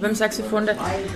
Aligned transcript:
Beim 0.00 0.14
Saxophon, 0.14 0.64
da, 0.64 0.74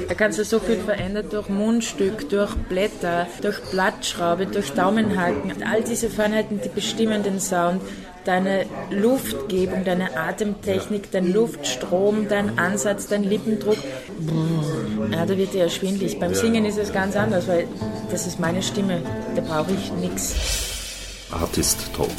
da 0.09 0.15
kannst 0.15 0.41
du 0.41 0.45
so 0.45 0.59
viel 0.59 0.79
verändern 0.79 1.27
durch 1.31 1.49
Mundstück, 1.49 2.29
durch 2.31 2.53
Blätter, 2.69 3.29
durch 3.41 3.61
Blattschraube, 3.71 4.47
durch 4.47 4.73
Daumenhaken. 4.73 5.63
All 5.63 5.83
diese 5.83 6.11
Feinheiten, 6.11 6.61
die 6.61 6.69
bestimmen 6.69 7.23
den 7.23 7.39
Sound. 7.39 7.81
Deine 8.25 8.67
Luftgebung, 8.91 9.85
deine 9.85 10.17
Atemtechnik, 10.17 11.13
dein 11.13 11.33
Luftstrom, 11.33 12.27
dein 12.29 12.59
Ansatz, 12.59 13.07
dein 13.07 13.23
Lippendruck. 13.23 13.79
Ja, 15.13 15.27
da 15.27 15.37
wird 15.37 15.55
dir 15.55 15.61
ja 15.65 15.69
schwindlig. 15.69 16.19
Beim 16.19 16.35
Singen 16.35 16.65
ist 16.65 16.79
es 16.79 16.93
ganz 16.93 17.15
anders, 17.15 17.47
weil 17.47 17.69
das 18.11 18.27
ist 18.27 18.41
meine 18.41 18.63
Stimme. 18.63 19.01
Da 19.37 19.43
brauche 19.43 19.73
ich 19.73 19.93
nichts. 19.93 20.35
Artist 21.31 21.79
Talk. 21.95 22.11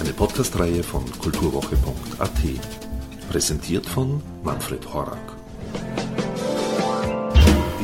Eine 0.00 0.12
Podcast-Reihe 0.12 0.82
von 0.82 1.04
kulturwoche.at. 1.20 2.30
Präsentiert 3.30 3.86
von 3.86 4.20
Manfred 4.42 4.92
Horak. 4.92 5.39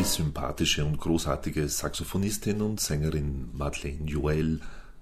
Sympathische 0.06 0.84
und 0.84 0.98
großartige 0.98 1.68
Saxophonistin 1.68 2.62
und 2.62 2.80
Sängerin 2.80 3.50
Madeleine 3.52 4.04
Joel 4.08 4.60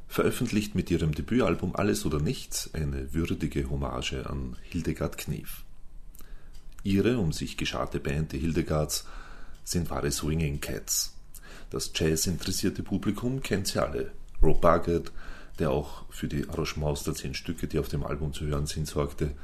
veröffentlicht 0.08 0.74
mit 0.74 0.90
ihrem 0.90 1.12
Debütalbum 1.12 1.76
Alles 1.76 2.06
oder 2.06 2.20
Nichts 2.20 2.70
eine 2.72 3.12
würdige 3.12 3.68
Hommage 3.68 4.24
an 4.26 4.56
Hildegard 4.62 5.18
Knef. 5.18 5.64
Ihre 6.82 7.18
um 7.18 7.32
sich 7.32 7.56
gescharte 7.56 8.00
Band, 8.00 8.32
die 8.32 8.38
Hildegards, 8.38 9.06
sind 9.62 9.90
wahre 9.90 10.10
Swinging 10.10 10.60
Cats. 10.60 11.14
Das 11.70 11.92
Jazz-interessierte 11.94 12.82
Publikum 12.82 13.42
kennt 13.42 13.66
sie 13.66 13.82
alle. 13.82 14.12
Rob 14.42 14.60
Buggett, 14.60 15.12
der 15.58 15.70
auch 15.70 16.04
für 16.10 16.28
die 16.28 16.48
Arrangements 16.48 17.04
der 17.04 17.14
zehn 17.14 17.34
Stücke, 17.34 17.68
die 17.68 17.78
auf 17.78 17.88
dem 17.88 18.04
Album 18.04 18.32
zu 18.32 18.46
hören 18.46 18.66
sind, 18.66 18.86
sorgte, 18.86 19.34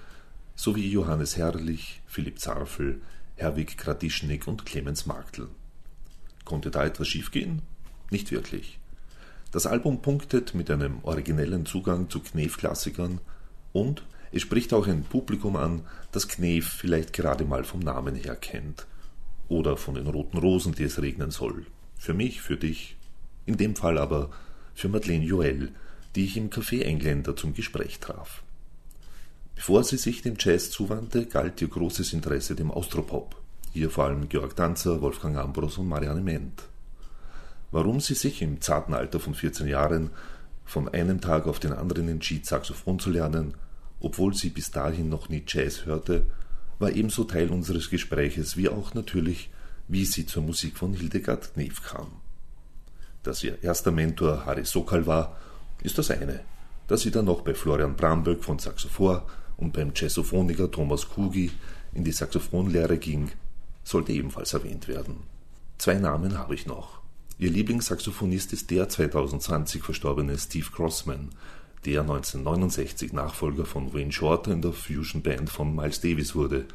sowie 0.57 0.91
Johannes 0.91 1.37
Herrlich, 1.37 2.01
Philipp 2.07 2.39
Zarfel, 2.39 3.01
Herwig 3.41 3.79
Gradischnik 3.79 4.47
und 4.47 4.67
Clemens 4.67 5.07
Marktl. 5.07 5.49
Konnte 6.45 6.71
da 6.71 6.85
etwas 6.85 7.09
schiefgehen? 7.09 7.63
Nicht 8.11 8.33
wirklich. 8.33 8.79
Das 9.51 9.67
Album 9.67 10.03
punktet 10.03 10.55
mit 10.55 10.71
einem 10.71 11.03
originellen 11.05 11.65
Zugang 11.65 12.11
zu 12.11 12.21
Knef-Klassikern 12.21 13.19
und 13.73 14.03
es 14.31 14.43
spricht 14.43 14.75
auch 14.75 14.87
ein 14.87 15.05
Publikum 15.05 15.57
an, 15.57 15.87
das 16.13 16.29
Knef 16.29 16.69
vielleicht 16.69 17.15
gerade 17.15 17.47
mal 17.47 17.65
vom 17.65 17.81
Namen 17.81 18.15
her 18.15 18.37
kennt. 18.37 18.87
Oder 19.49 19.79
von 19.79 19.95
den 19.95 20.07
roten 20.07 20.37
Rosen, 20.37 20.75
die 20.75 20.85
es 20.85 21.01
regnen 21.01 21.31
soll. 21.31 21.65
Für 21.97 22.13
mich, 22.13 22.43
für 22.43 22.59
dich. 22.59 22.99
In 23.47 23.57
dem 23.57 23.75
Fall 23.75 23.97
aber 23.97 24.31
für 24.75 24.91
Madeleine 24.91 25.25
Joel, 25.25 25.73
die 26.15 26.27
ich 26.27 26.37
im 26.37 26.51
Café 26.51 26.83
Engländer 26.83 27.35
zum 27.37 27.55
Gespräch 27.55 28.01
traf. 28.01 28.43
Bevor 29.61 29.85
sie 29.85 29.99
sich 29.99 30.23
dem 30.23 30.37
Jazz 30.39 30.71
zuwandte, 30.71 31.27
galt 31.27 31.61
ihr 31.61 31.69
großes 31.69 32.15
Interesse 32.15 32.55
dem 32.55 32.71
Austropop. 32.71 33.37
Hier 33.75 33.91
vor 33.91 34.05
allem 34.07 34.31
Georg 34.31 34.57
Danzer, 34.57 35.03
Wolfgang 35.03 35.37
Ambros 35.37 35.77
und 35.77 35.87
Marianne 35.87 36.23
Ment. 36.23 36.63
Warum 37.71 38.01
sie 38.01 38.15
sich 38.15 38.41
im 38.41 38.63
zarten 38.63 38.95
Alter 38.95 39.21
von 39.21 39.35
14 39.35 39.69
Jahren 39.69 40.13
von 40.65 40.89
einem 40.89 41.21
Tag 41.21 41.47
auf 41.47 41.59
den 41.59 41.75
anderen 41.75 42.09
entschied, 42.09 42.47
Saxophon 42.47 42.99
zu 42.99 43.11
lernen, 43.11 43.53
obwohl 44.01 44.33
sie 44.33 44.49
bis 44.49 44.71
dahin 44.71 45.11
noch 45.11 45.29
nie 45.29 45.45
Jazz 45.47 45.85
hörte, 45.85 46.25
war 46.79 46.93
ebenso 46.93 47.25
Teil 47.25 47.51
unseres 47.51 47.91
Gespräches 47.91 48.57
wie 48.57 48.71
auch 48.71 48.95
natürlich, 48.95 49.51
wie 49.89 50.07
sie 50.07 50.25
zur 50.25 50.43
Musik 50.43 50.79
von 50.79 50.95
Hildegard 50.95 51.53
Knef 51.53 51.83
kam. 51.83 52.09
Dass 53.23 53.45
ihr 53.45 53.63
erster 53.63 53.91
Mentor 53.91 54.47
Harry 54.47 54.65
Sokal 54.65 55.07
war, 55.07 55.37
ist 55.83 55.99
das 55.99 56.11
eine. 56.11 56.41
Dass 56.89 57.03
sie 57.03 57.11
dann 57.11 57.27
noch 57.27 57.43
bei 57.43 57.53
Florian 57.53 57.95
Bramböck 57.95 58.43
von 58.43 58.59
Saxophor 58.59 59.27
und 59.61 59.73
beim 59.73 59.93
Jazzophoniker 59.95 60.71
Thomas 60.71 61.09
Kugi 61.09 61.51
in 61.93 62.05
die 62.05 62.13
Saxophonlehre 62.13 62.99
ging, 62.99 63.31
sollte 63.85 64.13
ebenfalls 64.13 64.53
erwähnt 64.55 64.89
werden. 64.89 65.19
Zwei 65.79 65.95
Namen 65.95 66.39
habe 66.39 66.55
ich 66.55 66.67
noch. 66.67 67.01
Ihr 67.39 67.51
Lieblingssaxophonist 67.51 68.53
ist 68.53 68.71
der 68.71 68.89
2020 68.89 69.83
verstorbene 69.83 70.37
Steve 70.39 70.67
Crossman, 70.75 71.31
der 71.87 72.03
1969 72.03 73.13
Nachfolger 73.13 73.65
von 73.65 73.95
Wayne 73.95 74.13
Shorter 74.13 74.53
in 74.53 74.61
der 74.61 74.73
Fusion 74.73 75.23
Band 75.23 75.49
von 75.49 75.75
Miles 75.75 76.01
Davis 76.01 76.35
wurde 76.35 76.67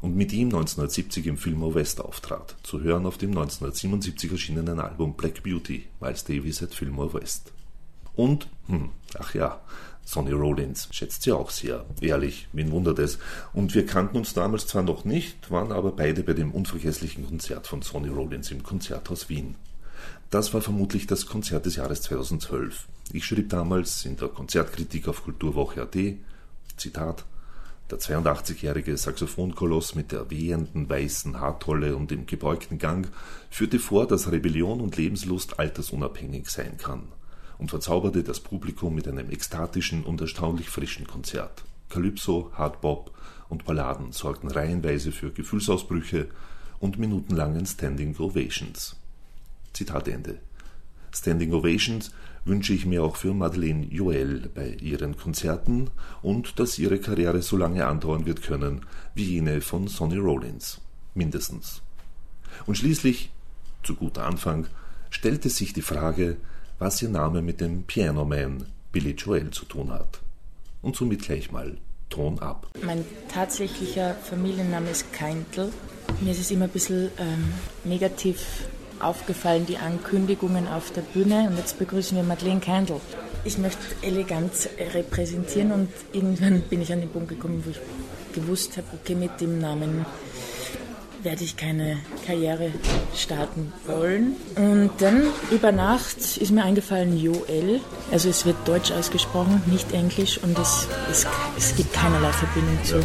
und 0.00 0.16
mit 0.16 0.32
ihm 0.32 0.48
1970 0.48 1.26
im 1.26 1.36
Film 1.36 1.62
West 1.74 2.00
auftrat, 2.00 2.56
zu 2.62 2.80
hören 2.80 3.06
auf 3.06 3.18
dem 3.18 3.30
1977 3.30 4.32
erschienenen 4.32 4.80
Album 4.80 5.14
Black 5.14 5.42
Beauty, 5.42 5.86
Miles 6.00 6.24
Davis 6.24 6.62
at 6.62 6.74
Fillmore 6.74 7.14
West. 7.14 7.52
Und, 8.16 8.48
hm, 8.66 8.90
ach 9.18 9.34
ja, 9.34 9.60
Sonny 10.04 10.32
Rollins 10.32 10.88
schätzt 10.90 11.22
sie 11.22 11.32
auch 11.32 11.50
sehr. 11.50 11.84
Ehrlich, 12.00 12.48
wen 12.52 12.72
wundert 12.72 12.98
es? 12.98 13.18
Und 13.52 13.74
wir 13.74 13.86
kannten 13.86 14.16
uns 14.16 14.34
damals 14.34 14.66
zwar 14.66 14.82
noch 14.82 15.04
nicht, 15.04 15.50
waren 15.50 15.72
aber 15.72 15.92
beide 15.92 16.22
bei 16.22 16.32
dem 16.32 16.50
unvergesslichen 16.50 17.26
Konzert 17.26 17.66
von 17.66 17.82
Sonny 17.82 18.08
Rollins 18.08 18.50
im 18.50 18.62
Konzerthaus 18.62 19.28
Wien. 19.28 19.54
Das 20.30 20.52
war 20.54 20.62
vermutlich 20.62 21.06
das 21.06 21.26
Konzert 21.26 21.66
des 21.66 21.76
Jahres 21.76 22.02
2012. 22.02 22.88
Ich 23.12 23.24
schrieb 23.24 23.50
damals 23.50 24.04
in 24.04 24.16
der 24.16 24.28
Konzertkritik 24.28 25.08
auf 25.08 25.24
Kulturwoche.at, 25.24 25.96
Zitat, 26.76 27.24
der 27.90 27.98
82-jährige 27.98 28.96
Saxophonkoloss 28.96 29.94
mit 29.94 30.12
der 30.12 30.30
wehenden 30.30 30.88
weißen 30.88 31.40
Haartolle 31.40 31.96
und 31.96 32.10
dem 32.10 32.26
gebeugten 32.26 32.78
Gang 32.78 33.10
führte 33.50 33.78
vor, 33.78 34.06
dass 34.06 34.30
Rebellion 34.30 34.80
und 34.80 34.96
Lebenslust 34.96 35.58
altersunabhängig 35.58 36.48
sein 36.48 36.76
kann 36.78 37.08
und 37.60 37.68
verzauberte 37.68 38.24
das 38.24 38.40
Publikum 38.40 38.94
mit 38.94 39.06
einem 39.06 39.30
ekstatischen 39.30 40.02
und 40.04 40.20
erstaunlich 40.20 40.70
frischen 40.70 41.06
Konzert. 41.06 41.62
Calypso, 41.90 42.50
Hardbop 42.54 43.10
und 43.50 43.66
Balladen 43.66 44.12
sorgten 44.12 44.50
reihenweise 44.50 45.12
für 45.12 45.30
Gefühlsausbrüche 45.30 46.28
und 46.78 46.98
minutenlangen 46.98 47.66
Standing 47.66 48.16
Ovations. 48.16 48.96
Zitat 49.74 50.08
Ende. 50.08 50.38
Standing 51.12 51.52
Ovations 51.52 52.12
wünsche 52.46 52.72
ich 52.72 52.86
mir 52.86 53.04
auch 53.04 53.16
für 53.16 53.34
Madeleine 53.34 53.84
Joel 53.84 54.48
bei 54.54 54.70
ihren 54.70 55.18
Konzerten 55.18 55.90
und 56.22 56.58
dass 56.58 56.78
ihre 56.78 56.98
Karriere 56.98 57.42
so 57.42 57.58
lange 57.58 57.86
andauern 57.86 58.24
wird 58.24 58.40
können 58.40 58.86
wie 59.14 59.24
jene 59.24 59.60
von 59.60 59.86
Sonny 59.86 60.16
Rollins. 60.16 60.80
Mindestens. 61.14 61.82
Und 62.64 62.78
schließlich, 62.78 63.30
zu 63.82 63.96
guter 63.96 64.24
Anfang, 64.24 64.66
stellte 65.10 65.50
sich 65.50 65.74
die 65.74 65.82
Frage, 65.82 66.38
was 66.80 67.00
ihr 67.02 67.10
Name 67.10 67.42
mit 67.42 67.60
dem 67.60 67.84
Piano 67.84 68.24
Man 68.24 68.66
Billy 68.90 69.10
Joel 69.12 69.50
zu 69.50 69.66
tun 69.66 69.92
hat. 69.92 70.18
Und 70.82 70.96
somit 70.96 71.22
gleich 71.22 71.52
mal 71.52 71.76
Ton 72.08 72.40
ab. 72.40 72.66
Mein 72.82 73.04
tatsächlicher 73.32 74.14
Familienname 74.14 74.90
ist 74.90 75.12
Keintl. 75.12 75.70
Mir 76.20 76.32
ist 76.32 76.40
es 76.40 76.50
immer 76.50 76.64
ein 76.64 76.70
bisschen 76.70 77.10
ähm, 77.18 77.52
negativ 77.84 78.64
aufgefallen, 78.98 79.66
die 79.66 79.76
Ankündigungen 79.76 80.66
auf 80.66 80.90
der 80.90 81.02
Bühne. 81.02 81.48
Und 81.48 81.58
jetzt 81.58 81.78
begrüßen 81.78 82.16
wir 82.16 82.24
Madeleine 82.24 82.60
Keintl. 82.60 83.00
Ich 83.44 83.58
möchte 83.58 83.78
Eleganz 84.02 84.68
repräsentieren 84.92 85.70
und 85.70 85.88
irgendwann 86.12 86.62
bin 86.62 86.82
ich 86.82 86.92
an 86.92 87.00
den 87.00 87.10
Punkt 87.10 87.28
gekommen, 87.28 87.62
wo 87.64 87.70
ich 87.70 87.80
gewusst 88.34 88.76
habe, 88.76 88.86
okay, 88.94 89.14
mit 89.14 89.40
dem 89.40 89.60
Namen 89.60 90.04
werde 91.22 91.44
ich 91.44 91.56
keine 91.56 91.98
Karriere 92.26 92.72
starten 93.14 93.72
wollen. 93.86 94.36
Und 94.56 94.90
dann 94.98 95.24
über 95.50 95.72
Nacht 95.72 96.18
ist 96.36 96.50
mir 96.50 96.64
eingefallen 96.64 97.18
Joel. 97.18 97.80
Also 98.10 98.28
es 98.28 98.46
wird 98.46 98.56
Deutsch 98.66 98.90
ausgesprochen, 98.92 99.62
nicht 99.66 99.92
Englisch 99.92 100.38
und 100.38 100.58
es, 100.58 100.86
es, 101.10 101.26
es 101.56 101.76
gibt 101.76 101.92
keinerlei 101.92 102.32
Verbindung 102.32 102.84
zu. 102.84 103.00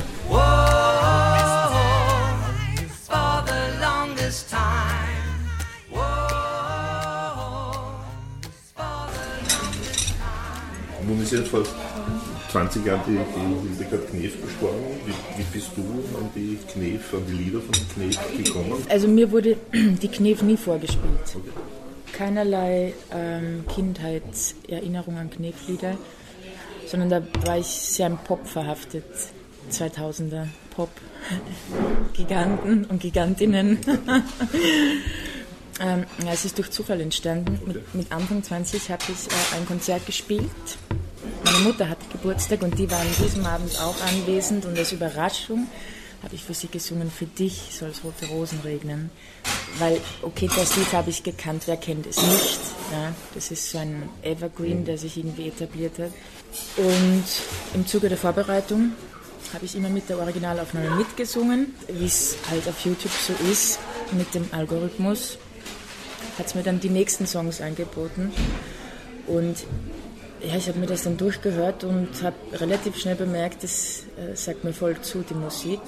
Nun 11.07 11.21
ist 11.21 11.33
jetzt 11.33 11.49
fast 11.49 11.71
20 12.55 12.85
Jahren 12.85 13.01
die, 13.05 13.11
die 13.11 13.67
Hildegard 13.67 14.09
Knef 14.11 14.41
gestorben. 14.41 14.79
Wie, 15.05 15.11
wie, 15.37 15.43
bist 15.51 15.71
du 15.75 15.81
an 16.17 16.29
die 16.33 16.57
Knef, 16.71 17.13
an 17.13 17.25
die 17.27 17.33
Lieder 17.33 17.59
von 17.59 17.73
Knef 17.93 18.17
gekommen? 18.37 18.81
Also 18.87 19.09
mir 19.09 19.29
wurde 19.29 19.57
die 19.73 20.07
Knef 20.07 20.41
nie 20.41 20.55
vorgespielt. 20.55 21.35
Okay. 21.35 21.49
Keinerlei 22.13 22.93
ähm, 23.11 23.65
Kindheitserinnerung 23.67 25.17
an 25.17 25.29
Kneflieder, 25.29 25.97
sondern 26.87 27.09
da 27.09 27.21
war 27.45 27.57
ich 27.57 27.67
sehr 27.67 28.07
im 28.07 28.17
Pop 28.19 28.47
verhaftet. 28.47 29.03
2000er 29.69 30.47
Pop-Giganten 30.73 32.85
und 32.89 33.01
Gigantinnen. 33.01 33.79
ähm, 35.81 36.05
ja, 36.23 36.31
es 36.31 36.45
ist 36.45 36.57
durch 36.57 36.71
Zufall 36.71 37.01
entstanden. 37.01 37.59
Mit, 37.65 37.93
mit 37.93 38.09
Anfang 38.13 38.41
20 38.41 38.91
habe 38.91 39.03
ich 39.09 39.27
äh, 39.27 39.31
ein 39.57 39.65
Konzert 39.65 40.05
gespielt 40.05 40.45
meine 41.45 41.59
Mutter 41.59 41.87
hatte 41.87 42.05
Geburtstag 42.11 42.63
und 42.63 42.77
die 42.77 42.89
war 42.89 42.99
an 42.99 43.07
diesem 43.23 43.45
Abend 43.45 43.79
auch 43.79 43.95
anwesend 44.01 44.65
und 44.65 44.77
als 44.77 44.91
Überraschung 44.91 45.67
habe 46.23 46.33
ich 46.33 46.43
für 46.43 46.55
sie 46.55 46.67
gesungen, 46.67 47.11
für 47.11 47.27
dich 47.27 47.69
soll 47.71 47.89
es 47.89 48.03
rote 48.03 48.25
Rosen 48.25 48.59
regnen. 48.63 49.11
Weil, 49.77 50.01
okay, 50.23 50.49
das 50.55 50.75
Lied 50.75 50.91
habe 50.91 51.11
ich 51.11 51.21
gekannt, 51.21 51.63
wer 51.67 51.77
kennt 51.77 52.07
es 52.07 52.17
nicht. 52.17 52.59
Ja, 52.91 53.13
das 53.35 53.51
ist 53.51 53.69
so 53.69 53.77
ein 53.77 54.09
Evergreen, 54.23 54.85
der 54.85 54.97
sich 54.97 55.17
irgendwie 55.17 55.49
etabliert 55.49 55.99
hat. 55.99 56.11
Und 56.77 57.23
im 57.75 57.85
Zuge 57.85 58.09
der 58.09 58.17
Vorbereitung 58.17 58.93
habe 59.53 59.65
ich 59.65 59.75
immer 59.75 59.89
mit 59.89 60.09
der 60.09 60.17
Originalaufnahme 60.17 60.95
mitgesungen, 60.95 61.75
wie 61.87 62.05
es 62.05 62.37
halt 62.49 62.67
auf 62.67 62.83
YouTube 62.83 63.11
so 63.11 63.33
ist 63.51 63.77
mit 64.13 64.33
dem 64.33 64.47
Algorithmus. 64.51 65.37
Hat 66.39 66.47
es 66.47 66.55
mir 66.55 66.63
dann 66.63 66.79
die 66.79 66.89
nächsten 66.89 67.27
Songs 67.27 67.61
angeboten 67.61 68.31
und 69.27 69.57
ja, 70.47 70.55
ich 70.57 70.67
habe 70.67 70.79
mir 70.79 70.87
das 70.87 71.03
dann 71.03 71.17
durchgehört 71.17 71.83
und 71.83 72.21
habe 72.21 72.35
relativ 72.53 72.97
schnell 72.97 73.15
bemerkt, 73.15 73.63
das 73.63 74.03
äh, 74.17 74.35
sagt 74.35 74.63
mir 74.63 74.73
voll 74.73 74.99
zu, 75.01 75.23
die 75.23 75.33
Musik, 75.33 75.79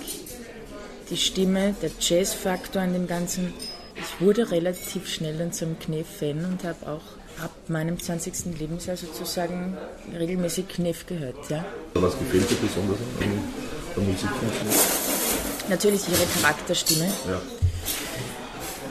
die 1.09 1.17
Stimme, 1.17 1.75
der 1.81 1.91
Jazz-Faktor 1.99 2.81
an 2.81 2.93
dem 2.93 3.07
Ganzen. 3.07 3.53
Ich 3.95 4.21
wurde 4.25 4.51
relativ 4.51 5.07
schnell 5.07 5.37
dann 5.37 5.51
zum 5.51 5.77
Knef-Fan 5.79 6.45
und 6.45 6.63
habe 6.63 6.87
auch 6.87 7.43
ab 7.43 7.51
meinem 7.67 7.99
20. 7.99 8.57
Lebensjahr 8.59 8.97
sozusagen 8.97 9.77
regelmäßig 10.17 10.67
Knef 10.67 11.05
gehört. 11.05 11.49
Ja. 11.49 11.65
Was 11.93 12.17
gefällt 12.17 12.49
dir 12.49 12.55
besonders 12.55 12.97
an 13.21 13.43
der 13.95 14.03
Musik 14.03 14.29
von 14.29 14.49
Knef? 14.49 15.69
Natürlich 15.69 16.01
ihre 16.09 16.25
Charakterstimme. 16.41 17.05
Ja. 17.27 17.41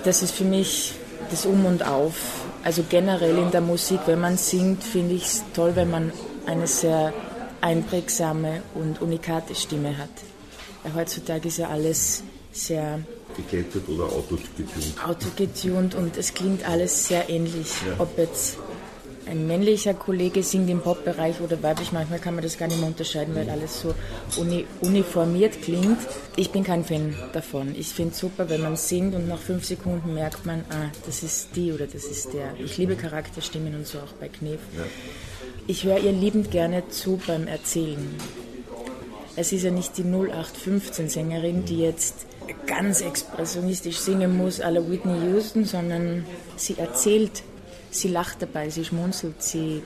Das 0.04 0.22
ist 0.22 0.32
für 0.32 0.44
mich 0.44 0.94
das 1.30 1.46
Um 1.46 1.66
und 1.66 1.84
Auf 1.84 2.45
also 2.66 2.84
generell 2.88 3.38
in 3.38 3.52
der 3.52 3.60
Musik, 3.60 4.00
wenn 4.06 4.20
man 4.20 4.36
singt, 4.36 4.82
finde 4.82 5.14
ich 5.14 5.26
es 5.26 5.44
toll, 5.54 5.76
wenn 5.76 5.88
man 5.88 6.12
eine 6.46 6.66
sehr 6.66 7.12
einprägsame 7.60 8.60
und 8.74 9.00
unikate 9.00 9.54
Stimme 9.54 9.96
hat. 9.96 10.10
Ja, 10.84 10.90
heutzutage 10.96 11.46
ist 11.46 11.58
ja 11.58 11.68
alles 11.68 12.24
sehr 12.50 12.98
geglättet 13.36 13.88
oder 13.88 14.04
autogetunt. 14.06 14.70
Autogetunt 15.06 15.94
und 15.94 16.16
es 16.16 16.34
klingt 16.34 16.68
alles 16.68 17.06
sehr 17.06 17.30
ähnlich. 17.30 17.68
Ja. 17.86 17.94
Ob 18.00 18.18
jetzt 18.18 18.56
ein 19.26 19.46
männlicher 19.46 19.94
Kollege 19.94 20.43
singt 20.43 20.70
im 20.70 20.81
Pop-Bereich 20.81 21.40
oder 21.40 21.62
weiblich, 21.62 21.93
manchmal 21.93 22.19
kann 22.19 22.34
man 22.34 22.44
das 22.44 22.58
gar 22.58 22.69
nicht 22.69 22.78
mehr 22.78 22.88
unterscheiden, 22.88 23.34
weil 23.34 23.50
alles 23.50 23.81
so 23.81 23.94
uni 24.37 24.67
uniformiert 24.81 25.61
klingt. 25.62 25.99
Ich 26.37 26.50
bin 26.50 26.64
kein 26.64 26.84
Fan 26.84 27.14
davon. 27.32 27.75
Ich 27.76 27.88
finde 27.88 28.12
es 28.12 28.20
super, 28.20 28.49
wenn 28.49 28.62
man 28.62 28.76
singt 28.76 29.14
und 29.14 29.28
nach 29.28 29.38
fünf 29.38 29.64
Sekunden 29.64 30.14
merkt 30.14 30.46
man, 30.46 30.64
ah, 30.70 30.90
das 31.06 31.23
ist 31.23 31.49
die 31.56 31.73
oder 31.73 31.87
das 31.87 32.05
ist 32.05 32.32
der. 32.32 32.55
Ich 32.62 32.78
liebe 32.78 32.96
Charakterstimmen 32.96 33.75
und 33.75 33.87
so 33.87 33.99
auch 33.99 34.12
bei 34.20 34.28
Knef. 34.28 34.61
Ja. 34.76 34.84
Ich 35.67 35.84
höre 35.84 35.99
ihr 35.99 36.12
liebend 36.12 36.50
gerne 36.50 36.88
zu 36.88 37.20
beim 37.26 37.49
Erzählen. 37.49 38.14
Es 39.34 39.52
ist 39.52 39.64
ja 39.64 39.70
nicht 39.70 39.99
die 39.99 40.05
0815-Sängerin, 40.05 41.64
die 41.64 41.81
jetzt 41.81 42.26
ganz 42.67 43.00
expressionistisch 43.00 43.99
singen 43.99 44.37
muss, 44.37 44.61
à 44.61 44.70
la 44.70 44.88
Whitney 44.88 45.31
Houston, 45.31 45.64
sondern 45.64 46.25
sie 46.56 46.78
erzählt 46.78 47.43
Sie 47.91 48.09
lacht 48.09 48.43
dabei, 48.43 48.71
sie 48.71 48.85
schmunzelt, 48.85 49.43
sie 49.43 49.83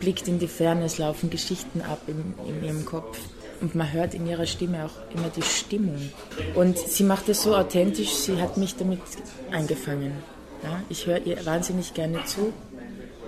blickt 0.00 0.28
in 0.28 0.38
die 0.38 0.48
Ferne, 0.48 0.84
es 0.84 0.98
laufen 0.98 1.30
Geschichten 1.30 1.82
ab 1.82 2.00
in, 2.06 2.34
in 2.46 2.64
ihrem 2.64 2.84
Kopf. 2.84 3.18
Und 3.60 3.74
man 3.74 3.92
hört 3.92 4.14
in 4.14 4.26
ihrer 4.26 4.46
Stimme 4.46 4.84
auch 4.84 5.14
immer 5.14 5.30
die 5.30 5.42
Stimmung. 5.42 6.12
Und 6.54 6.78
sie 6.78 7.02
macht 7.02 7.28
es 7.28 7.42
so 7.42 7.56
authentisch, 7.56 8.14
sie 8.14 8.40
hat 8.40 8.56
mich 8.56 8.76
damit 8.76 9.00
eingefangen. 9.50 10.12
Ja, 10.62 10.82
ich 10.88 11.06
höre 11.06 11.24
ihr 11.26 11.44
wahnsinnig 11.44 11.94
gerne 11.94 12.24
zu, 12.24 12.52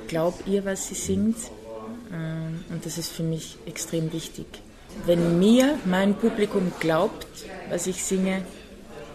glaube 0.06 0.38
ihr, 0.46 0.64
was 0.64 0.88
sie 0.88 0.94
singt. 0.94 1.36
Ähm, 2.12 2.64
und 2.68 2.86
das 2.86 2.98
ist 2.98 3.10
für 3.10 3.22
mich 3.22 3.58
extrem 3.66 4.12
wichtig. 4.12 4.46
Wenn 5.06 5.38
mir 5.38 5.78
mein 5.84 6.14
Publikum 6.14 6.72
glaubt, 6.80 7.26
was 7.68 7.86
ich 7.86 8.04
singe, 8.04 8.42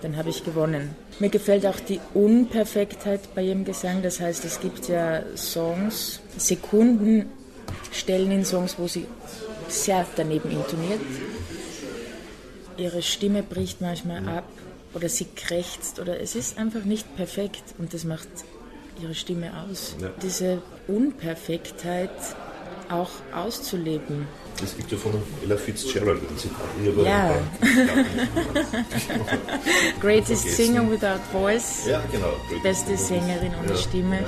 dann 0.02 0.18
habe 0.18 0.30
ich 0.30 0.44
gewonnen. 0.44 0.96
Mir 1.20 1.30
gefällt 1.30 1.66
auch 1.66 1.80
die 1.80 2.02
Unperfektheit 2.14 3.34
bei 3.34 3.44
ihrem 3.44 3.64
Gesang. 3.64 4.02
Das 4.02 4.20
heißt, 4.20 4.44
es 4.44 4.60
gibt 4.60 4.90
ja 4.90 5.24
Songs, 5.38 6.20
Sekunden, 6.38 7.30
Stellen 7.92 8.32
in 8.32 8.44
Songs, 8.44 8.76
wo 8.78 8.88
sie 8.88 9.06
sehr 9.70 10.06
daneben 10.16 10.52
intoniert. 10.52 11.00
Ihre 12.78 13.02
Stimme 13.02 13.44
bricht 13.44 13.80
manchmal 13.80 14.28
ab 14.28 14.48
oder 14.94 15.08
sie 15.08 15.28
krächzt 15.36 16.00
oder 16.00 16.20
es 16.20 16.36
ist 16.36 16.58
einfach 16.58 16.84
nicht 16.84 17.16
perfekt 17.16 17.64
und 17.78 17.94
das 17.94 18.04
macht 18.04 18.28
ihre 19.02 19.16
Stimme 19.16 19.52
aus. 19.64 19.96
Ja. 20.02 20.10
Diese 20.22 20.62
Unperfektheit 20.88 22.12
auch 22.90 23.12
auszuleben. 23.34 24.28
Es 24.64 24.78
gibt 24.78 24.92
ja 24.92 24.98
von 24.98 25.12
Ella 25.44 25.58
Fitzgerald 25.58 26.22
ein 26.30 26.38
Zitat. 26.38 26.66
Ja. 27.04 27.36
Greatest 30.02 30.56
Singer 30.56 30.90
without 30.90 31.20
voice. 31.32 31.86
Ja, 31.88 32.02
genau. 32.12 32.34
Beste 32.64 32.98
Sängerin 32.98 33.52
ohne 33.62 33.72
ja. 33.72 33.76
Stimme. 33.76 34.20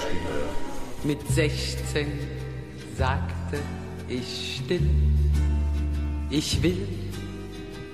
Mit 1.03 1.19
16 1.29 2.07
sagte 2.97 3.59
ich 4.09 4.61
still, 4.63 4.89
ich 6.29 6.61
will, 6.61 6.87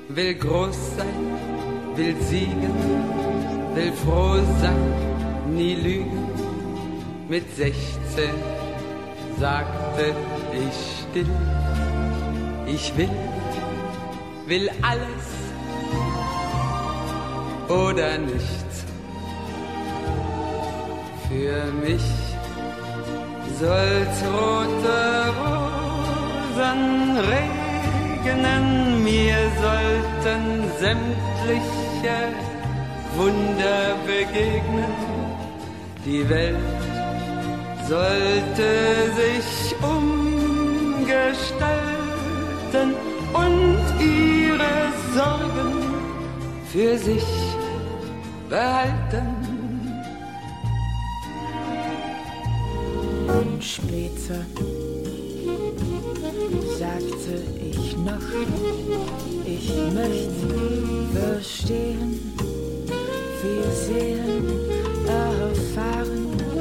will 0.10 0.36
groß 0.36 0.96
sein, 0.98 1.96
will 1.96 2.16
siegen, 2.22 2.74
will 3.76 3.94
froh 3.94 4.40
sein, 4.62 5.56
nie 5.56 5.76
lügen. 5.76 6.28
Mit 7.30 7.44
16 7.56 7.84
sagte 9.40 10.16
ich 10.54 11.06
still, 11.10 11.28
ich 12.68 12.92
will, 12.98 13.10
will 14.46 14.70
alles 14.82 15.26
oder 17.70 18.18
nichts. 18.18 18.84
Für 21.28 21.66
mich 21.86 22.04
soll's 23.60 24.20
rote 24.36 25.00
Rosen 25.42 26.82
regnen, 27.34 28.66
mir 29.04 29.40
sollten 29.62 30.42
sämtliche 30.80 32.20
Wunder 33.16 33.84
begegnen. 34.06 34.94
Die 36.06 36.24
Welt 36.30 36.58
sollte 37.88 38.70
sich 39.16 39.76
umgestalten 39.82 42.03
Ängsten 42.74 42.96
und 43.34 44.02
ihre 44.02 44.92
Sorgen 45.14 45.84
für 46.72 46.98
sich 46.98 47.24
behalten. 48.50 49.28
Und 53.28 53.64
später 53.64 54.46
sagte 56.80 57.42
ich 57.60 57.98
noch, 57.98 58.30
ich 59.46 59.70
möchte 59.94 60.48
verstehen, 61.14 62.34
wir 63.42 63.72
sehen, 63.72 64.46
erfahren, 65.08 66.53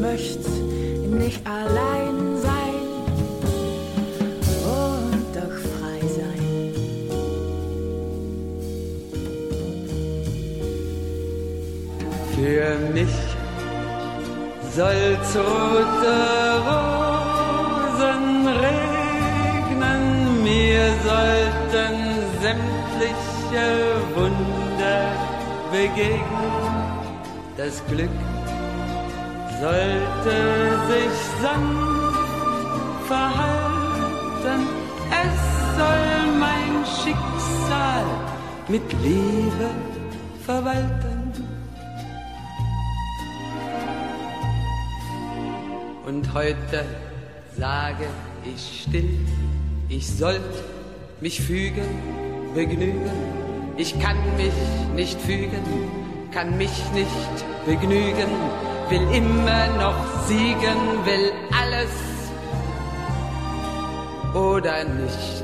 möchte 0.00 0.50
nicht 0.50 1.40
allein 1.46 2.38
sein 2.40 2.74
und 4.64 5.26
doch 5.34 5.58
frei 5.74 6.00
sein. 6.18 6.44
Für 12.34 12.68
mich 12.92 13.16
soll's 14.74 15.36
rote 15.36 16.16
Rosen 16.68 18.24
regnen, 18.66 20.02
mir 20.42 20.84
sollten 21.04 21.96
sämtliche 22.40 23.66
Wunder 24.14 25.02
begegnen 25.70 26.72
das 27.56 27.82
Glück 27.86 28.31
sollte 29.62 30.38
sich 30.90 31.18
sanft 31.40 33.06
verhalten. 33.06 34.60
Es 35.24 35.38
soll 35.78 36.06
mein 36.46 36.74
Schicksal 36.98 38.06
mit 38.66 38.82
Liebe 39.04 39.68
verwalten. 40.44 41.32
Und 46.06 46.34
heute 46.34 46.84
sage 47.56 48.06
ich 48.44 48.82
still, 48.82 49.16
ich 49.88 50.08
sollte 50.08 50.64
mich 51.20 51.40
fügen, 51.40 51.86
begnügen. 52.52 53.12
Ich 53.76 53.98
kann 54.00 54.16
mich 54.36 54.52
nicht 54.96 55.20
fügen, 55.20 55.62
kann 56.32 56.58
mich 56.58 56.82
nicht 56.92 57.36
begnügen, 57.64 58.28
will 58.92 59.14
immer 59.16 59.68
noch 59.78 59.96
siegen, 60.26 60.78
will 61.06 61.32
alles 61.50 61.94
oder 64.34 64.84
nichts. 64.84 65.41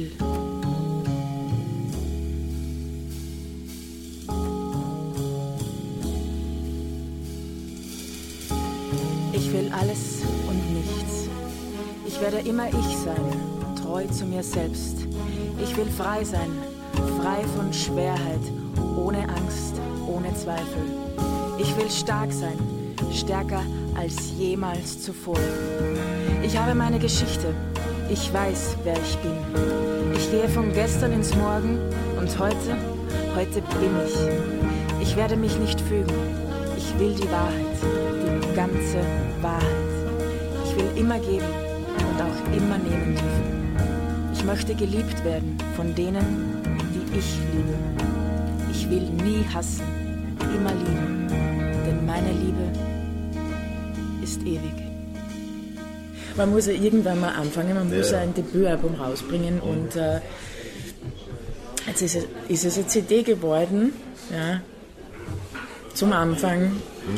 Will. 0.00 0.10
Ich 9.32 9.52
will 9.52 9.72
alles 9.72 10.22
und 10.48 10.74
nichts. 10.74 11.28
Ich 12.06 12.20
werde 12.20 12.38
immer 12.48 12.68
ich 12.68 12.96
sein, 13.04 13.76
treu 13.82 14.06
zu 14.06 14.24
mir 14.24 14.42
selbst. 14.42 14.96
Ich 15.62 15.76
will 15.76 15.90
frei 15.90 16.24
sein, 16.24 16.50
frei 17.20 17.44
von 17.56 17.72
Schwerheit, 17.72 18.40
ohne 18.96 19.28
Angst, 19.28 19.74
ohne 20.06 20.34
Zweifel. 20.34 20.82
Ich 21.58 21.76
will 21.76 21.90
stark 21.90 22.32
sein, 22.32 22.58
stärker 23.12 23.62
als 23.94 24.32
jemals 24.38 25.02
zuvor. 25.02 25.38
Ich 26.42 26.56
habe 26.56 26.74
meine 26.74 26.98
Geschichte. 26.98 27.54
Ich 28.12 28.32
weiß, 28.34 28.76
wer 28.82 28.94
ich 28.94 29.16
bin. 29.18 29.32
Ich 30.16 30.30
gehe 30.32 30.48
von 30.48 30.72
gestern 30.72 31.12
ins 31.12 31.32
Morgen 31.36 31.78
und 32.18 32.38
heute, 32.40 32.76
heute 33.36 33.62
bin 33.62 33.92
ich. 34.04 35.00
Ich 35.00 35.16
werde 35.16 35.36
mich 35.36 35.56
nicht 35.60 35.80
fügen. 35.80 36.12
Ich 36.76 36.98
will 36.98 37.14
die 37.14 37.30
Wahrheit, 37.30 37.78
die 38.42 38.56
ganze 38.56 38.98
Wahrheit. 39.40 39.62
Ich 40.64 40.74
will 40.74 41.00
immer 41.00 41.20
geben 41.20 41.46
und 42.10 42.20
auch 42.20 42.56
immer 42.56 42.78
nehmen 42.78 43.14
dürfen. 43.14 44.30
Ich 44.32 44.44
möchte 44.44 44.74
geliebt 44.74 45.24
werden 45.24 45.56
von 45.76 45.94
denen, 45.94 46.60
die 46.92 47.16
ich 47.16 47.38
liebe. 47.54 47.74
Ich 48.72 48.90
will 48.90 49.08
nie 49.24 49.44
hassen, 49.54 49.84
immer 50.56 50.72
lieben, 50.72 51.28
denn 51.86 52.04
meine 52.06 52.32
Liebe 52.32 52.72
ist 54.20 54.42
ewig. 54.42 54.79
Man 56.36 56.50
muss 56.50 56.66
ja 56.66 56.72
irgendwann 56.72 57.20
mal 57.20 57.34
anfangen, 57.34 57.74
man 57.74 57.94
muss 57.94 58.10
ja, 58.10 58.18
ein 58.18 58.34
Debütalbum 58.34 58.94
rausbringen 58.94 59.60
und 59.60 59.96
äh, 59.96 60.20
jetzt 61.86 62.02
ist 62.02 62.16
es, 62.16 62.24
ist 62.48 62.64
es 62.64 62.78
eine 62.78 62.86
CD 62.86 63.22
geworden, 63.22 63.92
ja, 64.30 64.60
zum 65.94 66.12
Anfang, 66.12 66.72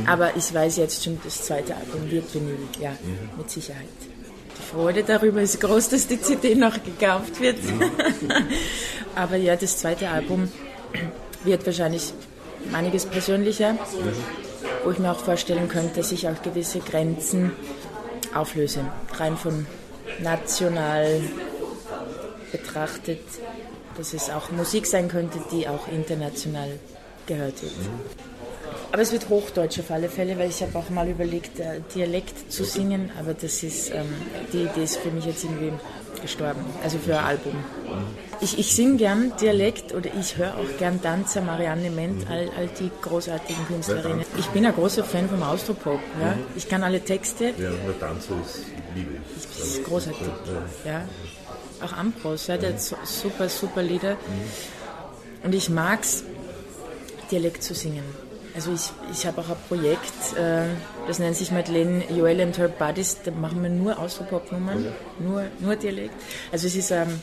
aber 0.06 0.36
ich 0.36 0.52
weiß 0.52 0.76
jetzt 0.78 1.04
schon, 1.04 1.18
das 1.22 1.44
zweite 1.44 1.74
Album 1.74 2.10
wird 2.10 2.32
Vinyl, 2.34 2.56
ja, 2.80 2.92
mit 3.36 3.50
Sicherheit. 3.50 3.86
Die 4.58 4.74
Freude 4.74 5.02
darüber 5.02 5.42
ist 5.42 5.60
groß, 5.60 5.90
dass 5.90 6.06
die 6.06 6.20
CD 6.20 6.54
noch 6.54 6.74
gekauft 6.82 7.40
wird. 7.40 7.58
aber 9.14 9.36
ja, 9.36 9.56
das 9.56 9.78
zweite 9.78 10.08
Album 10.08 10.48
wird 11.44 11.66
wahrscheinlich 11.66 12.12
einiges 12.72 13.06
persönlicher, 13.06 13.76
wo 14.84 14.90
ich 14.90 14.98
mir 14.98 15.12
auch 15.12 15.18
vorstellen 15.18 15.68
könnte, 15.68 15.96
dass 15.96 16.12
ich 16.12 16.28
auch 16.28 16.40
gewisse 16.42 16.80
Grenzen 16.80 17.52
auflöse, 18.34 18.84
rein 19.14 19.36
von 19.36 19.66
national 20.20 21.20
betrachtet, 22.50 23.20
dass 23.96 24.14
es 24.14 24.30
auch 24.30 24.50
Musik 24.50 24.86
sein 24.86 25.08
könnte, 25.08 25.38
die 25.50 25.68
auch 25.68 25.88
international 25.88 26.78
gehört 27.26 27.62
wird. 27.62 27.72
Aber 28.90 29.00
es 29.00 29.10
wird 29.12 29.28
Hochdeutsch 29.30 29.78
auf 29.78 29.90
alle 29.90 30.08
Fälle, 30.08 30.38
weil 30.38 30.50
ich 30.50 30.62
habe 30.62 30.78
auch 30.78 30.90
mal 30.90 31.08
überlegt, 31.08 31.58
äh, 31.60 31.80
Dialekt 31.94 32.52
zu 32.52 32.64
singen, 32.64 33.10
aber 33.18 33.32
das 33.32 33.62
ist, 33.62 33.90
ähm, 33.90 34.06
die 34.52 34.64
Idee 34.64 34.84
ist 34.84 34.98
für 34.98 35.10
mich 35.10 35.24
jetzt 35.24 35.44
irgendwie 35.44 35.72
gestorben, 36.20 36.60
also 36.82 36.98
für 36.98 37.18
ein 37.18 37.24
Album. 37.24 37.54
Ich, 38.40 38.58
ich 38.58 38.74
singe 38.74 38.96
gern 38.96 39.32
Dialekt 39.40 39.94
oder 39.94 40.10
ich 40.18 40.36
höre 40.36 40.56
auch 40.56 40.78
gern 40.78 41.00
Danzer, 41.00 41.42
Marianne 41.42 41.90
Ment, 41.90 42.28
all, 42.28 42.50
all 42.56 42.68
die 42.78 42.90
großartigen 43.00 43.66
Künstlerinnen. 43.66 44.24
Ich 44.36 44.46
bin 44.48 44.66
ein 44.66 44.74
großer 44.74 45.04
Fan 45.04 45.28
vom 45.28 45.42
Austropop. 45.42 46.00
Ja? 46.20 46.36
Ich 46.56 46.68
kann 46.68 46.82
alle 46.82 47.00
Texte. 47.00 47.46
Ja, 47.46 47.70
der 47.70 47.94
Danzer 48.00 48.34
ist 48.44 48.64
liebe 48.94 49.10
ich. 49.14 49.58
Das 49.58 49.68
ist 49.68 49.84
großartig. 49.84 50.26
Ja. 50.84 51.04
Auch 51.84 51.92
Ambros, 51.92 52.46
ja, 52.46 52.56
der 52.56 52.74
hat 52.74 52.80
super, 52.80 53.48
super 53.48 53.82
Lieder. 53.82 54.16
Und 55.42 55.54
ich 55.54 55.68
mag's, 55.68 56.24
Dialekt 57.30 57.62
zu 57.62 57.74
singen. 57.74 58.04
Also 58.54 58.72
ich, 58.74 58.90
ich 59.12 59.26
habe 59.26 59.40
auch 59.40 59.48
ein 59.48 59.56
Projekt, 59.68 60.36
äh, 60.36 60.64
das 61.06 61.18
nennt 61.18 61.36
sich 61.36 61.50
Madeleine 61.50 62.02
Joel 62.10 62.40
and 62.42 62.58
Her 62.58 62.68
Buddies, 62.68 63.16
da 63.24 63.30
machen 63.30 63.62
wir 63.62 63.70
nur 63.70 63.98
Austropop-Nummern, 63.98 64.86
nur, 65.20 65.44
nur 65.60 65.74
Dialekt. 65.76 66.14
Also 66.52 66.66
es 66.66 66.74
ist 66.76 66.90
ähm, 66.90 67.20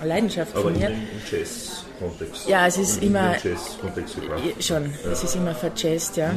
eine 0.00 0.08
Leidenschaft 0.08 0.52
Aber 0.54 0.62
von 0.64 0.72
mir. 0.78 0.86
im, 0.88 0.94
im 0.94 1.08
Jazz-Kontext. 1.30 2.48
Ja, 2.48 2.66
es 2.66 2.78
ist 2.78 3.02
Im 3.02 3.08
immer- 3.08 3.34
Jazz-Kontext 3.42 4.14
gebracht. 4.14 4.40
Ja, 4.46 4.62
Schon, 4.62 4.94
es 5.12 5.22
ist 5.22 5.36
immer 5.36 5.54
verjazzt, 5.54 6.16
ja. 6.16 6.32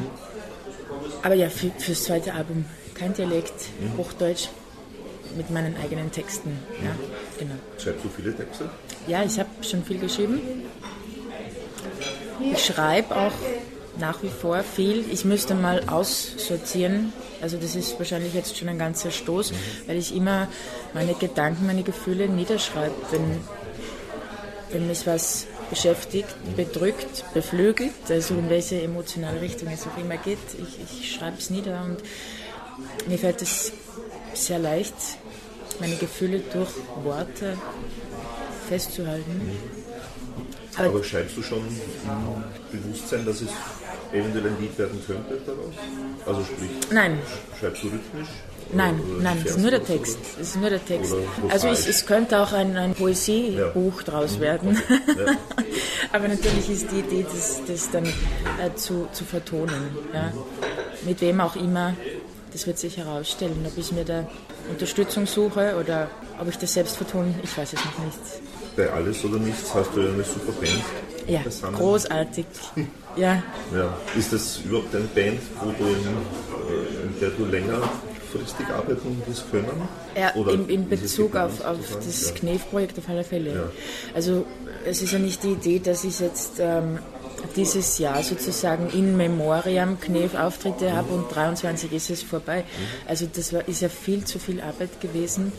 Aber 1.24 1.34
ja, 1.36 1.50
für, 1.50 1.72
fürs 1.77 2.04
zweite 2.04 2.34
Album 2.34 2.65
kein 2.94 3.13
Dialekt, 3.13 3.54
Hochdeutsch, 3.98 4.50
mit 5.38 5.50
meinen 5.50 5.75
eigenen 5.82 6.12
Texten. 6.12 6.60
Ja, 6.84 6.92
genau. 7.39 7.56
Schreibst 7.77 8.04
du 8.04 8.10
viele 8.10 8.36
Texte? 8.36 8.70
Ja, 9.08 9.24
ich 9.24 9.39
habe 9.39 9.50
schon 9.62 9.84
viel 9.86 9.98
geschrieben. 10.00 10.39
Ich 12.54 12.65
schreibe 12.65 13.15
auch 13.15 13.32
nach 14.00 14.22
wie 14.24 14.30
vor 14.30 14.62
viel. 14.64 15.06
Ich 15.12 15.25
müsste 15.25 15.56
mal 15.56 15.84
aussortieren. 15.88 17.14
Also 17.42 17.58
das 17.58 17.75
ist 17.75 17.98
wahrscheinlich 18.00 18.34
jetzt 18.34 18.58
schon 18.58 18.68
ein 18.70 18.80
ganzer 18.80 19.12
Stoß, 19.12 19.54
weil 19.88 19.98
ich 19.98 20.16
immer 20.16 20.48
meine 20.94 21.14
Gedanken, 21.14 21.66
meine 21.68 21.84
Gefühle 21.84 22.28
niederschreibe, 22.28 22.94
wenn, 23.12 23.40
wenn 24.72 24.88
mich 24.88 25.06
was 25.06 25.48
beschäftigt, 25.70 26.28
bedrückt, 26.56 27.24
beflügelt, 27.34 27.92
also 28.10 28.36
in 28.36 28.50
welche 28.50 28.82
emotionale 28.82 29.42
Richtung 29.42 29.70
es 29.70 29.86
auch 29.88 29.98
immer 30.00 30.18
geht. 30.18 30.38
Ich, 30.58 31.02
ich 31.02 31.16
schreibe 31.16 31.38
es 31.40 31.50
nieder 31.50 31.84
und 31.84 31.98
mir 33.08 33.18
fällt 33.18 33.42
es 33.42 33.72
sehr 34.34 34.60
leicht, 34.60 34.94
meine 35.80 35.96
Gefühle 35.96 36.42
durch 36.54 36.70
Worte 37.04 37.58
festzuhalten. 38.70 39.42
Aber- 40.78 40.88
Aber 40.88 41.04
schreibst 41.04 41.38
du 41.38 41.42
schon 41.44 41.60
im 41.60 42.80
Bewusstsein, 42.82 43.25
dass 43.25 43.42
es 43.42 43.50
eventuell 44.12 44.48
ein 44.48 44.58
Lied 44.60 44.78
werden 44.78 45.02
könnte 45.06 45.40
daraus? 45.46 45.74
Also 46.26 46.42
sprich, 46.44 46.70
Nein, 46.92 47.20
schreibst 47.60 47.84
du 47.84 47.88
rhythmisch? 47.88 48.28
nein, 48.74 49.00
Oder 49.00 49.24
nein, 49.24 49.38
es 49.44 49.52
ist 49.52 49.60
nur 49.60 49.72
der 49.72 49.84
Text. 49.84 50.18
Es 50.42 50.50
ist 50.50 50.56
nur 50.58 50.70
der 50.70 50.84
Text. 50.84 51.14
Also 51.50 51.68
es, 51.68 51.88
es 51.88 52.06
könnte 52.06 52.40
auch 52.40 52.52
ein, 52.54 52.76
ein 52.78 52.94
Poesiebuch 52.96 54.04
draus 54.04 54.40
werden. 54.40 54.78
Ja. 54.90 55.34
Aber 56.12 56.28
natürlich 56.28 56.70
ist 56.70 56.92
die 56.92 57.00
Idee, 57.00 57.26
das, 57.32 57.62
das 57.68 57.92
dann 57.92 58.06
äh, 58.06 58.74
zu, 58.76 59.08
zu 59.12 59.26
vertonen. 59.26 59.98
Ja? 60.14 60.32
Mit 61.06 61.22
wem 61.22 61.42
auch 61.42 61.56
immer, 61.56 61.94
das 62.54 62.66
wird 62.68 62.80
sich 62.80 62.98
herausstellen. 62.98 63.66
Ob 63.68 63.78
ich 63.78 63.92
mir 63.92 64.06
da 64.06 64.28
Unterstützung 64.70 65.26
suche 65.28 65.76
oder 65.80 66.10
ob 66.40 66.48
ich 66.50 66.58
das 66.58 66.74
selbst 66.74 66.98
vertone, 66.98 67.34
ich 67.44 67.56
weiß 67.58 67.74
es 67.74 67.80
noch 67.86 68.06
nicht. 68.06 68.20
Bei 68.76 68.90
Alles 68.92 69.24
oder 69.24 69.38
Nichts 69.38 69.74
hast 69.74 69.92
du 69.96 70.02
ja 70.02 70.10
eine 70.12 70.24
super 70.24 70.52
Band. 70.54 70.84
Ja, 71.28 71.42
großartig. 71.72 72.46
Ja, 73.15 73.41
Ja. 73.74 73.98
Ist 74.17 74.34
das 74.34 74.60
überhaupt 74.65 74.93
eine 74.95 75.05
Band, 75.05 75.39
wo 75.62 75.72
du 75.72 75.86
in, 75.89 75.93
äh, 75.95 77.03
in 77.05 77.19
der 77.19 77.29
du 77.29 77.45
längerfristig 77.45 78.67
arbeiten 78.67 79.22
wirst 79.25 79.50
können? 79.51 79.67
Ja, 80.15 80.29
in, 80.51 80.67
in 80.69 80.89
Bezug 80.89 81.36
auf, 81.36 81.63
auf 81.63 81.77
das 82.03 82.29
Ja. 82.29 82.36
Knef-Projekt 82.36 82.98
auf 83.00 83.07
alle 83.10 83.24
Fälle. 83.24 83.53
Ja. 83.53 83.72
Also 84.13 84.45
es 84.86 85.01
ist 85.01 85.12
ja 85.13 85.19
nicht 85.19 85.43
die 85.43 85.51
Idee, 85.53 85.79
dass 85.79 86.03
ich 86.03 86.19
jetzt 86.19 86.53
ähm, 86.60 87.00
dieses 87.55 87.98
Jahr 88.00 88.22
sozusagen 88.24 88.89
in 88.89 89.15
Memoriam 89.17 90.00
Knef-Auftritte 90.00 90.93
habe 90.93 91.13
und 91.13 91.34
23 91.34 91.91
ist 91.93 92.10
es 92.10 92.24
vorbei. 92.24 92.60
Mhm. 92.63 93.10
Also 93.10 93.27
das 93.34 93.53
war, 93.53 93.67
ist 93.67 93.81
ja 93.81 93.89
viel 93.89 94.24
zu 94.25 94.39
viel 94.39 94.62
Arbeit 94.62 95.00
gewesen, 95.01 95.51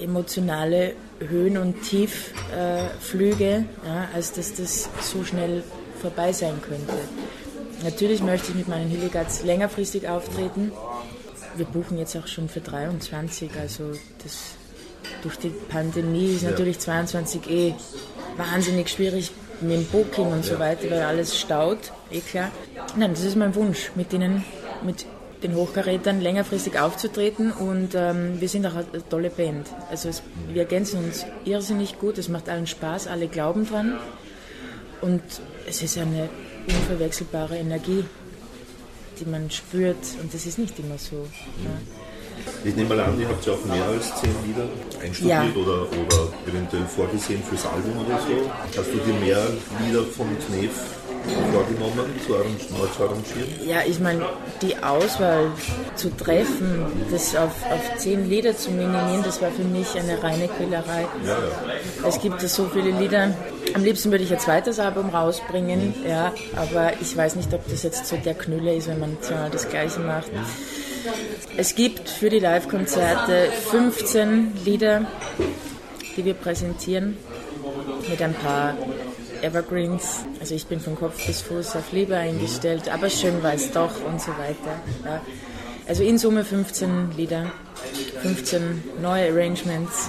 emotionale 0.00 0.94
Höhen- 1.20 1.56
und 1.58 1.82
Tiefflüge, 1.82 3.44
äh, 3.44 3.58
ja, 3.86 4.08
als 4.14 4.32
dass 4.32 4.54
das 4.54 4.88
so 5.00 5.22
schnell 5.24 5.62
vorbei 6.04 6.32
sein 6.32 6.60
könnte. 6.60 6.92
Natürlich 7.82 8.22
möchte 8.22 8.50
ich 8.50 8.56
mit 8.56 8.68
meinen 8.68 8.90
Hilligards 8.90 9.42
längerfristig 9.42 10.06
auftreten. 10.06 10.70
Wir 11.56 11.64
buchen 11.64 11.96
jetzt 11.98 12.14
auch 12.16 12.26
schon 12.26 12.48
für 12.50 12.60
23, 12.60 13.50
also 13.58 13.92
das 14.22 14.34
durch 15.22 15.36
die 15.38 15.48
Pandemie 15.48 16.34
ist 16.34 16.42
Ja. 16.42 16.50
natürlich 16.50 16.78
22 16.78 17.48
eh 17.48 17.74
wahnsinnig 18.36 18.88
schwierig 18.90 19.30
mit 19.62 19.72
dem 19.78 19.86
Booking 19.86 20.30
und 20.30 20.44
so 20.44 20.58
weiter, 20.58 20.90
weil 20.90 21.02
alles 21.02 21.38
staut, 21.38 21.92
eh 22.10 22.20
klar. 22.20 22.50
Nein, 22.96 23.12
das 23.14 23.22
ist 23.24 23.36
mein 23.36 23.54
Wunsch, 23.54 23.92
mit 23.94 24.12
denen, 24.12 24.44
mit 24.82 25.06
den 25.42 25.54
Hochkarätern 25.54 26.20
längerfristig 26.20 26.78
aufzutreten 26.78 27.52
und 27.52 27.94
ähm, 27.94 28.40
wir 28.40 28.48
sind 28.48 28.66
auch 28.66 28.74
eine 28.74 29.08
tolle 29.08 29.30
Band. 29.30 29.68
Also 29.90 30.08
es, 30.10 30.22
wir 30.52 30.62
ergänzen 30.62 31.04
uns 31.04 31.24
irrsinnig 31.44 31.98
gut, 31.98 32.18
es 32.18 32.28
macht 32.28 32.48
allen 32.48 32.66
Spaß, 32.66 33.06
alle 33.06 33.28
glauben 33.28 33.66
dran 33.66 33.98
und 35.00 35.22
es 35.66 35.82
ist 35.82 35.98
eine 35.98 36.28
unverwechselbare 36.66 37.56
Energie, 37.56 38.04
die 39.18 39.24
man 39.24 39.50
spürt 39.50 39.96
und 40.20 40.32
das 40.32 40.46
ist 40.46 40.58
nicht 40.58 40.78
immer 40.78 40.98
so. 40.98 41.26
Ja. 41.64 41.70
Ich 42.64 42.74
nehme 42.74 42.90
mal 42.90 43.00
an, 43.00 43.20
ihr 43.20 43.28
habt 43.28 43.44
ja 43.46 43.52
auch 43.52 43.64
mehr 43.64 43.84
als 43.84 44.14
zehn 44.20 44.34
Lieder 44.46 44.68
einstudiert 45.02 45.54
ja. 45.54 45.62
oder, 45.62 45.82
oder 45.82 46.32
eventuell 46.46 46.84
vorgesehen 46.86 47.42
fürs 47.42 47.64
Album 47.66 48.04
oder 48.04 48.18
so. 48.18 48.50
Hast 48.78 48.90
du 48.92 48.98
dir 48.98 49.14
mehr 49.20 49.46
Lieder 49.84 50.04
von 50.04 50.26
Knef 50.46 50.72
vorgenommen, 51.52 52.20
zu, 52.26 52.32
neu 52.32 52.86
zu 52.88 53.02
arrangieren? 53.02 53.48
Ja, 53.66 53.78
ich 53.86 54.00
meine, 54.00 54.26
die 54.62 54.76
Auswahl 54.82 55.50
zu 55.96 56.14
treffen, 56.16 56.86
das 57.10 57.34
auf, 57.36 57.52
auf 57.70 57.96
zehn 57.98 58.28
Lieder 58.28 58.56
zu 58.56 58.70
minimieren, 58.70 59.22
das 59.24 59.40
war 59.40 59.50
für 59.50 59.64
mich 59.64 59.94
eine 59.98 60.22
reine 60.22 60.48
Quälerei. 60.48 61.06
Ja, 61.24 61.30
ja. 61.30 62.08
Es 62.08 62.20
gibt 62.20 62.40
so 62.40 62.66
viele 62.66 62.90
Lieder. 62.90 63.34
Am 63.74 63.84
liebsten 63.84 64.10
würde 64.10 64.24
ich 64.24 64.32
ein 64.32 64.38
zweites 64.38 64.78
Album 64.78 65.10
rausbringen, 65.10 65.94
ja, 66.06 66.32
aber 66.56 66.92
ich 67.00 67.16
weiß 67.16 67.36
nicht, 67.36 67.52
ob 67.54 67.68
das 67.68 67.82
jetzt 67.82 68.06
so 68.06 68.16
der 68.16 68.34
Knülle 68.34 68.74
ist, 68.74 68.88
wenn 68.88 69.00
man 69.00 69.16
zweimal 69.20 69.50
das 69.50 69.68
Gleiche 69.68 70.00
macht. 70.00 70.30
Es 71.56 71.74
gibt 71.74 72.08
für 72.08 72.30
die 72.30 72.38
Live-Konzerte 72.38 73.48
15 73.70 74.64
Lieder, 74.64 75.06
die 76.16 76.24
wir 76.24 76.34
präsentieren, 76.34 77.16
mit 78.08 78.22
ein 78.22 78.34
paar 78.34 78.74
Evergreens. 79.44 80.24
Also 80.40 80.54
ich 80.54 80.66
bin 80.66 80.80
von 80.80 80.96
Kopf 80.96 81.26
bis 81.26 81.42
Fuß 81.42 81.76
auf 81.76 81.92
Liebe 81.92 82.16
eingestellt, 82.16 82.88
aber 82.92 83.10
schön 83.10 83.42
war 83.42 83.54
es 83.54 83.70
doch 83.70 83.92
und 84.04 84.20
so 84.20 84.32
weiter. 84.32 84.80
Ja. 85.04 85.20
Also 85.86 86.02
in 86.02 86.18
Summe 86.18 86.44
15 86.44 87.12
Lieder, 87.16 87.52
15 88.22 88.82
neue 89.02 89.30
Arrangements. 89.30 90.08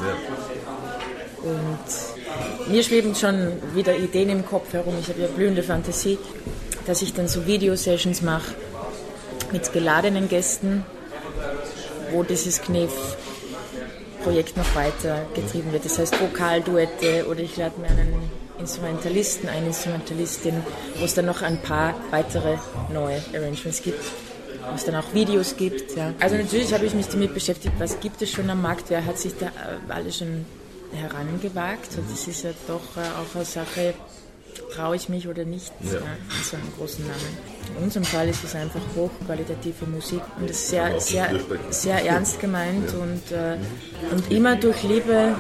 Und 1.43 2.71
mir 2.71 2.81
schweben 2.81 3.13
schon 3.13 3.51
wieder 3.73 3.95
Ideen 3.95 4.29
im 4.29 4.45
Kopf 4.45 4.71
herum. 4.73 4.95
Ich 4.99 5.09
habe 5.09 5.21
ja 5.21 5.27
blühende 5.27 5.63
Fantasie, 5.63 6.17
dass 6.87 7.01
ich 7.01 7.13
dann 7.13 7.27
so 7.27 7.45
Videosessions 7.45 8.21
mache 8.21 8.55
mit 9.51 9.73
geladenen 9.73 10.29
Gästen, 10.29 10.85
wo 12.11 12.23
dieses 12.23 12.61
Knef-Projekt 12.61 14.55
noch 14.57 14.75
weiter 14.75 15.25
getrieben 15.35 15.73
wird. 15.73 15.85
Das 15.85 15.99
heißt 15.99 16.19
Vokalduette 16.21 17.27
oder 17.27 17.41
ich 17.41 17.57
lade 17.57 17.79
mir 17.79 17.89
einen 17.89 18.44
Instrumentalisten, 18.59 19.49
eine 19.49 19.67
Instrumentalistin, 19.67 20.63
wo 20.97 21.05
es 21.05 21.13
dann 21.13 21.25
noch 21.25 21.41
ein 21.41 21.61
paar 21.61 21.93
weitere 22.11 22.57
neue 22.91 23.21
Arrangements 23.33 23.81
gibt, 23.81 24.03
wo 24.69 24.75
es 24.75 24.85
dann 24.85 24.95
auch 24.95 25.13
Videos 25.13 25.57
gibt. 25.57 25.95
Ja. 25.95 26.13
Also 26.19 26.35
natürlich 26.35 26.73
habe 26.73 26.85
ich 26.85 26.93
mich 26.93 27.07
damit 27.07 27.33
beschäftigt, 27.33 27.73
was 27.79 27.99
gibt 27.99 28.21
es 28.21 28.31
schon 28.31 28.49
am 28.49 28.61
Markt, 28.61 28.89
wer 28.89 29.05
hat 29.05 29.17
sich 29.17 29.33
da 29.37 29.47
äh, 29.47 29.91
alle 29.91 30.11
schon 30.11 30.45
herangewagt. 30.93 31.97
Und 31.97 32.11
das 32.11 32.27
ist 32.27 32.43
ja 32.43 32.51
doch 32.67 32.97
äh, 32.97 33.01
auch 33.01 33.35
eine 33.35 33.45
Sache, 33.45 33.93
traue 34.73 34.95
ich 34.95 35.09
mich 35.09 35.27
oder 35.27 35.43
nicht, 35.43 35.71
ja. 35.81 35.93
Ja, 35.93 36.01
so 36.43 36.55
einen 36.55 36.71
großen 36.77 37.05
Namen. 37.05 37.54
In 37.69 37.83
unserem 37.83 38.05
Fall 38.05 38.29
ist 38.29 38.43
es 38.43 38.55
einfach 38.55 38.81
hochqualitative 38.95 39.85
Musik 39.85 40.21
und 40.37 40.49
es 40.49 40.57
ist 40.57 40.69
sehr, 40.69 40.99
sehr, 40.99 41.29
sehr 41.69 42.05
ernst 42.05 42.39
gemeint 42.39 42.93
und, 42.93 43.31
äh, 43.31 43.57
und 44.11 44.31
immer 44.31 44.55
durch 44.55 44.83
Liebe 44.83 45.35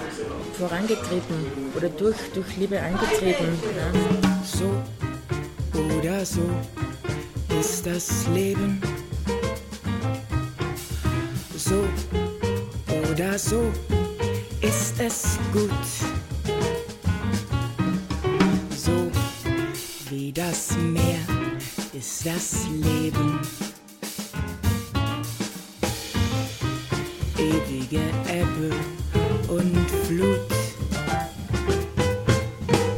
vorangetrieben 0.57 1.71
oder 1.75 1.89
durch, 1.89 2.17
durch 2.33 2.57
Liebe 2.57 2.79
angetrieben. 2.79 3.59
Ja. 3.75 3.99
So 4.43 4.71
oder 5.97 6.25
so 6.25 6.41
ist 7.59 7.85
das 7.85 8.27
Leben. 8.33 8.81
So 11.57 11.83
oder 13.11 13.37
so 13.39 13.71
ist 14.61 14.99
es 14.99 15.39
gut. 15.51 15.71
So 18.75 19.11
wie 20.09 20.31
das 20.31 20.75
Meer 20.77 21.04
das 22.25 22.65
Leben. 22.81 23.39
Ewige 27.37 28.01
Ebbe 28.27 28.73
und 29.47 29.91
Flut. 30.07 30.39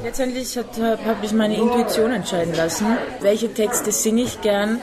Letztendlich 0.01 0.57
habe 0.57 1.25
ich 1.25 1.33
meine 1.33 1.57
Intuition 1.57 2.11
entscheiden 2.11 2.55
lassen, 2.55 2.85
welche 3.19 3.53
Texte 3.53 3.91
singe 3.91 4.23
ich 4.23 4.39
gern, 4.41 4.79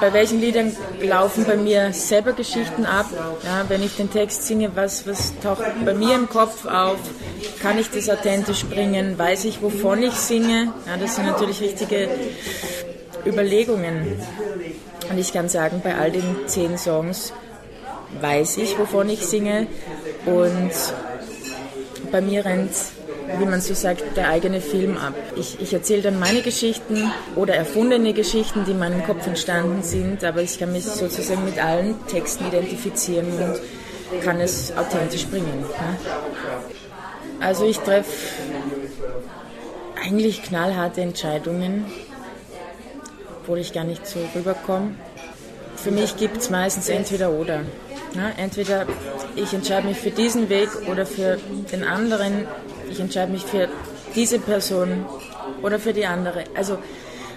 bei 0.00 0.12
welchen 0.12 0.40
Liedern 0.40 0.74
laufen 1.02 1.44
bei 1.44 1.56
mir 1.56 1.92
selber 1.92 2.32
Geschichten 2.34 2.86
ab. 2.86 3.06
Ja, 3.44 3.64
wenn 3.68 3.82
ich 3.82 3.96
den 3.96 4.10
Text 4.10 4.46
singe, 4.46 4.70
was, 4.76 5.08
was 5.08 5.32
taucht 5.40 5.64
bei 5.84 5.92
mir 5.92 6.14
im 6.14 6.28
Kopf 6.28 6.66
auf, 6.66 6.98
kann 7.60 7.78
ich 7.78 7.90
das 7.90 8.08
authentisch 8.08 8.64
bringen, 8.64 9.18
weiß 9.18 9.44
ich, 9.46 9.60
wovon 9.60 10.04
ich 10.04 10.14
singe. 10.14 10.72
Ja, 10.86 10.96
das 10.96 11.16
sind 11.16 11.26
natürlich 11.26 11.60
wichtige 11.60 12.08
Überlegungen. 13.26 14.20
Und 15.10 15.18
ich 15.18 15.32
kann 15.32 15.48
sagen, 15.48 15.80
bei 15.82 15.96
all 15.96 16.10
den 16.10 16.36
zehn 16.46 16.78
Songs 16.78 17.32
weiß 18.20 18.58
ich, 18.58 18.78
wovon 18.78 19.08
ich 19.08 19.26
singe. 19.26 19.66
Und 20.24 20.72
bei 22.10 22.20
mir 22.20 22.44
rennt, 22.44 22.72
wie 23.38 23.44
man 23.44 23.60
so 23.60 23.74
sagt, 23.74 24.16
der 24.16 24.28
eigene 24.28 24.60
Film 24.60 24.96
ab. 24.96 25.14
Ich, 25.36 25.60
ich 25.60 25.72
erzähle 25.72 26.02
dann 26.02 26.18
meine 26.18 26.42
Geschichten 26.42 27.10
oder 27.34 27.54
erfundene 27.54 28.12
Geschichten, 28.12 28.64
die 28.64 28.72
in 28.72 28.78
meinem 28.78 29.04
Kopf 29.04 29.26
entstanden 29.26 29.82
sind, 29.82 30.24
aber 30.24 30.42
ich 30.42 30.58
kann 30.58 30.72
mich 30.72 30.84
sozusagen 30.84 31.44
mit 31.44 31.62
allen 31.62 31.94
Texten 32.06 32.46
identifizieren 32.46 33.26
und 33.26 34.22
kann 34.22 34.40
es 34.40 34.72
authentisch 34.76 35.26
bringen. 35.26 35.64
Also 37.40 37.66
ich 37.66 37.78
treffe 37.78 38.10
eigentlich 40.02 40.42
knallharte 40.42 41.00
Entscheidungen 41.00 41.86
obwohl 43.46 43.58
ich 43.58 43.72
gar 43.72 43.84
nicht 43.84 44.04
so 44.04 44.18
rüberkomme. 44.34 44.96
Für 45.76 45.92
mich 45.92 46.16
gibt 46.16 46.38
es 46.38 46.50
meistens 46.50 46.88
entweder 46.88 47.30
oder. 47.30 47.60
Ja, 48.14 48.30
entweder 48.36 48.86
ich 49.36 49.52
entscheide 49.52 49.86
mich 49.86 49.98
für 49.98 50.10
diesen 50.10 50.48
Weg 50.48 50.68
oder 50.90 51.06
für 51.06 51.38
den 51.70 51.84
anderen. 51.84 52.48
Ich 52.90 52.98
entscheide 52.98 53.30
mich 53.30 53.44
für 53.44 53.68
diese 54.16 54.40
Person 54.40 55.06
oder 55.62 55.78
für 55.78 55.92
die 55.92 56.06
andere. 56.06 56.42
Also 56.56 56.78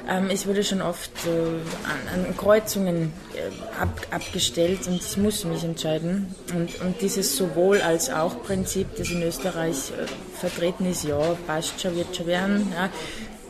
ähm, 0.10 0.32
ich 0.32 0.48
wurde 0.48 0.64
schon 0.64 0.82
oft 0.82 1.12
äh, 1.28 1.30
an, 1.30 2.26
an, 2.26 2.38
Kreuzungen 2.38 3.14
äh, 3.36 3.80
ab, 3.80 4.02
abgestellt 4.10 4.88
und 4.88 4.96
ich 4.96 5.16
muss 5.18 5.46
mich 5.46 5.64
entscheiden. 5.64 6.34
Und, 6.56 6.82
und, 6.82 7.02
dieses 7.02 7.38
sowohl 7.38 7.82
als 7.82 8.10
auch 8.10 8.42
Prinzip, 8.42 8.96
das 8.98 9.12
in 9.12 9.22
Österreich 9.22 9.92
äh, 9.92 10.40
vertreten 10.40 10.88
ist, 10.88 11.04
ja, 11.04 11.20
passt 11.46 11.80
schon, 11.80 11.96
wird 11.96 12.16
schon 12.16 12.26
werden. 12.26 12.74
Ja. 12.74 12.90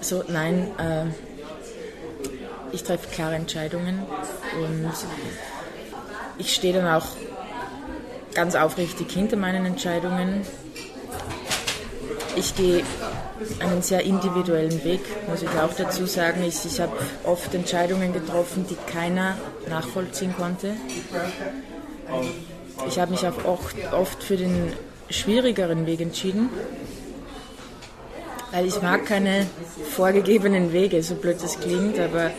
So, 0.02 0.24
nein, 0.28 0.68
äh, 0.78 1.06
ich 2.72 2.84
treffe 2.84 3.08
klare 3.10 3.36
Entscheidungen 3.36 4.04
und 4.62 4.92
ich 6.38 6.54
stehe 6.54 6.74
dann 6.74 6.88
auch 6.88 7.08
ganz 8.34 8.56
aufrichtig 8.56 9.12
hinter 9.12 9.38
meinen 9.38 9.66
Entscheidungen. 9.66 10.46
Ich 12.36 12.56
gehe 12.56 12.84
einen 13.60 13.82
sehr 13.82 14.02
individuellen 14.04 14.84
Weg, 14.84 15.02
muss 15.28 15.42
ich 15.42 15.50
auch 15.50 15.74
dazu 15.76 16.06
sagen. 16.06 16.44
Ich, 16.44 16.66
ich 16.66 16.80
habe 16.80 16.94
oft 17.24 17.54
Entscheidungen 17.54 18.14
getroffen, 18.14 18.66
die 18.70 18.78
keiner 18.92 19.38
nachvollziehen 19.68 20.34
konnte. 20.38 20.74
Ich 22.88 23.00
habe 23.00 23.12
mich 23.12 23.26
auch 23.28 23.46
oft, 23.46 23.76
oft 23.92 24.24
für 24.24 24.38
den 24.38 24.74
schwierigeren 25.10 25.86
Weg 25.86 26.02
entschieden, 26.02 26.50
weil 28.52 28.66
ich 28.66 28.82
mag 28.82 29.06
keine 29.06 29.46
vorgegebenen 29.92 30.74
Wege, 30.74 31.02
so 31.04 31.16
blöd 31.16 31.38
das 31.42 31.60
klingt, 31.60 32.00
aber 32.00 32.32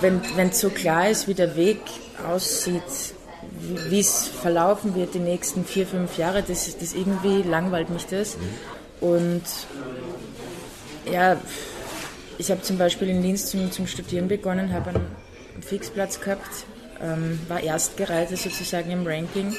wenn 0.00 0.48
es 0.48 0.60
so 0.60 0.70
klar 0.70 1.08
ist, 1.08 1.28
wie 1.28 1.34
der 1.34 1.56
Weg 1.56 1.80
aussieht, 2.28 2.82
wie 3.88 4.00
es 4.00 4.28
verlaufen 4.28 4.94
wird 4.94 5.14
die 5.14 5.20
nächsten 5.20 5.64
vier, 5.64 5.86
fünf 5.86 6.18
Jahre, 6.18 6.42
das, 6.42 6.76
das 6.78 6.94
irgendwie 6.94 7.42
langweilt 7.42 7.90
mich 7.90 8.06
das. 8.06 8.36
Und 9.00 9.42
ja, 11.10 11.36
ich 12.38 12.50
habe 12.50 12.62
zum 12.62 12.78
Beispiel 12.78 13.08
in 13.08 13.22
Linz 13.22 13.46
zum, 13.46 13.70
zum 13.70 13.86
Studieren 13.86 14.28
begonnen, 14.28 14.72
habe 14.72 14.90
einen 14.90 15.06
Fixplatz 15.60 16.20
gehabt, 16.20 16.66
ähm, 17.00 17.40
war 17.48 17.60
Erstgereihte 17.60 18.36
sozusagen 18.36 18.90
im 18.90 19.06
Ranking 19.06 19.54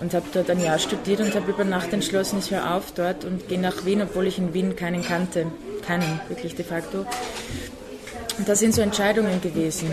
und 0.00 0.14
habe 0.14 0.26
dort 0.32 0.50
ein 0.50 0.60
Jahr 0.60 0.78
studiert 0.78 1.20
und 1.20 1.34
habe 1.34 1.50
über 1.50 1.64
Nacht 1.64 1.92
entschlossen, 1.92 2.38
ich 2.38 2.50
höre 2.50 2.74
auf 2.74 2.92
dort 2.92 3.24
und 3.24 3.48
gehe 3.48 3.60
nach 3.60 3.84
Wien, 3.84 4.02
obwohl 4.02 4.26
ich 4.26 4.38
in 4.38 4.54
Wien 4.54 4.76
keinen 4.76 5.02
kannte, 5.02 5.46
keinen 5.86 6.20
wirklich 6.28 6.54
de 6.54 6.64
facto. 6.64 7.06
Und 8.38 8.48
das 8.48 8.58
sind 8.58 8.74
so 8.74 8.82
Entscheidungen 8.82 9.40
gewesen. 9.40 9.88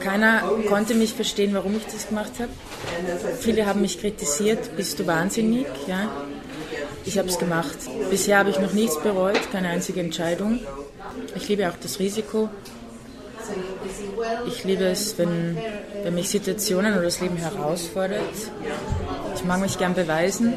Keiner 0.00 0.42
konnte 0.68 0.94
mich 0.94 1.12
verstehen, 1.14 1.54
warum 1.54 1.76
ich 1.76 1.84
das 1.84 2.08
gemacht 2.08 2.32
habe. 2.40 2.50
Viele 3.40 3.66
haben 3.66 3.80
mich 3.80 4.00
kritisiert, 4.00 4.76
bist 4.76 4.98
du 4.98 5.06
wahnsinnig? 5.06 5.66
Ja. 5.86 6.10
Ich 7.04 7.18
habe 7.18 7.28
es 7.28 7.38
gemacht. 7.38 7.78
Bisher 8.10 8.38
habe 8.38 8.50
ich 8.50 8.58
noch 8.58 8.72
nichts 8.72 9.00
bereut, 9.00 9.40
keine 9.52 9.68
einzige 9.68 10.00
Entscheidung. 10.00 10.58
Ich 11.36 11.48
liebe 11.48 11.68
auch 11.68 11.76
das 11.80 12.00
Risiko. 12.00 12.48
Ich 14.46 14.64
liebe 14.64 14.84
es, 14.84 15.16
wenn, 15.18 15.56
wenn 16.02 16.14
mich 16.14 16.28
Situationen 16.28 16.94
oder 16.94 17.02
das 17.02 17.20
Leben 17.20 17.36
herausfordert. 17.36 18.20
Ich 19.34 19.44
mag 19.44 19.60
mich 19.60 19.78
gern 19.78 19.94
beweisen. 19.94 20.54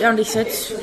Ja, 0.00 0.10
und 0.10 0.18
ich 0.18 0.30
setze 0.30 0.74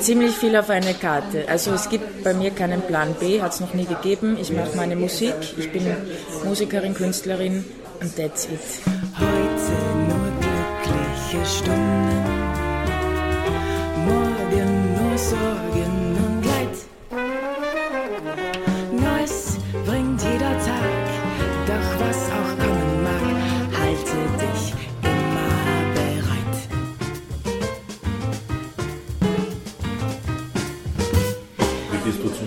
ziemlich 0.00 0.34
viel 0.34 0.56
auf 0.56 0.70
eine 0.70 0.94
Karte. 0.94 1.44
Also 1.48 1.72
es 1.72 1.88
gibt 1.88 2.24
bei 2.24 2.34
mir 2.34 2.50
keinen 2.50 2.82
Plan 2.82 3.14
B, 3.20 3.40
hat 3.40 3.52
es 3.52 3.60
noch 3.60 3.74
nie 3.74 3.84
gegeben. 3.84 4.36
Ich 4.40 4.52
mache 4.52 4.76
meine 4.76 4.96
Musik, 4.96 5.34
ich 5.56 5.70
bin 5.70 5.86
Musikerin, 6.44 6.94
Künstlerin 6.94 7.64
und 8.00 8.16
that's 8.16 8.46
it. 8.46 8.60
Heute 9.18 9.72
nur 10.08 10.32
glückliche 10.42 11.46
Stunden, 11.46 12.24
morgen 14.06 14.94
nur 14.96 15.18
Sorgen 15.18 15.95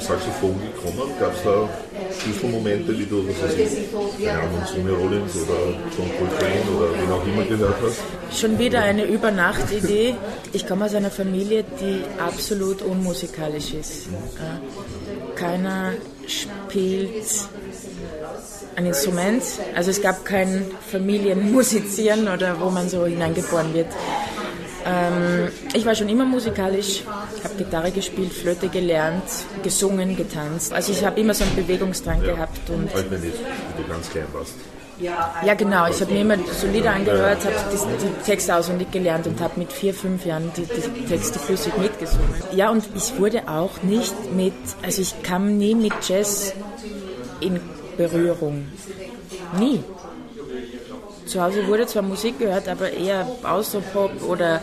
Saxophon 0.10 0.56
gekommen? 0.60 1.12
Gab 1.20 1.34
es 1.36 1.44
da 1.44 1.70
Schlüsselmomente, 2.20 2.98
wie 2.98 3.06
du, 3.06 3.28
was 3.28 3.44
weiß 3.44 3.56
ich, 3.58 4.26
keine 4.26 4.40
Ahnung, 4.42 4.64
Sonny 4.66 4.90
Rollins 4.90 5.36
oder 5.36 5.60
John 5.96 6.10
Coltrane 6.18 6.68
oder 6.76 6.88
wen 7.00 7.12
auch 7.12 7.26
immer 7.28 7.46
gehört 7.46 7.76
hast? 7.84 8.40
Schon 8.40 8.58
wieder 8.58 8.82
eine 8.82 9.06
Übernachtidee. 9.06 10.16
Ich 10.52 10.66
komme 10.68 10.86
aus 10.86 10.96
einer 10.96 11.12
Familie, 11.12 11.64
die 11.80 12.02
absolut 12.20 12.82
unmusikalisch 12.82 13.74
ist. 13.74 14.08
Äh, 14.08 15.36
Keiner 15.40 15.94
spielt 16.28 17.10
ein 18.76 18.86
Instrument. 18.88 19.44
Also 19.76 19.92
es 19.92 20.02
gab 20.02 20.26
kein 20.26 20.66
Familienmusizieren 20.92 22.28
oder 22.28 22.60
wo 22.60 22.70
man 22.72 22.90
so 22.90 23.06
hineingeboren 23.06 23.74
wird. 23.76 23.88
Ähm, 24.86 25.50
ich 25.74 25.86
war 25.86 25.96
schon 25.96 26.10
immer 26.10 26.26
musikalisch, 26.26 27.04
habe 27.44 27.56
Gitarre 27.58 27.92
gespielt, 27.92 28.34
Flöte 28.34 28.70
gelernt, 28.70 29.24
gesungen, 29.64 30.16
getanzt. 30.16 30.74
Also 30.74 30.92
ich 30.92 31.04
habe 31.04 31.20
immer 31.20 31.34
so 31.34 31.44
einen 31.44 31.56
Bewegungsdrang 31.56 32.22
gehabt 32.22 32.70
und 32.70 32.94
mir 32.94 33.18
nicht, 33.20 33.38
wie 33.78 33.84
du 33.84 33.90
ganz 33.90 34.10
klein 34.10 34.26
warst. 34.34 34.54
ja, 35.46 35.54
genau. 35.54 35.88
Ich 35.90 36.02
habe 36.02 36.12
mir 36.12 36.22
immer 36.22 36.38
so 36.52 36.68
Lieder 36.68 36.92
angehört, 36.92 37.46
habe 37.46 37.56
die, 37.72 38.06
die 38.06 38.24
Texte 38.26 38.56
auswendig 38.56 38.92
gelernt 38.92 39.28
und 39.28 39.40
habe 39.40 39.60
mit 39.60 39.72
vier, 39.72 39.94
fünf 39.94 40.26
Jahren 40.26 40.52
die, 40.58 40.64
die 40.64 41.06
Texte 41.06 41.40
flüssig 41.40 41.78
mitgesungen. 41.78 42.30
Ja, 42.54 42.70
und 42.70 42.84
ich 42.96 43.18
wurde 43.18 43.48
auch 43.48 43.82
nicht 43.84 44.14
mit, 44.34 44.54
also 44.82 45.02
ich 45.02 45.22
kam 45.24 45.58
nie 45.58 45.76
mit 45.76 45.94
Jazz 46.08 46.54
in 47.40 47.60
Berührung. 47.98 48.68
Nie. 49.58 49.84
Zu 51.30 51.44
Hause 51.44 51.68
wurde 51.68 51.86
zwar 51.86 52.02
Musik 52.02 52.40
gehört, 52.40 52.68
aber 52.68 52.92
eher 52.92 53.28
Austropop 53.44 54.24
oder 54.28 54.62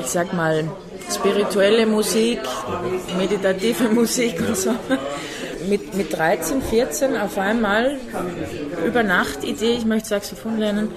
ich 0.00 0.06
sag 0.06 0.32
mal 0.32 0.64
spirituelle 1.12 1.84
Musik, 1.84 2.40
meditative 3.18 3.84
Musik 3.94 4.40
und 4.40 4.56
so. 4.56 4.74
Mit, 5.68 5.94
mit 5.94 6.16
13, 6.16 6.62
14 6.62 7.18
auf 7.18 7.36
einmal 7.36 7.98
über 8.86 9.02
Nacht 9.02 9.44
Idee, 9.44 9.72
ich 9.72 9.84
möchte 9.84 10.08
Saxophon 10.08 10.56
lernen, 10.58 10.88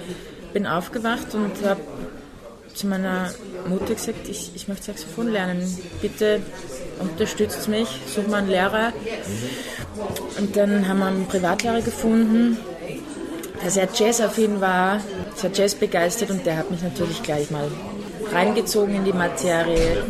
bin 0.54 0.66
aufgewacht 0.66 1.34
und 1.34 1.52
habe 1.68 1.82
zu 2.72 2.86
meiner 2.86 3.30
Mutter 3.68 3.92
gesagt, 3.94 4.26
ich, 4.26 4.52
ich 4.54 4.68
möchte 4.68 4.86
Saxophon 4.86 5.28
lernen. 5.28 5.62
Bitte 6.00 6.40
unterstützt 6.98 7.68
mich, 7.68 7.88
such 8.06 8.26
mal 8.26 8.38
einen 8.38 8.48
Lehrer. 8.48 8.94
Und 10.38 10.56
dann 10.56 10.88
haben 10.88 10.98
wir 10.98 11.06
einen 11.06 11.26
Privatlehrer 11.26 11.82
gefunden, 11.82 12.56
der 13.64 13.70
sehr 13.70 13.88
jazzaffin 13.92 14.60
war, 14.60 15.00
sehr 15.34 15.50
Jazz 15.52 15.74
begeistert 15.74 16.30
und 16.30 16.44
der 16.44 16.58
hat 16.58 16.70
mich 16.70 16.82
natürlich 16.82 17.22
gleich 17.22 17.50
mal 17.50 17.66
reingezogen 18.32 18.94
in 18.94 19.04
die 19.04 19.12
Materie, 19.12 20.04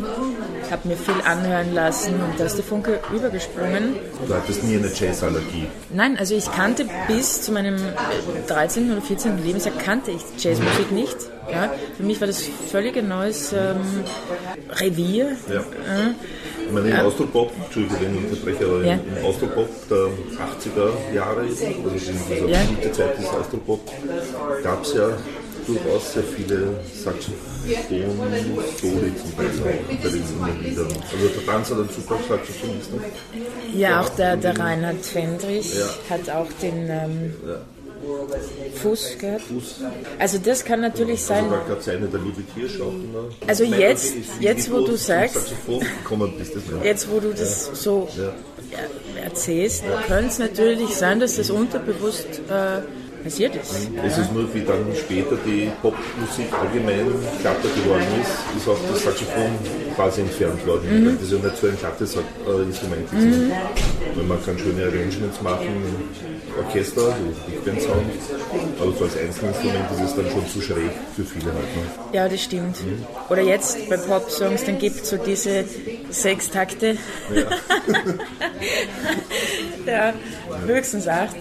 hat 0.74 0.84
mir 0.84 0.96
viel 0.96 1.14
anhören 1.24 1.72
lassen 1.72 2.14
und 2.14 2.38
da 2.38 2.44
ist 2.46 2.56
der 2.56 2.64
Funke 2.64 2.98
übergesprungen. 3.14 3.94
Du 4.26 4.34
hattest 4.34 4.64
nie 4.64 4.76
eine 4.76 4.88
Jazzallergie. 4.92 5.66
Nein, 5.92 6.16
also 6.18 6.34
ich 6.34 6.50
kannte 6.50 6.86
bis 7.06 7.42
zu 7.42 7.52
meinem 7.52 7.76
13. 8.48 8.90
oder 8.90 9.00
14. 9.00 9.44
Lebensjahr 9.44 9.74
kannte 9.78 10.10
ich 10.10 10.22
Jazzmusik 10.42 10.90
nicht. 10.90 11.16
Ja, 11.50 11.70
für 11.96 12.02
mich 12.02 12.20
war 12.20 12.26
das 12.26 12.42
völlig 12.72 12.96
ein 12.96 13.06
neues 13.06 13.52
ähm, 13.52 13.76
Revier. 14.80 15.36
Ja. 15.52 15.60
Ich 16.66 16.72
meine, 16.72 16.88
im 16.88 16.96
Austropop, 17.06 17.52
Entschuldigung, 17.66 17.98
wenn 18.00 18.14
ich 18.16 18.30
unterbreche, 18.32 18.64
aber 18.64 18.84
Ja. 18.84 18.94
im 18.94 19.24
Austropop 19.24 19.68
der 19.90 20.06
80er 20.48 21.14
Jahre, 21.14 21.40
also 21.42 21.64
in 21.66 21.84
dieser 21.92 22.48
Ja. 22.48 22.58
Zeit 22.92 23.18
des 23.18 23.26
Austropop, 23.26 23.80
gab 24.64 24.82
es 24.82 24.94
ja 24.94 25.10
durchaus 25.66 26.12
sehr 26.14 26.22
viele 26.22 26.80
Saxophon-Soli 27.02 29.12
zum 29.16 29.32
Beispiel 29.36 29.62
bei 30.00 30.08
den 30.50 30.62
Liedern. 30.62 30.86
Also 30.86 31.28
der 31.28 31.46
Tanz 31.46 31.70
hat 31.70 31.78
einen 31.78 31.88
super 31.88 32.18
Saxophonist. 32.28 32.92
ne? 32.92 33.00
Ja, 33.74 34.00
auch 34.00 34.08
der, 34.10 34.36
der 34.36 34.56
Reinhard 34.58 35.04
Fendrich 35.04 35.74
Ja. 35.74 35.86
hat 36.10 36.30
auch 36.30 36.46
den 36.62 36.88
ähm, 36.90 37.34
Fuß 38.82 39.18
gehabt. 39.18 39.42
Fuß. 39.42 39.80
Also 40.18 40.38
das 40.38 40.64
kann 40.64 40.80
natürlich 40.82 41.22
sein. 41.22 41.44
Also 41.44 41.56
da 41.56 41.62
gab 41.68 41.80
es 41.80 41.88
eine 41.88 42.06
der 42.06 42.20
liebe 42.20 42.42
Tierschatten. 42.54 43.12
Ne? 43.12 43.18
Also 43.46 43.64
Nein, 43.64 43.80
jetzt- 43.80 44.14
jetzt, 44.40 44.70
wo 44.70 44.80
du 44.84 44.96
sagst- 44.96 45.34
Saxophon 45.34 46.32
bist, 46.38 46.52
Jetzt, 46.82 47.10
wo 47.10 47.20
du 47.20 47.30
das 47.32 47.70
so 47.74 48.08
Ja. 48.16 48.24
ja, 48.24 48.32
erzählst, 49.24 49.84
könnte 50.06 50.26
es 50.26 50.38
natürlich 50.38 50.94
sein, 50.94 51.18
dass 51.20 51.36
das 51.36 51.50
unterbewusst 51.50 52.26
äh, 52.50 52.80
passiert 53.24 53.56
ist. 53.56 53.74
Es 54.04 54.18
ist 54.18 54.32
nur, 54.32 54.52
wie 54.54 54.60
dann 54.60 54.84
später 54.94 55.36
die 55.46 55.70
Popmusik 55.80 56.52
allgemein 56.52 57.06
glatter 57.40 57.68
geworden 57.74 58.06
ist, 58.20 58.56
ist 58.56 58.68
auch 58.68 58.78
das 58.90 59.02
Saxophon 59.02 59.50
quasi 59.96 60.20
entfernt 60.20 60.64
worden. 60.66 61.04
Mhm. 61.04 61.14
Das 61.14 61.22
ist 61.22 61.32
ja 61.32 61.38
nicht 61.38 61.56
so 61.56 61.66
ein 61.66 61.78
glattes 61.78 62.16
äh, 62.16 62.62
Instrument. 62.62 63.12
Mhm. 63.12 63.52
Weil 64.14 64.24
man 64.24 64.44
kann 64.44 64.58
schöne 64.58 64.84
Arrangements 64.84 65.40
machen, 65.40 65.66
Orchester, 66.58 67.00
so 67.00 67.50
Big 67.50 67.64
Band 67.64 67.80
Sound, 67.80 68.04
aber 68.78 68.92
so 68.92 69.04
als 69.04 69.16
Einzelinstrument 69.16 69.90
ist 69.92 70.00
es 70.00 70.14
dann 70.14 70.30
schon 70.30 70.46
zu 70.46 70.60
schräg 70.60 70.90
für 71.16 71.24
viele 71.24 71.46
halt. 71.46 71.64
Ne? 71.64 71.82
Ja, 72.12 72.28
das 72.28 72.42
stimmt. 72.42 72.76
Oder 73.30 73.42
jetzt 73.42 73.88
bei 73.88 73.96
Pop-Songs, 73.96 74.64
dann 74.64 74.78
gibt 74.78 75.00
es 75.00 75.10
so 75.10 75.16
diese 75.16 75.64
sechs 76.10 76.50
Takte. 76.50 76.96
Ja. 79.86 80.12
höchstens 80.66 81.08
acht. 81.08 81.36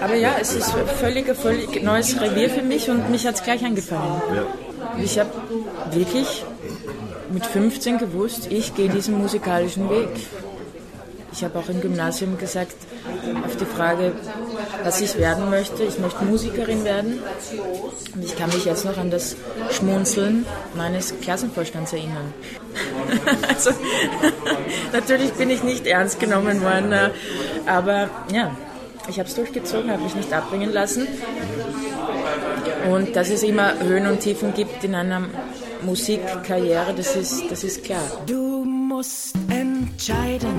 Aber 0.00 0.14
ja, 0.14 0.34
es 0.40 0.54
ist 0.54 0.72
völlig, 1.00 1.28
ein 1.28 1.36
völlig 1.36 1.82
neues 1.82 2.20
Revier 2.20 2.50
für 2.50 2.62
mich 2.62 2.90
und 2.90 3.10
mich 3.10 3.26
hat 3.26 3.36
es 3.36 3.42
gleich 3.42 3.64
angefallen. 3.64 4.20
Ja. 4.34 4.44
Ich 5.02 5.18
habe 5.18 5.30
wirklich 5.90 6.44
mit 7.30 7.46
15 7.46 7.98
gewusst, 7.98 8.48
ich 8.50 8.74
gehe 8.74 8.88
diesen 8.88 9.18
musikalischen 9.18 9.88
Weg. 9.90 10.10
Ich 11.32 11.42
habe 11.42 11.58
auch 11.58 11.68
im 11.70 11.80
Gymnasium 11.80 12.36
gesagt, 12.36 12.76
auf 13.46 13.56
die 13.56 13.64
Frage, 13.64 14.12
was 14.84 15.00
ich 15.00 15.16
werden 15.16 15.48
möchte, 15.48 15.82
ich 15.82 15.98
möchte 15.98 16.24
Musikerin 16.24 16.84
werden. 16.84 17.20
Und 18.14 18.24
ich 18.24 18.36
kann 18.36 18.50
mich 18.50 18.66
jetzt 18.66 18.84
noch 18.84 18.98
an 18.98 19.10
das 19.10 19.36
Schmunzeln 19.70 20.44
meines 20.74 21.18
Klassenvorstands 21.20 21.94
erinnern. 21.94 22.34
also, 23.48 23.70
natürlich 24.92 25.32
bin 25.32 25.48
ich 25.48 25.62
nicht 25.62 25.86
ernst 25.86 26.20
genommen 26.20 26.60
worden, 26.60 26.92
äh, 26.92 27.10
aber 27.66 28.10
ja, 28.30 28.54
ich 29.08 29.18
habe 29.18 29.28
es 29.28 29.34
durchgezogen, 29.34 29.90
habe 29.90 30.02
mich 30.02 30.14
nicht 30.14 30.32
abbringen 30.32 30.72
lassen. 30.72 31.06
Und 32.90 33.14
dass 33.14 33.30
es 33.30 33.42
immer 33.42 33.78
Höhen 33.80 34.06
und 34.06 34.20
Tiefen 34.20 34.54
gibt 34.54 34.82
in 34.84 34.94
einer 34.94 35.22
Musikkarriere, 35.82 36.94
das 36.94 37.16
ist, 37.16 37.50
das 37.50 37.64
ist 37.64 37.84
klar. 37.84 38.02
Du 38.26 38.64
musst 38.64 39.34
entscheiden, 39.48 40.54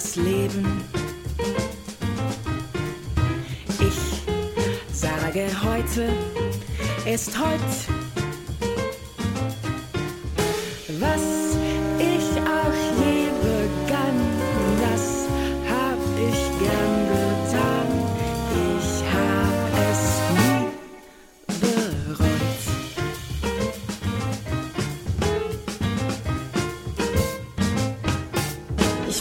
das 0.00 0.16
Leben. 0.16 0.82
Ich 3.80 4.96
sage 4.96 5.46
heute 5.62 6.08
ist 7.04 7.38
heut. 7.38 8.09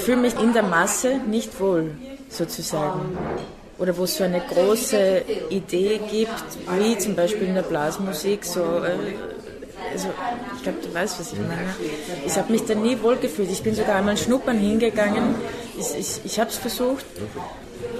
Fühle 0.10 0.22
mich 0.22 0.40
in 0.40 0.54
der 0.54 0.64
Masse 0.64 1.20
nicht 1.28 1.60
wohl, 1.60 1.92
sozusagen. 2.30 3.16
Oder 3.78 3.96
wo 3.96 4.06
es 4.06 4.18
so 4.18 4.24
eine 4.24 4.42
große 4.42 5.22
Idee 5.52 6.00
gibt, 6.10 6.44
wie 6.80 6.98
zum 6.98 7.16
Beispiel 7.16 7.50
in 7.50 7.54
der 7.54 7.62
Blasmusik, 7.62 8.44
so, 8.44 8.60
äh, 8.60 9.14
also 9.94 10.08
ich 10.56 10.64
glaube, 10.64 10.80
du 10.82 10.92
weißt, 10.92 11.20
was 11.20 11.34
ich 11.34 11.38
meine. 11.38 11.76
Ich 12.26 12.36
habe 12.38 12.52
mich 12.52 12.66
da 12.66 12.74
nie 12.74 13.00
wohl 13.04 13.18
gefühlt. 13.18 13.52
Ich 13.52 13.62
bin 13.62 13.76
sogar 13.76 13.98
einmal 13.98 14.18
schnuppern 14.18 14.58
hingegangen. 14.58 15.36
Ich, 15.78 16.00
ich, 16.00 16.22
ich 16.24 16.40
habe 16.40 16.50
es 16.50 16.58
versucht 16.58 17.06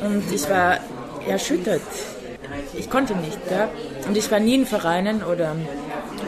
und 0.02 0.24
ich 0.34 0.50
war 0.50 0.80
erschüttert. 1.28 1.82
Ich 2.74 2.90
konnte 2.90 3.16
nicht. 3.16 3.38
Ja? 3.52 3.70
Und 4.08 4.18
ich 4.18 4.32
war 4.32 4.40
nie 4.40 4.56
in 4.56 4.66
Vereinen 4.66 5.22
oder, 5.22 5.56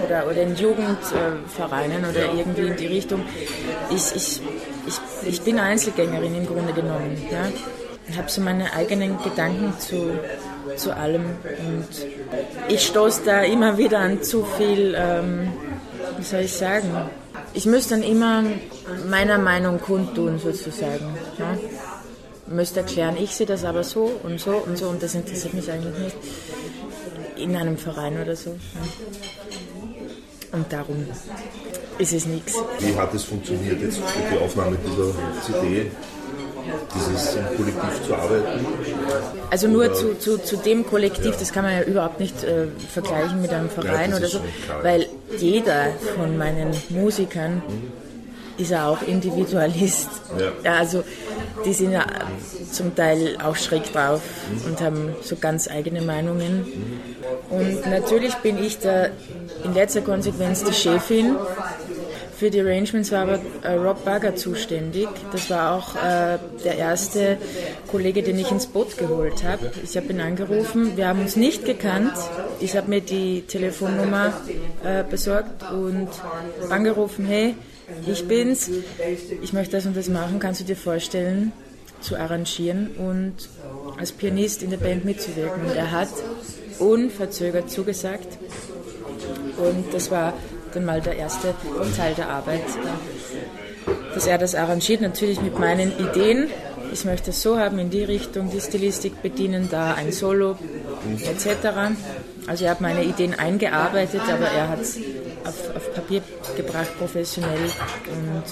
oder, 0.06 0.28
oder 0.28 0.44
in 0.44 0.56
Jugendvereinen 0.56 2.06
oder 2.08 2.34
irgendwie 2.36 2.68
in 2.68 2.78
die 2.78 2.86
Richtung. 2.86 3.24
Ich, 3.90 4.16
ich, 4.16 4.42
ich, 4.88 5.00
ich 5.28 5.42
bin 5.42 5.60
Einzelgängerin 5.60 6.36
im 6.36 6.46
Grunde 6.46 6.74
genommen. 6.74 7.18
Ja? 7.32 7.48
Ich 8.08 8.18
habe 8.18 8.30
so 8.30 8.42
meine 8.42 8.74
eigenen 8.74 9.22
Gedanken 9.24 9.74
zu, 9.80 10.20
zu 10.76 10.96
allem 10.96 11.24
und 11.68 11.88
ich 12.68 12.86
stoße 12.86 13.22
da 13.26 13.42
immer 13.44 13.78
wieder 13.78 14.00
an 14.00 14.22
zu 14.22 14.44
viel, 14.58 14.96
ähm, 14.98 15.54
wie 16.18 16.24
soll 16.24 16.42
ich 16.42 16.54
sagen, 16.54 16.90
ich 17.54 17.66
müsste 17.66 17.96
dann 17.96 18.04
immer 18.04 18.44
meiner 19.10 19.38
Meinung 19.38 19.80
kundtun 19.80 20.40
sozusagen. 20.40 21.16
Ja? 21.38 21.58
müsste 22.52 22.82
erklären, 22.82 23.18
ich 23.18 23.36
sehe 23.36 23.48
das 23.48 23.64
aber 23.64 23.84
so 23.84 24.12
und 24.24 24.40
so 24.40 24.52
und 24.58 24.78
so 24.78 24.88
und 24.90 25.02
das 25.02 25.16
interessiert 25.16 25.54
mich 25.54 25.72
eigentlich 25.72 25.98
nicht 25.98 26.18
in 27.38 27.56
einem 27.56 27.78
Verein 27.78 28.22
oder 28.22 28.36
so. 28.36 28.58
Und 30.52 30.72
darum 30.72 31.08
ist 31.98 32.14
es 32.14 32.26
nichts. 32.26 32.56
Wie 32.80 32.96
hat 32.96 33.14
es 33.14 33.24
funktioniert 33.24 33.82
jetzt 33.82 34.00
die 34.32 34.38
Aufnahme 34.38 34.78
dieser 34.86 35.12
CD? 35.46 35.92
Dieses 36.96 37.36
im 37.36 37.58
Kollektiv 37.58 38.08
zu 38.08 38.16
arbeiten? 38.16 38.66
Also 39.50 39.68
nur 39.68 39.94
zu, 39.94 40.18
zu, 40.18 40.38
zu 40.38 40.58
dem 40.58 40.86
Kollektiv, 40.86 41.32
ja. 41.32 41.40
das 41.40 41.52
kann 41.52 41.64
man 41.64 41.74
ja 41.74 41.84
überhaupt 41.84 42.20
nicht 42.20 42.44
äh, 42.44 42.68
vergleichen 42.94 43.42
mit 43.42 43.52
einem 43.52 43.70
Verein 43.70 44.12
ja, 44.12 44.18
oder 44.18 44.28
so, 44.28 44.40
weil 44.84 45.08
jeder 45.38 45.88
von 46.16 46.38
meinen 46.38 46.72
Musikern 46.90 47.64
mhm 47.68 48.02
ist 48.62 48.72
er 48.72 48.88
auch 48.88 49.02
Individualist. 49.02 50.10
Ja. 50.64 50.74
Also 50.74 51.04
die 51.66 51.74
sind 51.74 51.92
ja 51.92 52.06
zum 52.72 52.96
Teil 52.96 53.38
auch 53.44 53.56
schräg 53.56 53.92
drauf 53.92 54.22
mhm. 54.50 54.72
und 54.72 54.82
haben 54.82 55.16
so 55.22 55.36
ganz 55.36 55.68
eigene 55.68 56.02
Meinungen. 56.02 56.60
Mhm. 56.60 57.02
Und 57.50 57.90
natürlich 57.90 58.36
bin 58.36 58.64
ich 58.64 58.80
da 58.80 59.08
in 59.64 59.74
letzter 59.74 60.02
Konsequenz 60.02 60.64
die 60.64 60.74
Chefin. 60.74 61.36
Für 62.42 62.50
die 62.50 62.60
Arrangements 62.60 63.12
war 63.12 63.22
aber 63.22 63.40
äh, 63.62 63.74
Rob 63.74 64.04
Bagger 64.04 64.36
zuständig. 64.36 65.08
Das 65.32 65.52
war 65.52 65.76
auch 65.76 65.96
äh, 65.96 66.40
der 66.64 66.76
erste 66.76 67.38
Kollege, 67.86 68.24
den 68.24 68.40
ich 68.40 68.50
ins 68.50 68.66
Boot 68.66 68.98
geholt 68.98 69.44
habe. 69.44 69.70
Ich 69.84 69.96
habe 69.96 70.08
ihn 70.08 70.22
angerufen. 70.22 70.98
Wir 70.98 71.08
haben 71.08 71.22
uns 71.22 71.36
nicht 71.36 71.66
gekannt. 71.66 72.14
Ich 72.60 72.76
habe 72.76 72.90
mir 72.90 73.02
die 73.02 73.44
Telefonnummer 73.44 74.34
äh, 74.84 75.04
besorgt 75.04 75.72
und 75.72 76.08
angerufen, 76.72 77.28
hey, 77.28 77.54
ich 78.08 78.28
bin's, 78.28 78.72
ich 79.44 79.54
möchte 79.54 79.74
das 79.74 79.86
und 79.86 79.96
das 79.96 80.10
machen, 80.10 80.40
kannst 80.40 80.62
du 80.62 80.66
dir 80.66 80.76
vorstellen, 80.76 81.52
zu 82.00 82.16
arrangieren 82.16 82.90
und 82.98 83.36
als 84.00 84.14
Pianist 84.14 84.64
in 84.64 84.72
der 84.72 84.78
Band 84.78 85.06
mitzuwirken. 85.06 85.64
Und 85.64 85.76
er 85.76 85.92
hat 85.92 86.10
unverzögert 86.80 87.70
zugesagt 87.70 88.40
und 89.58 89.94
das 89.94 90.10
war 90.10 90.34
dann 90.76 90.86
mal 90.86 91.02
der 91.02 91.16
erste 91.16 91.54
Teil 91.98 92.14
der 92.16 92.30
Arbeit, 92.30 92.64
dass 94.14 94.28
er 94.28 94.38
das 94.38 94.56
arrangiert, 94.56 95.02
natürlich 95.02 95.42
mit 95.42 95.58
meinen 95.60 95.92
Ideen. 95.98 96.50
Ich 96.94 97.06
möchte 97.06 97.30
es 97.30 97.42
so 97.42 97.58
haben, 97.58 97.80
in 97.80 97.90
die 97.90 98.04
Richtung, 98.04 98.52
die 98.52 98.60
Stilistik 98.60 99.22
bedienen, 99.22 99.70
da 99.72 99.94
ein 99.94 100.12
Solo 100.12 100.58
etc. 101.24 101.96
Also 102.48 102.66
er 102.66 102.72
hat 102.72 102.82
meine 102.82 103.04
Ideen 103.04 103.34
eingearbeitet, 103.34 104.22
aber 104.30 104.48
er 104.48 104.68
hat 104.68 104.82
es 104.82 104.98
auf, 105.46 105.76
auf 105.76 105.94
Papier 105.94 106.22
gebracht, 106.58 106.98
professionell. 107.00 107.70
Und 108.08 108.44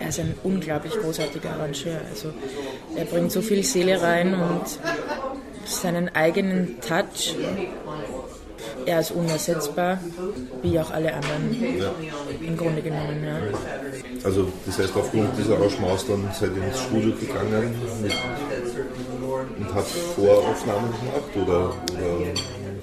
er 0.00 0.08
ist 0.08 0.20
ein 0.20 0.34
unglaublich 0.42 0.92
großartiger 0.94 1.50
Arrangeur. 1.50 2.00
Also 2.10 2.32
er 2.94 3.04
bringt 3.04 3.32
so 3.32 3.40
viel 3.40 3.64
Seele 3.64 4.00
rein 4.02 4.34
und 4.34 4.78
seinen 5.64 6.14
eigenen 6.14 6.80
Touch. 6.80 7.34
Er 8.86 9.00
ist 9.00 9.10
unersetzbar, 9.10 9.98
wie 10.62 10.78
auch 10.80 10.90
alle 10.90 11.12
anderen 11.14 11.78
ja. 11.78 11.90
im 12.40 12.56
Grunde 12.56 12.82
genommen. 12.82 13.24
Ja. 13.24 13.36
Also 14.24 14.48
das 14.66 14.78
heißt, 14.78 14.96
aufgrund 14.96 15.36
dieser 15.38 15.56
Arrangements 15.56 16.06
dann 16.06 16.28
seid 16.32 16.50
ihr 16.56 16.64
ins 16.64 16.80
Studio 16.80 17.12
gegangen 17.18 17.74
mit, 18.02 18.12
und 19.58 19.74
habt 19.74 19.88
Voraufnahmen 19.88 20.90
gemacht 20.90 21.36
oder, 21.36 21.74
oder 21.92 22.32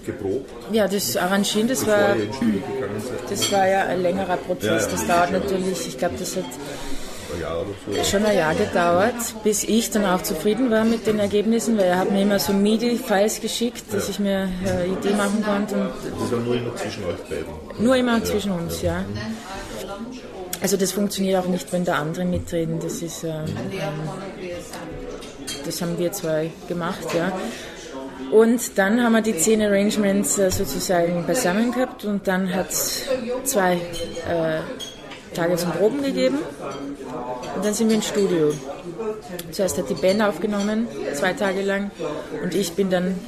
geprobt? 0.05 0.49
Ja, 0.71 0.87
das 0.87 1.17
Arrangieren, 1.17 1.67
das 1.67 1.85
war, 1.85 2.15
das 3.29 3.51
war 3.51 3.67
ja 3.67 3.85
ein 3.85 4.01
längerer 4.01 4.37
Prozess. 4.37 4.85
Ja, 4.85 4.91
das 4.91 5.07
dauert 5.07 5.31
natürlich, 5.31 5.87
ich 5.87 5.97
glaube, 5.97 6.15
das 6.17 6.35
hat 6.35 6.45
schon 8.03 8.25
ein 8.25 8.37
Jahr 8.37 8.55
gedauert, 8.55 9.15
bis 9.43 9.63
ich 9.63 9.89
dann 9.91 10.05
auch 10.05 10.21
zufrieden 10.21 10.69
war 10.71 10.83
mit 10.83 11.07
den 11.07 11.19
Ergebnissen, 11.19 11.77
weil 11.77 11.85
er 11.85 11.99
hat 11.99 12.11
mir 12.11 12.21
immer 12.21 12.39
so 12.39 12.53
MIDI-Files 12.53 13.41
geschickt, 13.41 13.85
dass 13.91 14.09
ich 14.09 14.19
mir 14.19 14.49
eine 14.65 14.85
Idee 14.85 15.13
machen 15.15 15.43
konnte. 15.43 15.75
Und 15.75 16.21
das 16.21 16.31
war 16.31 16.39
nur 16.39 16.55
immer 16.55 16.75
zwischen 16.75 17.05
euch 17.05 17.17
beiden? 17.29 17.83
Nur 17.83 17.95
immer 17.95 18.23
zwischen 18.23 18.51
uns, 18.51 18.81
ja. 18.81 19.03
Also 20.61 20.77
das 20.77 20.91
funktioniert 20.91 21.43
auch 21.43 21.47
nicht, 21.47 21.71
wenn 21.73 21.83
da 21.83 21.95
andere 21.95 22.25
mitreden. 22.25 22.79
Das 22.79 23.01
ist, 23.01 23.23
ähm, 23.23 23.45
ähm 23.71 23.79
das 25.65 25.81
haben 25.81 25.97
wir 25.97 26.11
zwei 26.11 26.51
gemacht, 26.67 27.13
ja. 27.15 27.31
Und 28.31 28.77
dann 28.77 29.03
haben 29.03 29.13
wir 29.13 29.21
die 29.21 29.37
zehn 29.37 29.61
Arrangements 29.61 30.37
äh, 30.37 30.49
sozusagen 30.49 31.25
beisammen 31.27 31.71
gehabt 31.71 32.05
und 32.05 32.27
dann 32.27 32.53
hat 32.53 32.71
es 32.71 33.03
zwei 33.43 33.73
äh, 33.73 34.61
Tage 35.35 35.55
zum 35.57 35.71
Proben 35.71 36.01
gegeben 36.01 36.39
und 37.55 37.65
dann 37.65 37.73
sind 37.73 37.89
wir 37.89 37.95
ins 37.95 38.07
Studio. 38.07 38.51
Zuerst 39.51 39.77
hat 39.77 39.89
die 39.89 39.93
Band 39.93 40.21
aufgenommen, 40.21 40.87
zwei 41.13 41.33
Tage 41.33 41.61
lang 41.61 41.91
und 42.41 42.55
ich 42.55 42.73
bin 42.73 42.89
dann, 42.89 43.19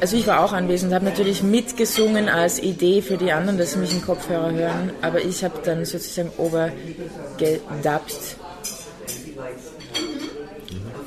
also 0.00 0.16
ich 0.16 0.26
war 0.26 0.44
auch 0.44 0.52
anwesend, 0.52 0.92
habe 0.92 1.04
natürlich 1.04 1.42
mitgesungen 1.42 2.28
als 2.28 2.58
Idee 2.58 3.02
für 3.02 3.16
die 3.16 3.32
anderen, 3.32 3.58
dass 3.58 3.72
sie 3.72 3.78
mich 3.78 3.92
im 3.92 4.02
Kopfhörer 4.02 4.52
hören, 4.52 4.90
aber 5.02 5.20
ich 5.20 5.44
habe 5.44 5.60
dann 5.64 5.84
sozusagen 5.84 6.32
overgedubbt. 6.38 8.36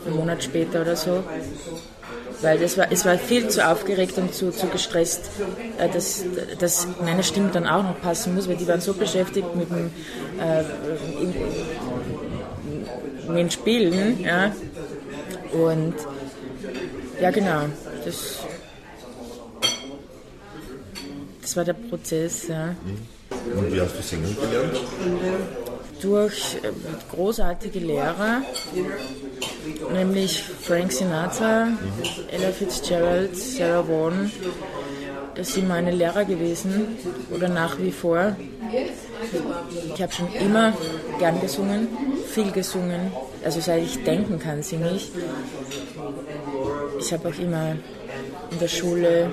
Einen 0.06 0.16
Monat 0.16 0.44
später 0.44 0.82
oder 0.82 0.96
so 0.96 1.24
weil 2.42 2.58
das 2.58 2.78
war, 2.78 2.92
es 2.92 3.06
war 3.06 3.18
viel 3.18 3.48
zu 3.50 3.68
aufgeregt 3.68 4.18
und 4.18 4.34
zu, 4.34 4.52
zu 4.52 4.68
gestresst, 4.68 5.30
äh, 5.78 5.90
dass, 5.90 6.24
dass 6.60 6.88
meine 7.02 7.24
Stimme 7.24 7.50
dann 7.52 7.68
auch 7.68 7.84
noch 7.84 8.00
passen 8.02 8.36
muss, 8.36 8.48
weil 8.48 8.56
die 8.56 8.68
waren 8.68 8.82
so 8.82 8.94
beschäftigt 8.94 9.56
mit 9.56 9.70
dem, 9.70 9.92
äh, 10.40 10.64
mit 13.28 13.38
dem 13.38 13.50
Spielen. 13.50 14.20
Ja. 14.22 14.56
Und 15.52 15.96
ja, 17.22 17.32
genau, 17.32 17.66
das, 18.06 18.40
das 21.42 21.58
war 21.58 21.66
der 21.66 21.74
Prozess. 21.74 22.48
Ja. 22.48 22.76
Und 23.56 23.74
wie 23.74 23.82
hast 23.82 23.98
du 23.98 24.02
singen 24.02 24.36
gelernt? 24.40 24.78
Durch 26.02 26.56
äh, 26.64 26.72
großartige 27.12 27.80
Lehrer, 27.80 28.42
nämlich 29.94 30.44
Frank 30.44 30.92
Sinatra, 30.92 31.68
Ella 32.32 32.52
Fitzgerald, 32.52 33.36
Sarah 33.36 33.88
Vaughan. 33.88 34.32
Das 35.36 35.54
sind 35.54 35.68
meine 35.68 35.92
Lehrer 35.92 36.26
gewesen 36.26 36.98
oder 37.32 37.50
nach 37.50 37.78
wie 37.80 37.92
vor. 37.92 38.36
Ich 39.94 40.02
habe 40.02 40.12
schon 40.12 40.34
immer 40.34 40.74
gern 41.20 41.40
gesungen, 41.42 41.88
viel 42.28 42.52
gesungen. 42.52 43.12
Also 43.44 43.60
seit 43.62 43.84
ich 43.84 44.04
denken 44.04 44.40
kann, 44.40 44.62
singe 44.64 44.92
ich. 44.92 45.12
Ich 47.00 47.14
habe 47.14 47.30
auch 47.30 47.40
immer 47.40 47.76
in 48.52 48.60
der 48.60 48.68
Schule, 48.68 49.32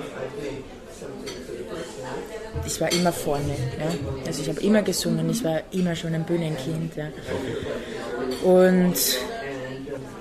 ich 2.67 2.79
war 2.81 2.91
immer 2.91 3.11
vorne. 3.11 3.55
Ja? 3.79 3.89
Also 4.25 4.41
ich 4.41 4.49
habe 4.49 4.61
immer 4.61 4.81
gesungen, 4.81 5.29
ich 5.29 5.43
war 5.43 5.61
immer 5.71 5.95
schon 5.95 6.13
ein 6.13 6.23
Bühnenkind. 6.23 6.95
Ja? 6.95 7.07
Und 8.43 8.95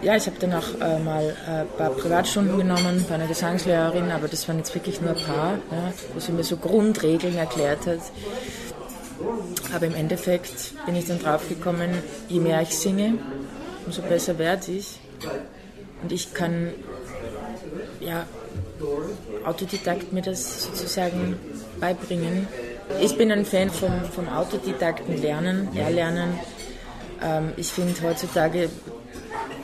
ja, 0.03 0.17
ich 0.17 0.27
habe 0.27 0.37
dann 0.39 0.55
auch 0.55 0.81
äh, 0.81 0.99
mal 1.01 1.25
äh, 1.25 1.51
ein 1.51 1.69
paar 1.77 1.91
Privatstunden 1.91 2.57
genommen 2.57 3.05
bei 3.09 3.17
einer 3.17 3.27
Gesangslehrerin, 3.27 4.11
aber 4.11 4.29
das 4.29 4.47
waren 4.47 4.59
jetzt 4.59 4.75
wirklich 4.75 5.01
nur 5.01 5.11
ein 5.11 5.23
paar, 5.23 5.55
ja, 5.71 5.93
wo 6.15 6.21
sie 6.21 6.33
mir 6.33 6.45
so 6.45 6.57
Grundregeln 6.57 7.37
erklärt 7.37 7.87
hat. 7.87 8.01
Aber 9.75 9.87
im 9.87 9.95
Endeffekt 9.95 10.75
bin 10.85 10.95
ich 10.95 11.07
dann 11.07 11.19
draufgekommen, 11.19 11.91
je 12.29 12.39
mehr 12.39 12.63
ich 12.63 12.77
singe, 12.77 13.15
umso 13.85 14.03
besser 14.03 14.39
werde 14.39 14.73
ich. 14.73 15.01
Und 16.03 16.13
ich 16.13 16.35
kann 16.35 16.73
ja, 18.01 18.27
Autodidakt 19.45 20.13
mir 20.13 20.23
das 20.23 20.65
sozusagen 20.65 21.37
beibringen. 21.81 22.47
Ich 23.01 23.17
bin 23.17 23.33
ein 23.33 23.45
Fan 23.45 23.71
vom, 23.71 24.05
vom 24.15 24.29
Autodidakten 24.29 25.21
Lernen, 25.21 25.69
Erlernen 25.77 26.39
Ähm, 27.23 27.53
ich 27.57 27.69
finde, 27.69 27.95
heutzutage 28.03 28.69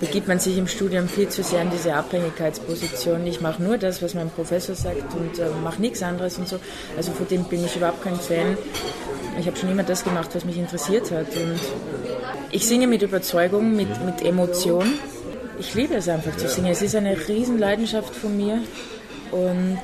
begibt 0.01 0.27
man 0.27 0.39
sich 0.39 0.59
im 0.59 0.67
Studium 0.67 1.09
viel 1.09 1.29
zu 1.29 1.43
sehr 1.43 1.63
in 1.63 1.71
diese 1.71 1.95
Abhängigkeitsposition. 1.95 3.27
Ich 3.27 3.41
mache 3.41 3.63
nur 3.63 3.79
das, 3.79 4.03
was 4.03 4.15
mein 4.15 4.31
Professor 4.31 4.75
sagt 4.75 5.15
und 5.15 5.39
äh, 5.39 5.49
mache 5.63 5.81
nichts 5.81 6.03
anderes 6.03 6.39
und 6.39 6.49
so. 6.49 6.59
Also 6.97 7.13
von 7.13 7.29
dem 7.29 7.45
bin 7.45 7.65
ich 7.65 7.77
überhaupt 7.77 8.03
kein 8.03 8.17
Fan. 8.17 8.57
Ich 9.39 9.47
habe 9.47 9.57
schon 9.57 9.71
immer 9.71 9.83
das 9.83 10.05
gemacht, 10.05 10.31
was 10.35 10.45
mich 10.45 10.59
interessiert 10.59 11.11
hat. 11.11 11.29
Und 11.37 11.61
ich 12.51 12.67
singe 12.67 12.87
mit 12.87 13.03
Überzeugung, 13.03 13.77
mit, 13.77 13.89
mit 14.05 14.23
Emotion. 14.23 14.99
Ich 15.63 15.75
liebe 15.75 15.95
es 15.95 16.09
einfach 16.09 16.37
zu 16.37 16.49
singen. 16.49 16.73
Es 16.73 16.83
ist 16.83 16.97
eine 16.97 17.17
Riesenleidenschaft 17.17 18.17
von 18.17 18.37
mir 18.37 18.63
und 19.31 19.81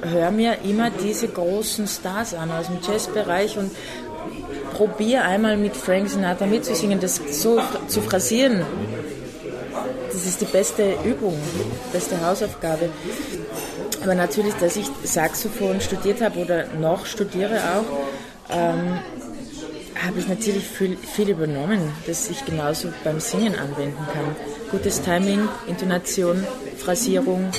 höre 0.00 0.30
mir 0.30 0.56
immer 0.64 0.88
diese 0.88 1.28
großen 1.28 1.86
Stars 1.86 2.32
an 2.32 2.50
aus 2.50 2.68
dem 2.68 2.78
Jazzbereich 2.80 3.58
und 3.58 3.70
probiere 4.72 5.24
einmal 5.24 5.58
mit 5.58 5.76
Frank 5.76 6.08
Sinatra 6.08 6.46
mitzusingen, 6.46 7.00
das 7.00 7.20
so 7.32 7.60
zu 7.86 8.00
phrasieren. 8.00 8.64
Das 10.10 10.24
ist 10.24 10.40
die 10.40 10.46
beste 10.46 10.94
Übung, 11.04 11.38
beste 11.92 12.18
Hausaufgabe. 12.26 12.88
Aber 14.02 14.14
natürlich, 14.14 14.54
dass 14.54 14.76
ich 14.76 14.86
Saxophon 15.04 15.82
studiert 15.82 16.22
habe 16.22 16.38
oder 16.38 16.64
noch 16.80 17.04
studiere 17.04 17.58
auch, 17.76 18.56
ähm, 18.56 19.00
habe 20.04 20.18
ich 20.18 20.28
natürlich 20.28 20.66
viel, 20.66 20.96
viel 20.96 21.30
übernommen, 21.30 21.92
das 22.06 22.28
ich 22.28 22.44
genauso 22.44 22.92
beim 23.04 23.20
Singen 23.20 23.54
anwenden 23.54 24.04
kann. 24.12 24.36
Gutes 24.70 25.02
Timing, 25.02 25.48
Intonation, 25.68 26.44
Phrasierung, 26.76 27.50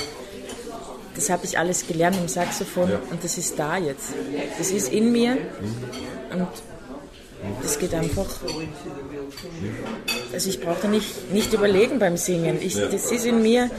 das 1.14 1.30
habe 1.30 1.44
ich 1.44 1.58
alles 1.58 1.86
gelernt 1.86 2.16
im 2.16 2.28
Saxophon 2.28 2.90
ja. 2.90 3.00
und 3.10 3.22
das 3.22 3.38
ist 3.38 3.58
da 3.58 3.76
jetzt. 3.76 4.14
Das 4.58 4.70
ist 4.70 4.92
in 4.92 5.12
mir 5.12 5.38
und 6.32 6.48
das 7.62 7.78
geht 7.78 7.94
einfach. 7.94 8.26
Also 10.32 10.50
ich 10.50 10.60
brauche 10.60 10.88
nicht, 10.88 11.32
nicht 11.32 11.52
überlegen 11.52 11.98
beim 11.98 12.16
Singen. 12.16 12.58
Ich, 12.60 12.74
das 12.74 13.12
ist 13.12 13.24
in 13.24 13.42
mir 13.42 13.70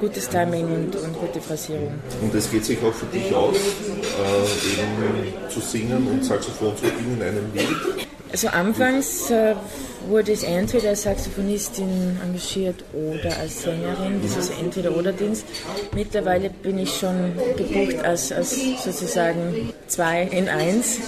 gutes 0.00 0.28
Timing 0.28 0.64
und, 0.64 0.96
und 0.96 1.12
gute 1.18 1.40
Phrasierung. 1.40 1.94
Und 2.22 2.34
es 2.34 2.50
geht 2.50 2.64
sich 2.64 2.78
auch 2.82 2.94
für 2.94 3.06
dich 3.06 3.34
aus, 3.34 3.56
äh, 3.56 4.80
eben 4.80 5.50
zu 5.50 5.60
singen 5.60 6.06
und 6.10 6.24
Saxophon 6.24 6.76
zu 6.76 6.86
spielen 6.86 7.16
in 7.16 7.22
einem 7.22 7.52
Lied? 7.54 8.08
Also 8.32 8.48
anfangs 8.48 9.30
äh, 9.30 9.56
wurde 10.08 10.32
ich 10.32 10.44
entweder 10.44 10.90
als 10.90 11.02
Saxophonistin 11.02 12.16
engagiert 12.24 12.84
oder 12.92 13.36
als 13.38 13.62
Sängerin, 13.62 14.20
dieses 14.22 14.50
Entweder-Oder-Dienst. 14.50 15.44
Mittlerweile 15.94 16.48
bin 16.48 16.78
ich 16.78 16.96
schon 16.96 17.32
gebucht 17.56 18.04
als, 18.04 18.30
als 18.32 18.56
sozusagen 18.82 19.72
zwei 19.88 20.22
in 20.22 20.48
eins, 20.48 20.98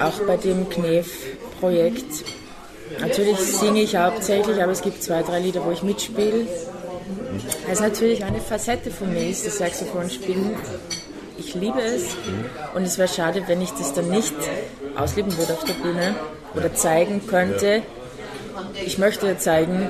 auch 0.00 0.20
bei 0.26 0.36
dem 0.38 0.68
Knef-Projekt. 0.68 2.24
Natürlich 2.98 3.38
singe 3.38 3.82
ich 3.82 3.96
hauptsächlich, 3.96 4.62
aber 4.62 4.72
es 4.72 4.82
gibt 4.82 5.02
zwei, 5.02 5.22
drei 5.22 5.40
Lieder, 5.40 5.64
wo 5.64 5.70
ich 5.70 5.82
mitspiele. 5.82 6.46
Das 7.66 7.74
ist 7.74 7.80
natürlich 7.80 8.24
eine 8.24 8.40
Facette 8.40 8.90
von 8.90 9.12
mir, 9.12 9.28
ist 9.28 9.46
das 9.46 9.58
Saxophon 9.58 10.10
spielen. 10.10 10.54
Ich 11.38 11.54
liebe 11.54 11.80
es 11.80 12.16
und 12.74 12.82
es 12.82 12.98
wäre 12.98 13.08
schade, 13.08 13.42
wenn 13.46 13.62
ich 13.62 13.70
das 13.70 13.94
dann 13.94 14.10
nicht 14.10 14.34
ausleben 14.96 15.36
würde 15.38 15.54
auf 15.54 15.64
der 15.64 15.74
Bühne 15.74 16.14
oder 16.54 16.74
zeigen 16.74 17.26
könnte. 17.26 17.82
Ich 18.84 18.98
möchte 18.98 19.38
zeigen, 19.38 19.88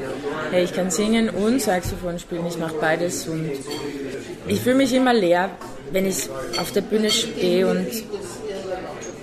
hey, 0.50 0.64
ich 0.64 0.72
kann 0.72 0.90
singen 0.90 1.28
und 1.30 1.60
Saxophon 1.60 2.18
spielen, 2.18 2.46
ich 2.46 2.58
mache 2.58 2.74
beides 2.80 3.26
und 3.26 3.50
ich 4.46 4.60
fühle 4.60 4.76
mich 4.76 4.92
immer 4.92 5.14
leer, 5.14 5.50
wenn 5.90 6.06
ich 6.06 6.28
auf 6.60 6.70
der 6.72 6.82
Bühne 6.82 7.10
stehe 7.10 7.66
und 7.66 7.86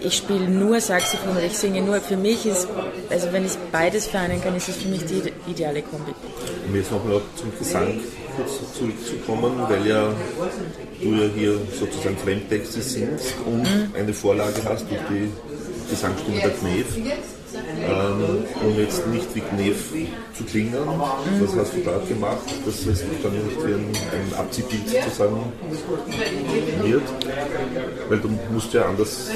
ich 0.02 0.18
spiele 0.18 0.48
nur 0.48 0.80
Saxophon 0.80 1.32
oder 1.32 1.46
ich 1.46 1.58
singe 1.58 1.82
nur. 1.82 2.00
Für 2.02 2.18
mich 2.18 2.46
ist, 2.46 2.68
also 3.10 3.32
wenn 3.32 3.46
ich 3.46 3.54
beides 3.72 4.08
vereinen 4.08 4.42
kann, 4.42 4.56
ist 4.56 4.70
es 4.70 4.78
für 4.78 4.90
mich 4.90 5.06
die 5.06 5.22
ideale 5.50 5.82
Kombi. 5.82 6.12
Um 6.68 6.76
jetzt 6.76 6.92
nochmal 6.92 7.22
zum 7.36 7.58
Gesang 7.58 8.00
kurz 8.36 8.74
zurückzukommen, 8.78 9.54
weil 9.68 9.88
ja 9.88 10.14
du 11.02 11.14
ja 11.14 11.30
hier 11.36 11.60
sozusagen 11.80 12.18
Fremdtexte 12.18 12.82
singst 12.82 13.34
und 13.46 13.62
mhm. 13.62 13.94
eine 13.96 14.14
Vorlage 14.14 14.62
hast 14.66 14.86
durch 14.90 15.02
die 15.10 15.30
Gesangsstimme 15.90 16.42
der 16.42 16.52
Knef. 16.52 16.86
Ähm, 17.80 18.44
um 18.63 18.80
jetzt 18.80 19.06
nicht 19.08 19.36
wie 19.36 19.42
Knef 19.42 19.94
zu 20.36 20.44
klingen, 20.44 20.74
was 21.40 21.56
hast 21.56 21.74
du 21.76 21.82
da 21.82 21.98
gemacht, 22.08 22.40
dass 22.66 22.86
es 22.86 23.04
dann 23.24 23.34
nicht 23.34 23.66
wie 23.66 23.74
ein, 23.74 23.90
ein 23.90 24.40
Abziehbild 24.40 24.90
sozusagen 24.90 25.54
wird? 26.84 27.04
Weil 28.10 28.20
du 28.20 28.30
musst 28.52 28.74
ja 28.74 28.86
anders, 28.86 29.30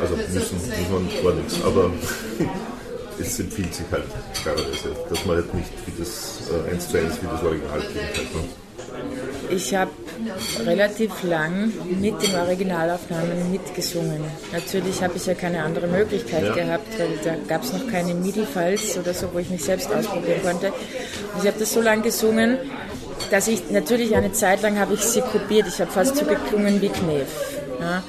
also 0.00 0.16
müssen, 0.16 0.56
muss 0.56 0.90
man 0.90 1.08
gar 1.22 1.34
nichts, 1.34 1.62
aber 1.64 1.90
es 3.20 3.40
empfiehlt 3.40 3.74
sich 3.74 3.86
halt 3.90 4.04
dass 5.10 5.26
man 5.26 5.36
halt 5.36 5.54
nicht 5.54 5.70
wie 5.86 5.92
das 5.98 6.50
äh, 6.50 6.70
1 6.72 6.88
zu 6.88 6.98
1 6.98 7.22
wie 7.22 7.26
das 7.26 7.42
Original 7.42 7.80
klingt. 7.80 8.16
Halt, 8.16 8.34
ne? 8.34 8.69
Ich 9.50 9.74
habe 9.74 9.90
relativ 10.64 11.22
lang 11.24 11.72
mit 12.00 12.22
den 12.22 12.36
Originalaufnahmen 12.36 13.50
mitgesungen. 13.50 14.22
Natürlich 14.52 15.02
habe 15.02 15.14
ich 15.16 15.26
ja 15.26 15.34
keine 15.34 15.62
andere 15.62 15.86
Möglichkeit 15.86 16.44
ja. 16.44 16.54
gehabt, 16.54 16.98
weil 16.98 17.18
da 17.24 17.34
gab 17.48 17.64
es 17.64 17.72
noch 17.72 17.86
keine 17.88 18.14
MIDI-Files 18.14 18.98
oder 18.98 19.12
so, 19.12 19.28
wo 19.32 19.38
ich 19.38 19.50
mich 19.50 19.64
selbst 19.64 19.92
ausprobieren 19.92 20.40
konnte. 20.42 20.68
Und 20.68 21.42
ich 21.42 21.46
habe 21.46 21.58
das 21.58 21.72
so 21.72 21.80
lange 21.80 22.02
gesungen, 22.02 22.58
dass 23.30 23.48
ich 23.48 23.70
natürlich 23.70 24.14
eine 24.16 24.32
Zeit 24.32 24.62
lang 24.62 24.78
habe 24.78 24.94
ich 24.94 25.00
sie 25.00 25.20
kopiert. 25.20 25.66
Ich 25.66 25.80
habe 25.80 25.90
fast 25.90 26.16
so 26.16 26.24
geklungen 26.24 26.80
wie 26.80 26.88
Knef. 26.88 27.28
Ja. 27.80 28.02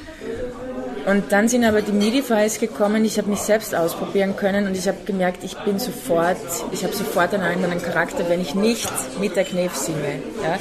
Und 1.05 1.31
dann 1.31 1.47
sind 1.47 1.65
aber 1.65 1.81
die 1.81 1.91
MIDI-Files 1.91 2.59
gekommen, 2.59 3.03
ich 3.05 3.17
habe 3.17 3.29
mich 3.29 3.39
selbst 3.39 3.73
ausprobieren 3.73 4.35
können 4.35 4.67
und 4.67 4.77
ich 4.77 4.87
habe 4.87 4.99
gemerkt, 5.05 5.43
ich 5.43 5.57
bin 5.57 5.79
sofort, 5.79 6.37
ich 6.71 6.83
habe 6.83 6.95
sofort 6.95 7.33
einen 7.33 7.43
anderen 7.43 7.81
Charakter, 7.81 8.29
wenn 8.29 8.39
ich 8.39 8.53
nicht 8.53 8.91
mit 9.19 9.35
der 9.35 9.43
Knef 9.43 9.73
singe. 9.75 10.21
Ja? 10.43 10.59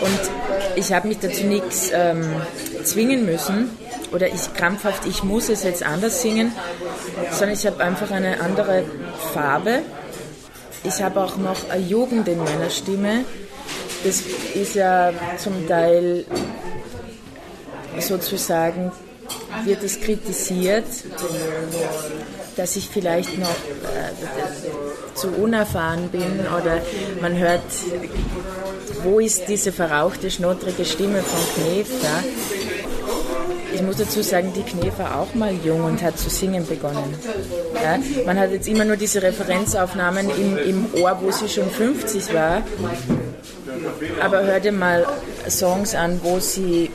Und 0.00 0.20
ich 0.76 0.92
habe 0.92 1.08
mich 1.08 1.18
dazu 1.18 1.44
nichts 1.44 1.90
ähm, 1.92 2.24
zwingen 2.84 3.24
müssen 3.24 3.70
oder 4.12 4.28
ich 4.28 4.52
krampfhaft, 4.54 5.06
ich 5.06 5.22
muss 5.22 5.48
es 5.48 5.62
jetzt 5.62 5.82
anders 5.82 6.22
singen, 6.22 6.52
sondern 7.30 7.56
ich 7.56 7.66
habe 7.66 7.82
einfach 7.82 8.10
eine 8.10 8.40
andere 8.40 8.84
Farbe. 9.32 9.82
Ich 10.84 11.02
habe 11.02 11.20
auch 11.20 11.36
noch 11.36 11.70
eine 11.70 11.82
Jugend 11.82 12.28
in 12.28 12.38
meiner 12.38 12.70
Stimme. 12.70 13.24
Das 14.04 14.22
ist 14.54 14.74
ja 14.74 15.12
zum 15.38 15.66
Teil 15.66 16.24
sozusagen, 17.98 18.92
wird 19.64 19.82
es 19.82 20.00
kritisiert, 20.00 20.84
dass 22.56 22.76
ich 22.76 22.88
vielleicht 22.88 23.38
noch 23.38 23.48
äh, 23.48 25.14
zu 25.14 25.28
unerfahren 25.28 26.08
bin 26.08 26.40
oder 26.40 26.80
man 27.20 27.36
hört 27.38 27.62
wo 29.04 29.20
ist 29.20 29.48
diese 29.48 29.70
verrauchte, 29.70 30.30
schnottrige 30.30 30.84
Stimme 30.84 31.22
von 31.22 31.62
Knef 31.62 31.88
da? 32.02 32.24
Ich 33.74 33.82
muss 33.82 33.96
dazu 33.96 34.22
sagen, 34.22 34.52
die 34.54 34.62
Knef 34.62 34.98
war 34.98 35.20
auch 35.20 35.34
mal 35.34 35.52
jung 35.64 35.84
und 35.84 36.02
hat 36.02 36.18
zu 36.18 36.30
singen 36.30 36.66
begonnen. 36.66 37.14
Ja, 37.82 37.98
man 38.24 38.38
hat 38.38 38.52
jetzt 38.52 38.68
immer 38.68 38.84
nur 38.84 38.96
diese 38.96 39.20
Referenzaufnahmen 39.20 40.30
im, 40.30 40.56
im 40.58 41.02
Ohr, 41.02 41.18
wo 41.20 41.30
sie 41.30 41.48
schon 41.48 41.68
50 41.68 42.32
war. 42.32 42.62
Aber 44.20 44.44
hör 44.44 44.60
dir 44.60 44.72
mal 44.72 45.04
Songs 45.48 45.94
an, 45.94 46.20
wo 46.22 46.38
sie 46.38 46.90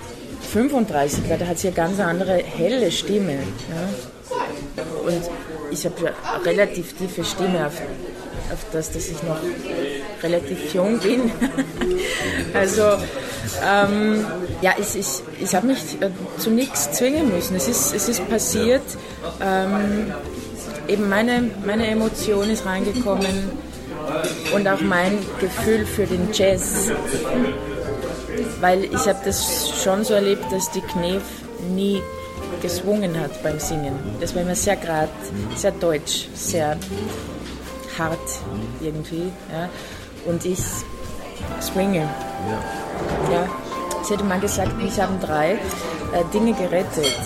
35 0.53 1.29
war, 1.29 1.37
da 1.37 1.47
hat 1.47 1.59
sie 1.59 1.67
eine 1.67 1.75
ganz 1.75 1.99
andere 1.99 2.35
helle 2.37 2.91
Stimme. 2.91 3.33
Ja. 3.33 4.83
Und 5.05 5.29
ich 5.71 5.85
habe 5.85 5.95
ja 6.03 6.11
relativ 6.45 6.93
tiefe 6.93 7.23
Stimme 7.23 7.67
auf, 7.67 7.73
auf 8.51 8.65
das, 8.71 8.91
dass 8.91 9.07
ich 9.07 9.21
noch 9.23 9.39
relativ 10.23 10.73
jung 10.73 10.99
bin. 10.99 11.31
also 12.53 12.83
ähm, 13.65 14.25
ja, 14.61 14.73
ich, 14.77 14.95
ich, 14.95 15.07
ich 15.41 15.55
habe 15.55 15.67
mich 15.67 16.01
äh, 16.01 16.09
zu 16.37 16.49
nichts 16.49 16.91
zwingen 16.91 17.33
müssen. 17.33 17.55
Es 17.55 17.67
ist, 17.67 17.93
es 17.93 18.09
ist 18.09 18.29
passiert. 18.29 18.83
Ähm, 19.41 20.13
eben 20.87 21.09
meine, 21.09 21.49
meine 21.65 21.87
Emotion 21.87 22.49
ist 22.49 22.65
reingekommen 22.65 23.49
und 24.53 24.67
auch 24.67 24.81
mein 24.81 25.17
Gefühl 25.39 25.85
für 25.85 26.05
den 26.05 26.29
Jazz. 26.33 26.91
Weil 28.59 28.85
ich 28.85 29.07
habe 29.07 29.19
das 29.25 29.71
schon 29.83 30.03
so 30.03 30.13
erlebt, 30.13 30.45
dass 30.51 30.71
die 30.71 30.81
Knef 30.81 31.23
nie 31.73 32.01
geswungen 32.61 33.19
hat 33.19 33.41
beim 33.43 33.59
Singen. 33.59 33.93
Das 34.19 34.35
war 34.35 34.41
immer 34.41 34.55
sehr 34.55 34.75
gerade, 34.75 35.09
sehr 35.55 35.71
deutsch, 35.71 36.27
sehr 36.33 36.77
hart 37.99 38.17
irgendwie. 38.81 39.31
Ja 39.51 39.69
und 40.25 40.45
ich 40.45 40.59
swinge. 41.61 41.99
Ja. 41.99 43.33
ja. 43.33 43.47
Sie 44.03 44.13
hätte 44.13 44.23
mal 44.23 44.39
gesagt, 44.39 44.77
mich 44.77 44.99
haben 44.99 45.19
drei 45.19 45.53
äh, 45.53 45.57
Dinge 46.33 46.53
gerettet. 46.53 47.17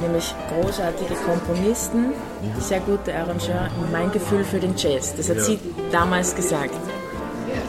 Nämlich 0.00 0.34
großartige 0.48 1.14
Komponisten, 1.14 2.08
mhm. 2.08 2.60
sehr 2.60 2.80
gute 2.80 3.14
Arrangeur 3.14 3.68
und 3.78 3.92
mein 3.92 4.10
Gefühl 4.10 4.42
für 4.42 4.58
den 4.58 4.74
Jazz. 4.76 5.14
Das 5.14 5.28
hat 5.28 5.36
ja. 5.36 5.42
sie 5.44 5.60
damals 5.92 6.34
gesagt. 6.34 6.74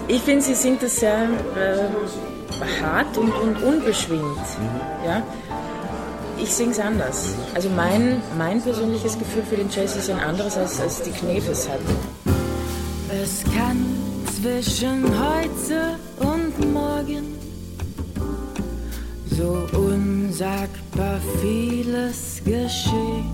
Ich 0.08 0.22
finde, 0.22 0.42
sie 0.42 0.56
sind 0.56 0.82
das 0.82 1.00
sehr 1.00 1.26
äh, 1.56 2.82
hart 2.82 3.18
und, 3.18 3.32
und 3.34 3.62
unbeschwingt. 3.62 4.24
Mhm. 4.24 5.06
Ja? 5.06 5.22
ich 6.42 6.54
singe 6.54 6.72
es 6.72 6.80
anders. 6.80 7.36
Also 7.54 7.70
mein, 7.70 8.22
mein 8.38 8.62
persönliches 8.62 9.18
Gefühl 9.18 9.44
für 9.44 9.56
den 9.56 9.70
Jazz 9.70 9.96
ist 9.96 10.10
ein 10.10 10.20
anderes, 10.20 10.58
als, 10.58 10.82
als 10.82 11.02
die 11.04 11.12
Knefes 11.12 11.70
hatten. 11.70 12.33
Es 13.24 13.42
kann 13.56 13.78
zwischen 14.36 15.06
heute 15.18 15.98
und 16.20 16.74
morgen 16.74 17.24
so 19.30 19.66
unsagbar 19.78 21.22
vieles 21.42 22.42
geschehen. 22.44 23.32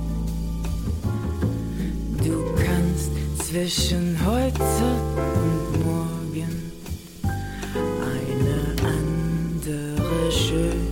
Du 2.24 2.46
kannst 2.64 3.10
zwischen 3.48 4.16
heute 4.24 4.62
und 5.42 5.84
morgen 5.84 6.72
eine 7.24 8.90
andere 8.94 10.32
schönere 10.32 10.89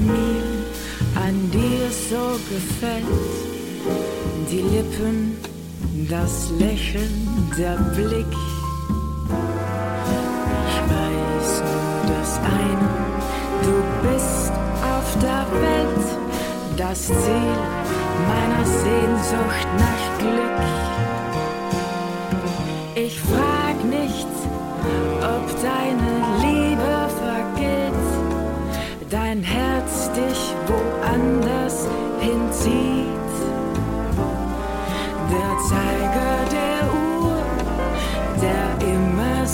mir 0.00 0.42
an 1.14 1.50
dir 1.50 1.90
so 1.90 2.38
gefällt. 2.48 3.04
Die 4.50 4.62
Lippen, 4.74 5.36
das 6.08 6.50
Lächeln, 6.58 7.28
der 7.58 7.76
Blick. 7.94 8.32
Ich 10.68 10.80
weiß 10.92 11.62
nur 11.68 12.14
das 12.14 12.38
eine, 12.60 12.88
du 13.66 13.76
bist 14.08 14.52
auf 14.94 15.08
der 15.20 15.44
Welt 15.60 16.06
das 16.76 17.06
Ziel 17.06 17.56
meiner 18.28 18.64
Sehnsucht 18.64 19.68
nach 19.78 20.18
Glück. 20.18 20.60
Ich 22.94 23.20
frag 23.20 23.84
nicht, 23.84 24.28
ob 25.20 25.62
deine 25.62 26.21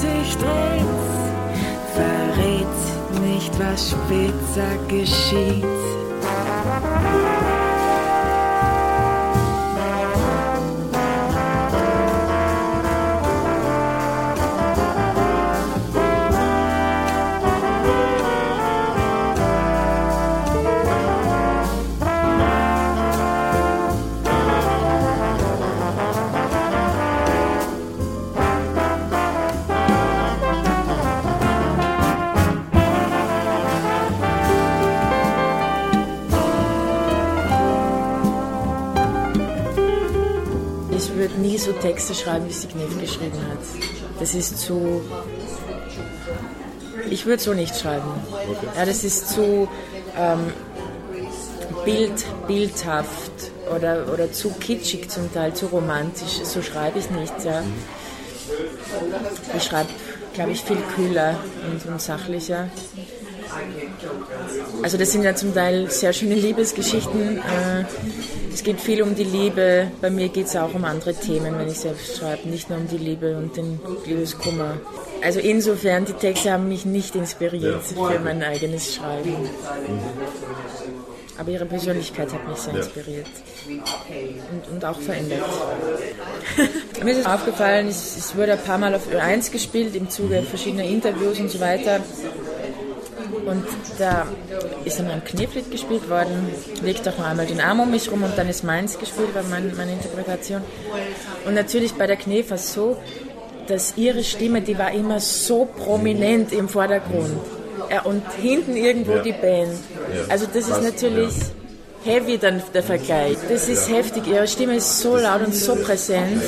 sich 0.01 0.37
dreht, 0.37 0.85
verrät 1.95 3.21
nicht, 3.21 3.53
was 3.59 3.91
später 3.91 4.77
geschieht. 4.89 5.65
Texte 41.99 42.15
schreiben, 42.15 42.49
wie 42.49 42.53
sie 42.53 42.69
Knef 42.69 43.01
geschrieben 43.01 43.41
hat. 43.51 43.59
Das 44.21 44.33
ist 44.33 44.57
zu. 44.59 45.03
Ich 47.11 47.27
würde 47.27 47.43
so 47.43 47.55
nicht 47.55 47.77
schreiben. 47.77 48.09
Ja, 48.77 48.87
das 48.87 49.03
ist 49.03 49.31
zu 49.31 49.69
ähm, 50.17 50.53
bild, 51.85 52.25
bildhaft 52.47 53.33
oder, 53.75 54.13
oder 54.13 54.31
zu 54.31 54.51
kitschig 54.51 55.11
zum 55.11 55.33
Teil, 55.35 55.55
zu 55.55 55.67
romantisch. 55.67 56.41
So 56.45 56.63
schreibe 56.63 57.01
ich 57.01 57.11
nicht. 57.11 57.35
Ja. 57.45 57.65
Ich 59.57 59.65
schreibe, 59.65 59.89
glaube 60.35 60.53
ich, 60.53 60.63
viel 60.63 60.81
kühler 60.95 61.35
und, 61.69 61.85
und 61.85 62.01
sachlicher. 62.01 62.71
Also 64.85 64.97
das 64.99 65.11
sind 65.11 65.25
ja 65.25 65.35
zum 65.35 65.53
Teil 65.53 65.91
sehr 65.91 66.13
schöne 66.13 66.37
Liebesgeschichten. 66.37 67.39
Äh, 67.39 67.85
Es 68.59 68.65
geht 68.65 68.81
viel 68.81 69.03
um 69.03 69.15
die 69.15 69.23
Liebe. 69.23 69.87
Bei 70.01 70.11
mir 70.11 70.31
geht 70.31 70.47
es 70.47 70.57
auch 70.57 70.75
um 70.75 70.85
andere 70.85 71.15
Themen, 71.15 71.57
wenn 71.57 71.69
ich 71.69 71.79
selbst 71.79 72.17
schreibe. 72.17 72.49
Nicht 72.49 72.69
nur 72.69 72.81
um 72.81 72.89
die 72.89 72.97
Liebe 72.97 73.37
und 73.37 73.57
den 73.57 73.79
Liebeskummer. 74.05 74.81
Also 75.23 75.39
insofern, 75.39 76.05
die 76.05 76.13
Texte 76.13 76.51
haben 76.51 76.69
mich 76.69 76.85
nicht 76.85 77.15
inspiriert 77.15 77.85
für 77.85 78.19
mein 78.19 78.43
eigenes 78.43 78.97
Schreiben. 78.97 79.49
Aber 81.39 81.51
ihre 81.53 81.67
Persönlichkeit 81.67 82.33
hat 82.33 82.49
mich 82.49 82.59
sehr 82.59 82.75
inspiriert 82.75 83.29
und, 83.69 84.73
und 84.73 84.85
auch 84.85 84.99
verändert. 84.99 85.39
Mir 87.05 87.13
ist 87.13 87.19
es 87.19 87.27
aufgefallen, 87.27 87.87
es, 87.87 88.17
es 88.17 88.35
wurde 88.35 88.55
ein 88.55 88.65
paar 88.65 88.79
Mal 88.79 88.93
auf 88.93 89.07
Ö1 89.09 89.53
gespielt 89.53 89.95
im 89.95 90.11
Zuge 90.11 90.43
verschiedener 90.43 90.83
Interviews 90.83 91.39
und 91.39 91.49
so 91.49 91.61
weiter. 91.61 92.01
Und 93.49 93.65
da 93.99 94.27
ist 94.85 94.99
einmal 94.99 95.15
ein 95.15 95.25
Kneblit 95.25 95.71
gespielt 95.71 96.09
worden, 96.11 96.51
legt 96.83 97.09
auch 97.09 97.17
noch 97.19 97.27
einmal 97.27 97.47
den 97.47 97.61
Arm 97.61 97.81
um 97.81 97.91
mich 97.91 98.11
rum 98.11 98.23
und 98.23 98.37
dann 98.37 98.49
ist 98.49 98.63
meins 98.65 98.99
gespielt, 98.99 99.35
war 99.35 99.43
mein, 99.45 99.75
meine 99.77 99.93
Interpretation. 99.93 100.63
Und 101.47 101.55
natürlich 101.55 101.95
bei 101.95 102.07
der 102.07 102.17
Knef 102.17 102.51
war 102.51 102.57
es 102.57 102.73
so, 102.75 102.97
dass 103.67 103.97
ihre 103.97 104.23
Stimme, 104.25 104.61
die 104.63 104.79
war 104.79 104.93
immer 104.93 105.21
so 105.21 105.65
prominent 105.67 106.53
im 106.53 106.69
Vordergrund. 106.69 107.31
Ja, 107.91 108.03
und 108.03 108.23
hinten 108.41 108.77
irgendwo 108.77 109.13
Ja. 109.17 109.23
die 109.23 109.33
Band. 109.33 109.71
Also 110.29 110.47
das 110.47 110.69
ist 110.69 110.83
natürlich 110.83 111.33
heavy 112.05 112.39
dann 112.39 112.63
der 112.75 112.83
Vergleich. 112.83 113.37
Das 113.49 113.69
ist 113.69 113.91
heftig. 113.91 114.27
Ihre 114.27 114.47
Stimme 114.47 114.77
ist 114.77 115.01
so 115.01 115.17
laut 115.17 115.45
und 115.47 115.55
so 115.55 115.75
präsent. 115.77 116.43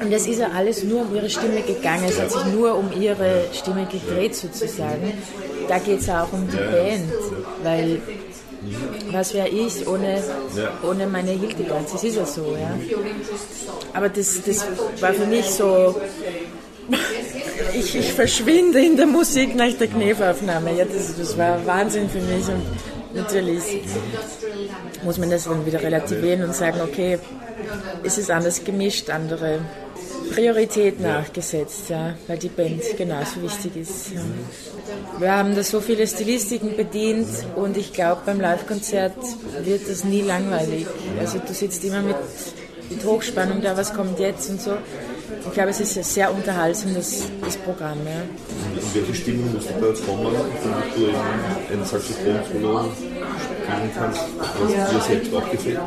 Und 0.00 0.12
es 0.12 0.26
ist 0.26 0.38
ja 0.38 0.48
alles 0.54 0.82
nur 0.82 1.02
um 1.02 1.14
ihre 1.14 1.28
Stimme 1.28 1.60
gegangen. 1.62 2.04
Es 2.08 2.18
hat 2.18 2.30
sich 2.30 2.44
nur 2.46 2.74
um 2.76 2.90
ihre 2.98 3.44
Stimme 3.52 3.86
gedreht 3.86 4.34
sozusagen. 4.34 5.12
Da 5.68 5.78
geht 5.78 6.00
es 6.00 6.08
auch 6.08 6.32
um 6.32 6.48
die 6.48 6.56
Band, 6.56 7.12
weil 7.62 8.00
was 9.12 9.34
wäre 9.34 9.48
ich 9.48 9.86
ohne, 9.86 10.22
ohne 10.82 11.06
meine 11.06 11.30
Hildegard? 11.30 11.92
Das 11.92 12.02
ist 12.04 12.16
ja 12.16 12.26
so, 12.26 12.56
ja. 12.60 12.70
Aber 13.92 14.08
das, 14.08 14.42
das 14.42 14.64
war 15.00 15.12
für 15.12 15.26
mich 15.26 15.46
so, 15.46 15.94
ich, 17.74 17.96
ich 17.96 18.12
verschwinde 18.12 18.80
in 18.80 18.96
der 18.96 19.06
Musik 19.06 19.54
nach 19.54 19.72
der 19.72 19.88
Knefaufnahme. 19.88 20.76
Ja, 20.76 20.84
das, 20.84 21.16
das 21.16 21.38
war 21.38 21.64
Wahnsinn 21.66 22.08
für 22.08 22.20
mich 22.20 22.46
und 22.48 22.62
natürlich 23.14 23.62
muss 25.04 25.18
man 25.18 25.30
das 25.30 25.44
dann 25.44 25.64
wieder 25.64 25.82
relativieren 25.82 26.42
und 26.44 26.54
sagen, 26.54 26.80
okay, 26.82 27.18
es 28.02 28.18
ist 28.18 28.30
anders 28.30 28.62
gemischt, 28.64 29.10
andere 29.10 29.60
Priorität 30.34 31.00
nachgesetzt, 31.00 31.90
ja, 31.90 32.14
weil 32.26 32.38
die 32.38 32.48
Band 32.48 32.82
genauso 32.96 33.42
wichtig 33.42 33.76
ist. 33.76 34.12
Ja. 34.14 34.20
Wir 35.18 35.32
haben 35.36 35.54
da 35.54 35.62
so 35.62 35.80
viele 35.80 36.06
Stilistiken 36.06 36.76
bedient 36.76 37.28
und 37.56 37.76
ich 37.76 37.92
glaube, 37.92 38.22
beim 38.24 38.40
Live-Konzert 38.40 39.16
wird 39.64 39.88
das 39.88 40.04
nie 40.04 40.22
langweilig. 40.22 40.86
Also 41.18 41.38
du 41.38 41.52
sitzt 41.52 41.84
immer 41.84 42.02
mit, 42.02 42.16
mit 42.88 43.04
Hochspannung 43.04 43.60
da, 43.60 43.76
was 43.76 43.92
kommt 43.92 44.18
jetzt 44.18 44.48
und 44.50 44.60
so. 44.60 44.72
Ich 45.46 45.52
glaube, 45.52 45.70
es 45.70 45.80
ist 45.80 46.14
sehr 46.14 46.32
unterhaltsam, 46.32 46.94
das, 46.94 47.22
das 47.42 47.56
Programm. 47.56 47.98
Ja. 48.04 48.22
In 48.80 48.94
welche 48.94 49.14
Stimmung 49.14 49.52
musst 49.52 49.68
du 49.70 49.74
da 49.74 50.06
kommen, 50.06 50.34
damit 50.34 50.96
du 50.96 51.02
eben 51.02 51.80
ein 51.80 51.86
Saxophon-Solo 51.86 52.84
spielen 52.90 53.90
kannst, 53.96 54.20
was 54.38 54.90
dir 54.90 55.00
selbst 55.00 55.34
auch 55.34 55.50
gefällt? 55.50 55.80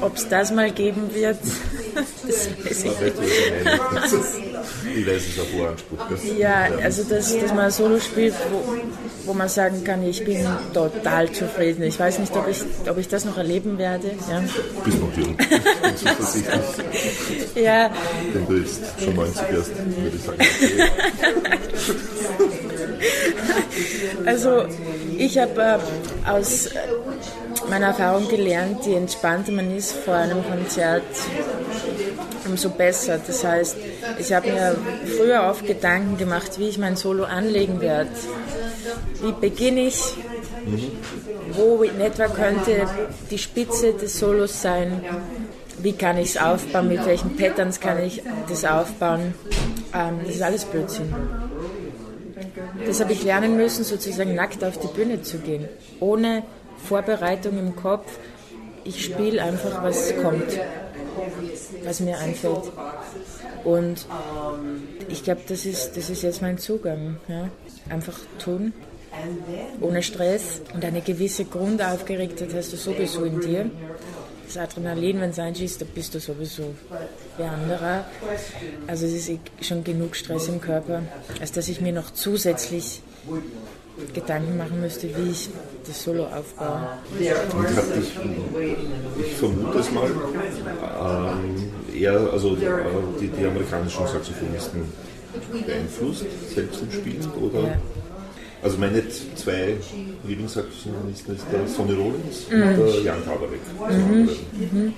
Ob 0.00 0.16
es 0.16 0.28
das 0.28 0.50
mal 0.52 0.70
geben 0.70 1.14
wird, 1.14 1.38
das 1.94 2.48
weiß 2.64 2.84
ich 2.84 3.00
nicht. 3.00 3.14
Ich 4.96 5.06
weiß 5.06 5.22
es 5.22 5.38
auch 5.38 5.68
Anspruch. 5.70 5.98
Ja, 6.38 6.68
also 6.82 7.04
dass, 7.04 7.38
dass 7.38 7.50
man 7.50 7.66
ein 7.66 7.70
Solo 7.70 8.00
spielt, 8.00 8.34
wo, 8.50 8.62
wo 9.26 9.34
man 9.34 9.48
sagen 9.48 9.84
kann, 9.84 10.02
ich 10.02 10.24
bin 10.24 10.46
total 10.72 11.30
zufrieden. 11.32 11.82
Ich 11.82 11.98
weiß 11.98 12.18
nicht, 12.18 12.34
ob 12.36 12.48
ich, 12.48 12.62
ob 12.88 12.98
ich 12.98 13.08
das 13.08 13.24
noch 13.24 13.36
erleben 13.36 13.78
werde. 13.78 14.12
Ja. 14.30 14.42
Bis 14.84 14.94
noch 14.94 15.16
jung. 15.16 15.36
Ja. 17.54 17.90
Denn 18.34 18.46
du 18.46 18.60
bist 18.62 18.82
schon 19.02 19.14
90 19.14 19.42
erst, 19.50 19.70
würde 19.76 20.16
ich 20.16 20.22
sagen. 20.22 20.38
Also 24.26 24.64
ich 25.16 25.38
habe 25.38 25.60
äh, 25.62 26.28
aus 26.28 26.68
meiner 27.68 27.88
Erfahrung 27.88 28.28
gelernt, 28.28 28.86
je 28.86 28.94
entspannter 28.94 29.52
man 29.52 29.76
ist 29.76 29.92
vor 29.92 30.14
einem 30.14 30.44
Konzert, 30.44 31.02
umso 32.46 32.70
besser. 32.70 33.18
Das 33.24 33.44
heißt, 33.44 33.76
ich 34.18 34.32
habe 34.32 34.50
mir 34.50 34.76
früher 35.16 35.42
oft 35.44 35.66
Gedanken 35.66 36.16
gemacht, 36.16 36.58
wie 36.58 36.68
ich 36.68 36.78
mein 36.78 36.96
Solo 36.96 37.24
anlegen 37.24 37.80
werde. 37.80 38.10
Wie 39.22 39.32
beginne 39.32 39.86
ich? 39.86 40.00
Wo 41.52 41.82
in 41.82 42.00
etwa 42.00 42.28
könnte 42.28 42.88
die 43.30 43.38
Spitze 43.38 43.94
des 43.94 44.18
Solos 44.18 44.62
sein? 44.62 45.00
Wie 45.78 45.92
kann 45.92 46.16
ich 46.18 46.30
es 46.30 46.36
aufbauen? 46.36 46.88
Mit 46.88 47.04
welchen 47.06 47.36
Patterns 47.36 47.80
kann 47.80 48.02
ich 48.02 48.22
das 48.48 48.64
aufbauen? 48.64 49.34
Ähm, 49.94 50.20
das 50.24 50.36
ist 50.36 50.42
alles 50.42 50.64
Blödsinn. 50.64 51.14
Das 52.86 53.00
habe 53.00 53.12
ich 53.12 53.22
lernen 53.22 53.56
müssen, 53.56 53.84
sozusagen 53.84 54.34
nackt 54.34 54.62
auf 54.64 54.78
die 54.78 54.88
Bühne 54.88 55.22
zu 55.22 55.38
gehen. 55.38 55.68
Ohne 56.00 56.42
Vorbereitung 56.78 57.58
im 57.58 57.76
Kopf. 57.76 58.18
Ich 58.84 59.04
spiele 59.04 59.42
einfach, 59.42 59.82
was 59.82 60.14
kommt, 60.22 60.58
was 61.84 62.00
mir 62.00 62.18
einfällt. 62.18 62.72
Und 63.64 64.06
ich 65.08 65.24
glaube, 65.24 65.40
das 65.48 65.66
ist, 65.66 65.96
das 65.96 66.08
ist 66.08 66.22
jetzt 66.22 66.42
mein 66.42 66.58
Zugang. 66.58 67.16
Ja? 67.28 67.48
Einfach 67.88 68.18
tun, 68.38 68.72
ohne 69.80 70.02
Stress. 70.02 70.60
Und 70.72 70.84
eine 70.84 71.00
gewisse 71.00 71.44
Grundaufgeregtheit 71.44 72.54
hast 72.54 72.72
du 72.72 72.76
sowieso 72.76 73.24
in 73.24 73.40
dir. 73.40 73.70
Das 74.46 74.56
Adrenalin, 74.58 75.20
wenn 75.20 75.30
es 75.30 75.38
einschießt, 75.40 75.80
da 75.80 75.86
bist 75.92 76.14
du 76.14 76.20
sowieso 76.20 76.74
wie 77.36 77.42
anderer. 77.42 78.04
Also 78.86 79.06
es 79.06 79.14
ist 79.14 79.28
eh 79.28 79.40
schon 79.60 79.82
genug 79.82 80.14
Stress 80.14 80.46
im 80.46 80.60
Körper, 80.60 81.02
als 81.40 81.50
dass 81.50 81.68
ich 81.68 81.80
mir 81.80 81.92
noch 81.92 82.12
zusätzlich 82.12 83.02
Gedanken 84.12 84.56
machen 84.56 84.80
müsste, 84.80 85.08
wie 85.16 85.30
ich 85.30 85.48
das 85.86 86.02
Solo 86.02 86.24
aufbaue. 86.24 86.88
Und 87.56 87.76
hat 87.76 87.96
dich, 87.96 88.12
ich 89.24 89.32
vermute 89.36 89.78
es 89.78 89.90
mal, 89.90 90.10
ähm, 90.10 91.72
eher 91.94 92.32
also 92.32 92.56
äh, 92.56 92.58
die, 93.20 93.28
die 93.28 93.46
amerikanischen 93.46 94.06
Saxophonisten 94.06 94.82
beeinflusst, 95.50 96.24
selbst 96.54 96.82
im 96.82 96.92
Spielen? 96.92 97.32
Oder? 97.40 97.62
Ja. 97.62 97.80
Also 98.62 98.78
meine 98.78 99.02
zwei 99.36 99.76
Lieblingssaxophonisten 100.26 101.36
ist 101.36 101.44
der 101.52 101.68
Sonny 101.68 101.92
Rollins 101.92 102.46
und 102.50 102.60
der 102.60 103.02
Jan 103.02 103.24
Kabarek. 103.24 103.60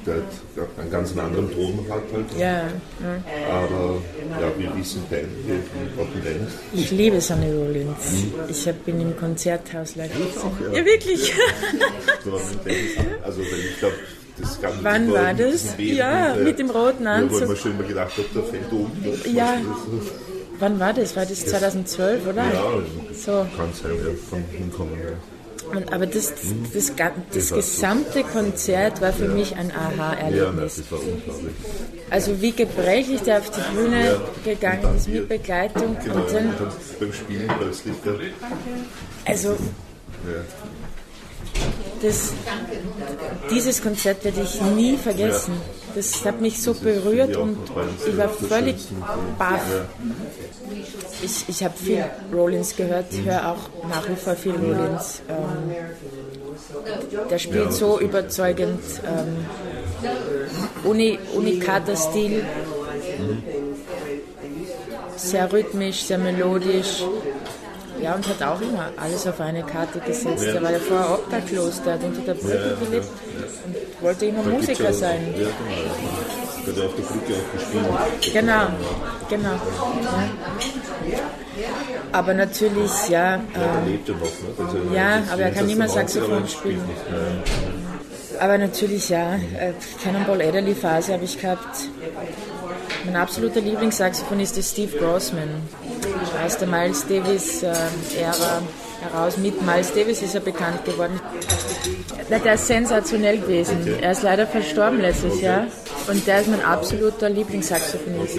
Der 0.07 0.15
hat 0.15 0.69
einen 0.79 0.91
ganz 0.91 1.17
anderen 1.17 1.51
Ton 1.53 1.79
hat 1.91 2.03
halt. 2.13 2.27
Ja, 2.39 2.63
ja. 2.63 3.53
Aber 3.53 3.97
ja, 4.41 4.53
wie 4.57 4.81
wissen 4.81 5.03
deine, 5.11 5.27
wie 5.45 5.53
wie 5.53 6.25
deine? 6.25 6.47
ich 6.73 6.91
liebe 6.93 7.21
Sonny 7.21 7.51
Rollins. 7.53 8.25
Ich 8.49 8.67
hab, 8.69 8.85
bin 8.85 9.01
im 9.01 9.17
Konzerthaus 9.17 9.97
live 9.97 10.13
gesehen. 10.13 10.43
auch, 10.43 10.73
ja. 10.73 10.79
Ja, 10.79 10.85
wirklich. 10.87 11.33
Also 13.23 13.41
weil 13.41 13.59
ich 13.71 13.79
glaube, 13.79 13.95
Wann 14.83 15.13
war 15.13 15.35
das? 15.35 15.75
Ja, 15.79 16.37
mit 16.37 16.59
dem 16.61 16.71
roten 16.71 17.05
Ja, 17.05 17.21
wo 17.21 17.25
Anzug. 17.35 17.49
man 17.49 17.57
schon 17.57 17.73
immer 17.73 17.83
gedacht 17.83 18.17
hat, 18.17 18.25
der 18.35 18.43
fällt 18.45 18.71
um. 18.73 18.91
Ja. 19.35 19.57
Das- 20.59 20.61
Wann 20.61 20.81
war 20.81 20.93
das? 20.93 21.17
War 21.17 21.27
das 21.27 21.45
2012, 21.47 22.27
oder? 22.27 22.45
Ja, 22.45 22.63
So. 23.15 23.47
kann 23.57 23.69
sein, 23.75 23.93
ja, 23.97 24.13
von 24.29 24.45
hinkommen. 24.51 24.95
Ja. 25.01 25.77
Und, 25.77 25.93
aber 25.93 26.07
das, 26.07 26.33
das, 26.73 26.97
ga- 26.97 27.13
das 27.35 27.51
gesamte 27.51 28.23
Konzert 28.25 29.03
war 29.03 29.13
für 29.13 29.29
mich 29.29 29.55
ein 29.55 29.69
Ja, 29.69 29.93
Aha-Erlebnis. 30.03 30.77
das 30.77 30.91
war 30.93 30.99
unglaublich. 31.01 31.53
Also 32.09 32.41
wie 32.41 32.53
gebrechlich 32.53 33.21
der 33.21 33.39
auf 33.39 33.51
die 33.51 33.77
Bühne 33.77 34.19
gegangen 34.45 34.97
ist 34.97 35.09
mit 35.09 35.29
Begleitung. 35.29 35.97
Genau, 36.03 36.15
Und 36.15 36.21
und 36.23 36.33
dann, 36.35 36.55
dann 36.59 36.73
beim 36.99 37.13
Spielen 37.13 37.51
plötzlich. 37.59 37.95
Ja, 38.03 38.13
also 39.27 39.49
ja. 39.51 40.41
das, 42.01 42.33
dieses 43.51 43.83
Konzert 43.83 44.25
werde 44.25 44.41
ich 44.41 44.61
nie 44.63 44.97
vergessen. 44.97 45.53
Das 45.95 46.25
hat 46.25 46.41
mich 46.41 46.63
so 46.63 46.73
berührt 46.73 47.31
Ja, 47.33 47.39
und 47.41 47.59
ich 48.07 48.17
war 48.17 48.29
völlig 48.31 48.77
baff. 49.39 49.61
Ja. 50.71 50.79
Ich, 51.23 51.49
ich 51.49 51.64
habe 51.64 51.77
viel 51.77 52.05
Rollins 52.33 52.77
gehört, 52.77 53.07
höre 53.25 53.53
auch 53.53 53.89
nach 53.89 54.09
wie 54.09 54.16
vor 54.16 54.35
viel 54.35 54.53
Rollins. 54.53 55.23
Ähm, 55.29 55.75
der 57.31 57.39
spielt 57.39 57.73
so 57.73 58.01
überzeugend. 58.01 58.81
Ähm, 59.07 59.47
Uni, 60.85 61.19
Unikater-Stil. 61.35 62.45
Sehr 65.16 65.53
rhythmisch, 65.53 66.05
sehr 66.05 66.19
melodisch. 66.19 67.03
Ja, 68.01 68.14
und 68.14 68.29
hat 68.29 68.43
auch 68.43 68.61
immer 68.61 68.93
alles 68.97 69.27
auf 69.27 69.41
eine 69.41 69.64
Karte 69.64 69.99
gesetzt. 69.99 70.45
Er 70.45 70.62
war 70.62 70.71
ja 70.71 70.79
vorher 70.79 71.14
obdachlos, 71.14 71.83
der 71.83 71.95
hat 71.95 72.05
unter 72.05 72.21
der 72.21 72.35
Brücke 72.35 72.77
gelebt 72.85 73.09
und 73.66 74.03
wollte 74.03 74.27
immer 74.27 74.45
Da 74.45 74.51
Musiker 74.51 74.85
ja, 74.85 74.93
sein. 74.93 75.21
Ja, 75.33 75.39
genau. 75.39 75.49
Der 76.75 76.85
hat 76.85 76.91
auf 76.91 76.97
der 76.97 77.03
Brücke 77.03 77.35
auch 77.35 77.53
gespielt. 77.53 78.33
Genau, 78.33 78.66
genau. 79.29 79.49
Ja. 81.09 81.19
Aber 82.12 82.35
natürlich, 82.35 83.09
ja, 83.09 83.37
Ja, 83.37 83.39
der 83.55 83.83
lebt 83.87 84.09
ja 84.09 84.14
noch. 84.14 84.21
Ne? 84.23 84.66
Also, 84.66 84.95
Ja, 84.95 85.23
aber 85.33 85.43
er 85.43 85.51
kann 85.51 85.69
der 85.69 85.89
Saxophon 85.89 86.31
90er, 86.31 86.39
aber 86.39 86.49
spielen. 86.49 86.81
aber 88.41 88.59
natürlich, 88.59 89.09
ja, 89.09 89.35
äh, 89.35 89.73
Cannonball 90.03 90.41
Adderley 90.43 90.75
Phase 90.75 91.12
habe 91.14 91.25
ich 91.25 91.41
gehabt. 91.41 91.89
Mein 93.05 93.16
absoluter 93.16 93.61
Lieblingssaxophonist 93.61 94.59
ist 94.59 94.73
Steve 94.73 94.97
Grossman. 94.99 95.49
Aus 96.45 96.57
der 96.59 96.69
Miles 96.69 97.07
Davis 97.07 97.62
äh, 97.62 97.69
Ära 98.21 98.62
heraus. 99.03 99.37
Mit 99.37 99.61
Miles 99.64 99.93
Davis 99.93 100.23
ist 100.23 100.35
er 100.35 100.41
bekannt 100.41 100.85
geworden. 100.85 101.21
Der 102.31 102.55
ist 102.55 102.66
sensationell 102.66 103.39
gewesen. 103.39 103.99
Er 104.01 104.12
ist 104.12 104.23
leider 104.23 104.47
verstorben 104.47 105.01
letztes 105.01 105.41
Jahr. 105.41 105.66
Und 106.09 106.27
der 106.27 106.41
ist 106.41 106.49
mein 106.49 106.65
absoluter 106.65 107.29
Lieblingssaxophonist. 107.29 108.39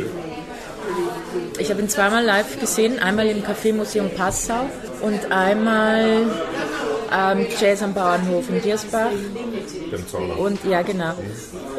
Ich 1.60 1.70
habe 1.70 1.82
ihn 1.82 1.90
zweimal 1.90 2.24
live 2.24 2.60
gesehen, 2.60 3.00
einmal 3.00 3.28
im 3.28 3.44
Café 3.44 3.74
Museum 3.74 4.10
Passau 4.10 4.66
und 5.02 5.32
einmal 5.32 6.28
ähm, 7.12 7.48
Jazz 7.60 7.84
am 7.84 7.94
Bauernhof 7.94 8.50
in 8.50 8.62
Diersbach. 8.62 9.12
Und 10.38 10.64
ja, 10.66 10.82
genau. 10.82 11.14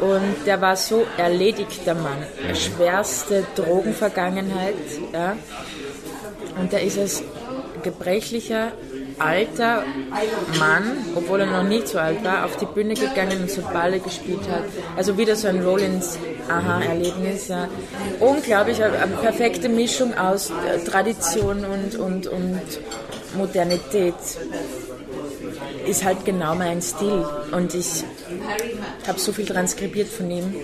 Und 0.01 0.45
der 0.45 0.61
war 0.61 0.75
so 0.75 1.05
erledigt, 1.17 1.85
der 1.85 1.95
Mann. 1.95 2.25
Schwerste 2.53 3.45
Drogenvergangenheit. 3.55 4.75
Ja. 5.13 5.35
Und 6.59 6.71
der 6.71 6.83
ist 6.83 6.99
als 6.99 7.23
gebrechlicher, 7.83 8.71
alter 9.23 9.83
Mann, 10.59 11.05
obwohl 11.15 11.41
er 11.41 11.45
noch 11.45 11.63
nicht 11.63 11.87
so 11.87 11.99
alt 11.99 12.23
war, 12.23 12.45
auf 12.45 12.57
die 12.57 12.65
Bühne 12.65 12.93
gegangen 12.93 13.41
und 13.41 13.49
so 13.49 13.61
Balle 13.61 13.99
gespielt 13.99 14.47
hat. 14.49 14.63
Also 14.95 15.17
wieder 15.17 15.35
so 15.35 15.47
ein 15.47 15.63
Rollins 15.63 16.17
Aha-Erlebnis. 16.49 17.47
Ja. 17.47 17.67
Unglaublich, 18.19 18.83
eine 18.83 18.99
eine 18.99 19.15
perfekte 19.17 19.69
Mischung 19.69 20.17
aus 20.17 20.49
äh, 20.49 20.79
Tradition 20.83 21.65
und, 21.65 21.95
und, 21.95 22.27
und 22.27 22.61
Modernität 23.35 24.15
ist 25.85 26.03
halt 26.03 26.25
genau 26.25 26.55
mein 26.55 26.81
Stil. 26.81 27.25
Und 27.51 27.73
ich 27.73 28.03
habe 29.07 29.19
so 29.19 29.31
viel 29.31 29.45
transkribiert 29.45 30.07
von 30.07 30.29
ihm. 30.29 30.55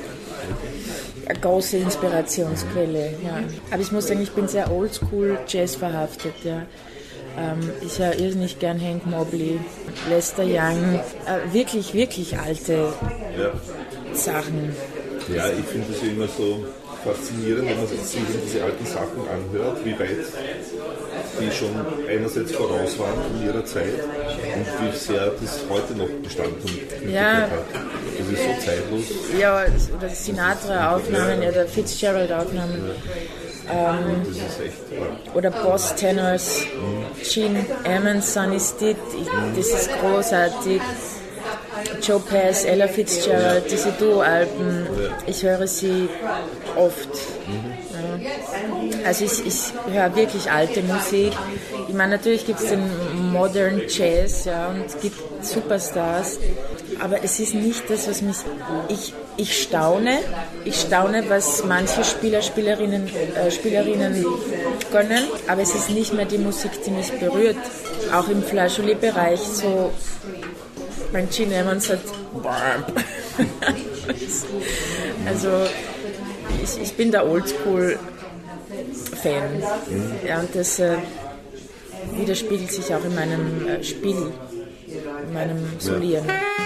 Eine 1.27 1.39
große 1.39 1.77
Inspirationsquelle, 1.77 3.15
ja. 3.23 3.39
Aber 3.71 3.81
ich 3.81 3.91
muss 3.91 4.07
sagen, 4.07 4.21
ich 4.21 4.31
bin 4.31 4.47
sehr 4.47 4.71
oldschool 4.71 5.39
Jazz 5.47 5.75
verhaftet, 5.75 6.35
ja. 6.43 6.65
Ähm, 7.37 7.69
ich 7.81 7.99
höre 7.99 8.15
irrsinnig 8.15 8.57
gern 8.59 8.81
Hank 8.81 9.05
Mobley, 9.05 9.59
Lester 10.09 10.43
Young, 10.43 10.95
äh, 11.25 11.53
wirklich, 11.53 11.93
wirklich 11.93 12.37
alte 12.37 12.73
Ja. 13.37 13.51
Sachen. 14.13 14.75
Ja, 15.33 15.45
ich 15.49 15.65
finde 15.65 15.87
es 15.93 16.01
ja 16.01 16.07
immer 16.07 16.27
so 16.27 16.63
faszinierend, 17.03 17.69
wenn 17.69 17.77
man 17.77 17.87
sich 17.87 17.99
diese 18.45 18.63
alten 18.63 18.85
Sachen 18.85 19.21
anhört, 19.29 19.77
wie 19.85 19.91
weit 19.99 20.25
die 21.39 21.51
schon 21.55 21.69
einerseits 22.09 22.51
voraus 22.53 22.97
waren 22.97 23.19
in 23.39 23.47
ihrer 23.47 23.63
Zeit 23.65 23.83
und 24.55 24.65
wie 24.81 24.97
sehr 24.97 25.31
das 25.39 25.59
heute 25.69 25.93
noch 25.93 26.07
Bestand 26.23 26.53
und 26.63 27.11
Ja. 27.13 27.41
hat. 27.41 27.49
Das 28.17 28.27
ist 28.27 28.43
so 28.43 28.65
zeitlos. 28.65 29.03
Ja, 29.39 29.65
oder 29.97 30.09
Sinatra-Aufnahmen 30.09 31.39
oder 31.47 31.67
Fitzgerald-Aufnahmen. 31.67 32.81
Das 33.45 33.46
Ja. 33.69 33.99
oder 35.33 35.51
Boss 35.51 35.93
Tenors, 35.95 36.61
Gene 37.21 37.65
Ammons, 37.83 38.33
Sonny 38.33 38.59
Stitt, 38.59 38.97
das 39.55 39.67
ist 39.67 39.89
großartig. 39.99 40.81
Joe 42.01 42.19
Pass, 42.19 42.63
Ella 42.63 42.87
Fitzgerald, 42.87 43.69
diese 43.71 43.91
Duo-Alben, 43.91 44.87
ich 45.27 45.43
höre 45.43 45.67
sie 45.67 46.09
oft. 46.75 47.09
Ja. 47.91 49.05
Also 49.05 49.25
ich, 49.25 49.45
ich 49.45 49.73
höre 49.91 50.15
wirklich 50.15 50.49
alte 50.51 50.81
Musik. 50.83 51.33
Ich 51.87 51.93
meine, 51.93 52.17
natürlich 52.17 52.45
gibt 52.45 52.59
es 52.59 52.69
den 52.69 53.31
Modern 53.31 53.81
Jazz 53.87 54.45
ja, 54.45 54.67
und 54.69 54.85
es 54.85 54.99
gibt 54.99 55.17
Superstars, 55.45 56.39
aber 56.99 57.23
es 57.23 57.39
ist 57.39 57.53
nicht 57.53 57.89
das, 57.89 58.07
was 58.07 58.21
mich... 58.21 58.37
Ich, 58.89 59.13
ich 59.37 59.61
staune, 59.63 60.19
ich 60.65 60.81
staune, 60.81 61.29
was 61.29 61.63
manche 61.63 62.03
Spieler, 62.03 62.41
Spielerinnen, 62.41 63.07
äh, 63.35 63.51
Spielerinnen 63.51 64.25
können, 64.91 65.23
aber 65.47 65.61
es 65.61 65.73
ist 65.75 65.89
nicht 65.91 66.13
mehr 66.13 66.25
die 66.25 66.39
Musik, 66.39 66.71
die 66.85 66.91
mich 66.91 67.11
berührt. 67.11 67.57
Auch 68.13 68.27
im 68.29 68.43
Flageolet-Bereich, 68.43 69.39
so 69.39 69.91
mein 71.11 71.29
Gene 71.29 71.55
Emmons 71.55 71.89
hat 71.89 71.99
also 75.27 75.49
ich, 76.63 76.81
ich 76.81 76.93
bin 76.93 77.11
der 77.11 77.27
Oldschool-Fan. 77.27 77.99
Ja, 80.27 80.39
und 80.39 80.55
das 80.55 80.79
äh, 80.79 80.97
widerspiegelt 82.13 82.71
sich 82.71 82.93
auch 82.93 83.03
in 83.03 83.15
meinem 83.15 83.67
äh, 83.67 83.83
Spiel, 83.83 84.31
in 84.87 85.33
meinem 85.33 85.79
Solieren. 85.79 86.27
Ja. 86.27 86.56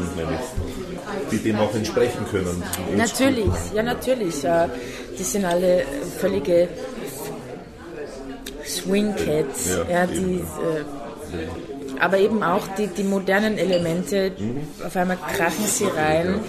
Die 0.00 0.06
Personen, 0.06 0.16
nämlich, 0.16 0.40
die 1.30 1.38
dem 1.38 1.58
auch 1.58 1.74
entsprechen 1.74 2.26
können. 2.30 2.62
Natürlich, 2.96 3.54
ja 3.74 3.82
natürlich. 3.82 4.34
Die 5.18 5.22
sind 5.22 5.44
alle 5.44 5.84
völlige 6.18 6.68
Swing 8.64 9.14
Cats. 9.14 9.70
Ja, 9.88 10.00
ja, 10.00 10.06
die, 10.06 10.40
äh, 10.40 12.00
aber 12.00 12.18
eben 12.18 12.42
auch 12.42 12.66
die, 12.76 12.88
die 12.88 13.04
modernen 13.04 13.56
Elemente, 13.58 14.32
mhm. 14.38 14.60
auf 14.84 14.96
einmal 14.96 15.16
krachen 15.16 15.66
sie 15.66 15.86
rein. 15.86 16.40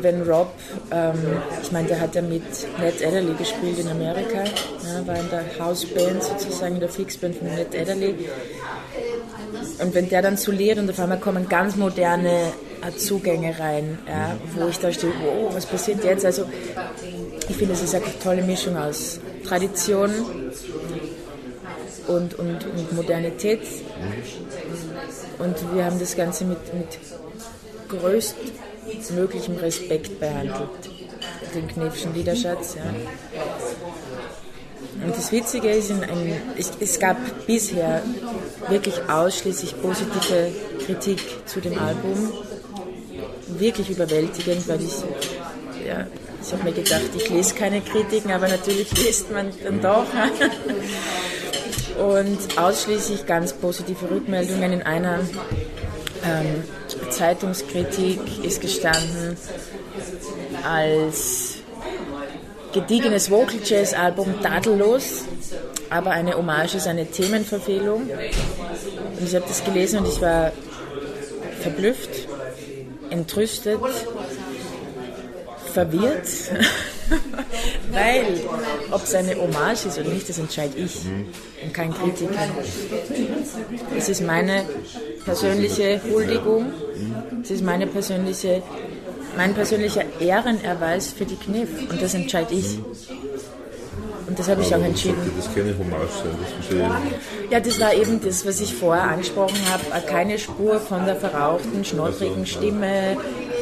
Wenn 0.00 0.22
Rob, 0.22 0.52
ähm, 0.90 1.14
ich 1.62 1.72
meine, 1.72 1.88
der 1.88 2.00
hat 2.00 2.14
ja 2.14 2.22
mit 2.22 2.42
Ned 2.78 3.04
Adderley 3.04 3.34
gespielt 3.34 3.78
in 3.78 3.88
Amerika, 3.88 4.44
ja, 4.44 5.06
war 5.06 5.16
in 5.16 5.30
der 5.30 5.44
Houseband 5.58 6.22
sozusagen, 6.22 6.74
in 6.74 6.80
der 6.80 6.88
Fixband 6.88 7.36
von 7.36 7.48
Ned 7.48 7.74
Adderley 7.74 8.14
und 9.80 9.94
wenn 9.94 10.08
der 10.08 10.22
dann 10.22 10.36
so 10.36 10.50
lehrt 10.50 10.78
und 10.78 10.90
auf 10.90 10.98
einmal 10.98 11.18
kommen 11.18 11.48
ganz 11.48 11.76
moderne 11.76 12.52
äh, 12.86 12.96
Zugänge 12.96 13.58
rein, 13.58 13.98
ja, 14.06 14.36
wo 14.54 14.68
ich 14.68 14.78
da 14.78 14.92
stehe, 14.92 15.12
wow, 15.22 15.54
was 15.54 15.66
passiert 15.66 16.04
jetzt? 16.04 16.24
Also 16.24 16.44
ich 17.48 17.56
finde, 17.56 17.74
es 17.74 17.82
ist 17.82 17.94
eine 17.94 18.04
tolle 18.22 18.42
Mischung 18.42 18.76
aus 18.76 19.20
Tradition 19.44 20.10
und, 22.08 22.34
und, 22.38 22.66
und 22.66 22.92
Modernität. 22.92 23.60
Und 25.38 25.74
wir 25.74 25.84
haben 25.84 25.98
das 25.98 26.16
Ganze 26.16 26.44
mit, 26.44 26.58
mit 26.74 26.98
größtmöglichem 28.88 29.56
Respekt 29.56 30.20
behandelt, 30.20 30.70
den 31.54 31.68
Knefschen 31.68 32.14
Liederschatz. 32.14 32.76
Ja. 32.76 32.82
Und 35.04 35.16
das 35.16 35.30
Witzige 35.32 35.70
ist, 35.70 35.90
ein, 35.90 36.02
ich, 36.56 36.66
es 36.80 36.98
gab 36.98 37.16
bisher 37.46 38.02
wirklich 38.68 38.96
ausschließlich 39.08 39.80
positive 39.80 40.52
Kritik 40.84 41.20
zu 41.46 41.60
dem 41.60 41.78
Album. 41.78 42.32
Wirklich 43.58 43.90
überwältigend, 43.90 44.68
weil 44.68 44.82
ich, 44.82 44.92
ja, 45.86 46.06
ich 46.42 46.52
habe 46.52 46.64
mir 46.64 46.72
gedacht, 46.72 47.10
ich 47.16 47.28
lese 47.30 47.54
keine 47.54 47.80
Kritiken, 47.80 48.30
aber 48.30 48.48
natürlich 48.48 48.90
liest 49.04 49.30
man 49.32 49.52
dann 49.62 49.80
doch. 49.80 50.06
Und 51.98 52.58
ausschließlich 52.58 53.26
ganz 53.26 53.52
positive 53.52 54.10
Rückmeldungen. 54.10 54.72
In 54.72 54.82
einer 54.82 55.20
ähm, 56.24 56.62
Zeitungskritik 57.10 58.44
ist 58.44 58.60
gestanden, 58.60 59.36
als 60.64 61.56
gediegenes 62.72 63.30
Vocal 63.30 63.60
Jazz 63.64 63.94
Album 63.94 64.40
tadellos, 64.42 65.24
aber 65.90 66.10
eine 66.10 66.36
Hommage 66.36 66.74
ist 66.74 66.86
eine 66.86 67.06
Themenverfehlung. 67.06 68.02
Und 68.02 69.26
ich 69.26 69.34
habe 69.34 69.44
das 69.48 69.64
gelesen 69.64 70.00
und 70.00 70.08
ich 70.08 70.20
war 70.20 70.52
verblüfft, 71.60 72.10
entrüstet, 73.10 73.80
verwirrt, 75.68 76.26
weil 77.92 78.26
ob 78.90 79.04
es 79.04 79.14
eine 79.14 79.34
Hommage 79.36 79.86
ist 79.86 79.98
oder 79.98 80.08
nicht, 80.08 80.28
das 80.28 80.38
entscheide 80.38 80.78
ich 80.78 80.96
und 81.62 81.72
kein 81.72 81.92
Kritiker. 81.92 82.48
Es 83.96 84.08
ist 84.08 84.22
meine 84.22 84.64
persönliche 85.24 86.00
Huldigung, 86.10 86.72
es 87.42 87.50
ist 87.50 87.64
meine 87.64 87.86
persönliche 87.86 88.62
mein 89.36 89.54
persönlicher 89.54 90.02
Ehrenerweis 90.20 91.12
für 91.12 91.24
die 91.24 91.36
Kniff 91.36 91.68
und 91.88 92.02
das 92.02 92.14
entscheide 92.14 92.54
ich. 92.54 92.78
Und 94.26 94.38
das 94.38 94.48
habe 94.48 94.60
ich 94.60 94.74
auch 94.74 94.82
entschieden. 94.82 95.30
Das 95.36 95.54
keine 95.54 95.78
Hommage 95.78 96.10
sein, 96.10 96.36
das 96.42 96.52
verstehe 96.52 96.90
ich. 97.46 97.52
Ja, 97.52 97.60
das 97.60 97.80
war 97.80 97.94
eben 97.94 98.20
das, 98.20 98.44
was 98.44 98.60
ich 98.60 98.74
vorher 98.74 99.04
angesprochen 99.04 99.56
habe. 99.70 100.06
Keine 100.06 100.38
Spur 100.38 100.80
von 100.80 101.06
der 101.06 101.16
verrauchten, 101.16 101.84
schnoddrigen 101.84 102.44
Stimme. 102.44 103.16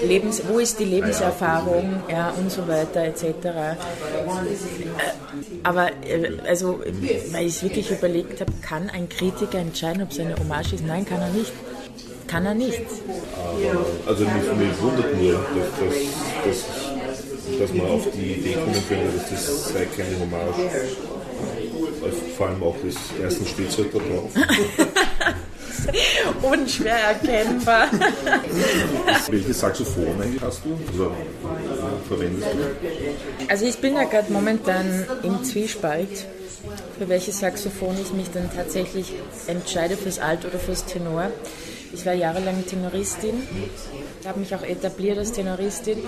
Lebens, 0.07 0.43
wo 0.49 0.59
ist 0.59 0.79
die 0.79 0.85
Lebenserfahrung 0.85 2.03
ja, 2.11 2.31
und 2.31 2.51
so 2.51 2.67
weiter 2.69 3.05
etc. 3.05 3.25
Äh, 3.25 3.75
aber 5.63 5.89
äh, 6.05 6.39
also, 6.47 6.81
weil 7.33 7.47
ich 7.47 7.63
wirklich 7.63 7.91
überlegt 7.91 8.41
habe, 8.41 8.53
kann 8.63 8.91
ein 8.91 9.09
Kritiker 9.09 9.59
entscheiden, 9.59 10.03
ob 10.03 10.11
es 10.11 10.21
eine 10.21 10.37
Hommage 10.37 10.75
ist? 10.75 10.87
Nein, 10.87 11.05
kann 11.05 11.21
er 11.21 11.31
nicht. 11.31 11.53
Kann 12.27 12.45
er 12.45 12.55
nicht. 12.55 12.81
Also 14.07 14.25
mich, 14.25 14.33
mich 14.33 14.83
wundert 14.83 15.17
nur, 15.17 15.33
dass, 15.35 15.85
dass, 16.45 17.61
dass, 17.61 17.73
man 17.75 17.87
auf 17.87 18.03
die 18.15 18.33
Idee 18.33 18.55
kommen 18.55 18.83
könnte, 18.89 19.17
dass 19.17 19.31
das 19.31 19.69
sei 19.69 19.87
keine 19.97 20.19
Hommage. 20.21 20.71
vor 22.37 22.49
allem 22.49 22.63
auch 22.63 22.77
des 22.85 22.97
ersten 23.23 23.47
Spielzeug 23.47 23.93
da 23.93 23.99
drauf. 23.99 24.31
Unschwer 26.43 26.97
erkennbar. 26.97 27.89
Welche 29.29 29.55
Saxophone 29.55 30.39
hast 30.41 30.63
du? 30.65 30.79
Also, 30.91 31.13
verwendest 32.09 32.49
du? 32.53 33.49
Also 33.49 33.67
ich 33.67 33.79
bin 33.79 33.95
ja 33.95 34.05
gerade 34.05 34.33
momentan 34.33 35.07
im 35.23 35.43
Zwiespalt, 35.45 36.27
für 36.99 37.09
welches 37.09 37.41
Saxophon 37.41 37.97
ich 38.01 38.13
mich 38.13 38.31
dann 38.31 38.51
tatsächlich 38.55 39.13
entscheide, 39.47 39.97
fürs 39.97 40.19
Alt 40.19 40.45
oder 40.45 40.59
fürs 40.59 40.85
Tenor. 40.85 41.31
Ich 41.93 42.05
war 42.05 42.13
jahrelang 42.13 42.67
Tenoristin, 42.67 43.47
habe 44.27 44.41
mich 44.41 44.55
auch 44.55 44.63
etabliert 44.63 45.19
als 45.19 45.33
Tenoristin. 45.33 45.99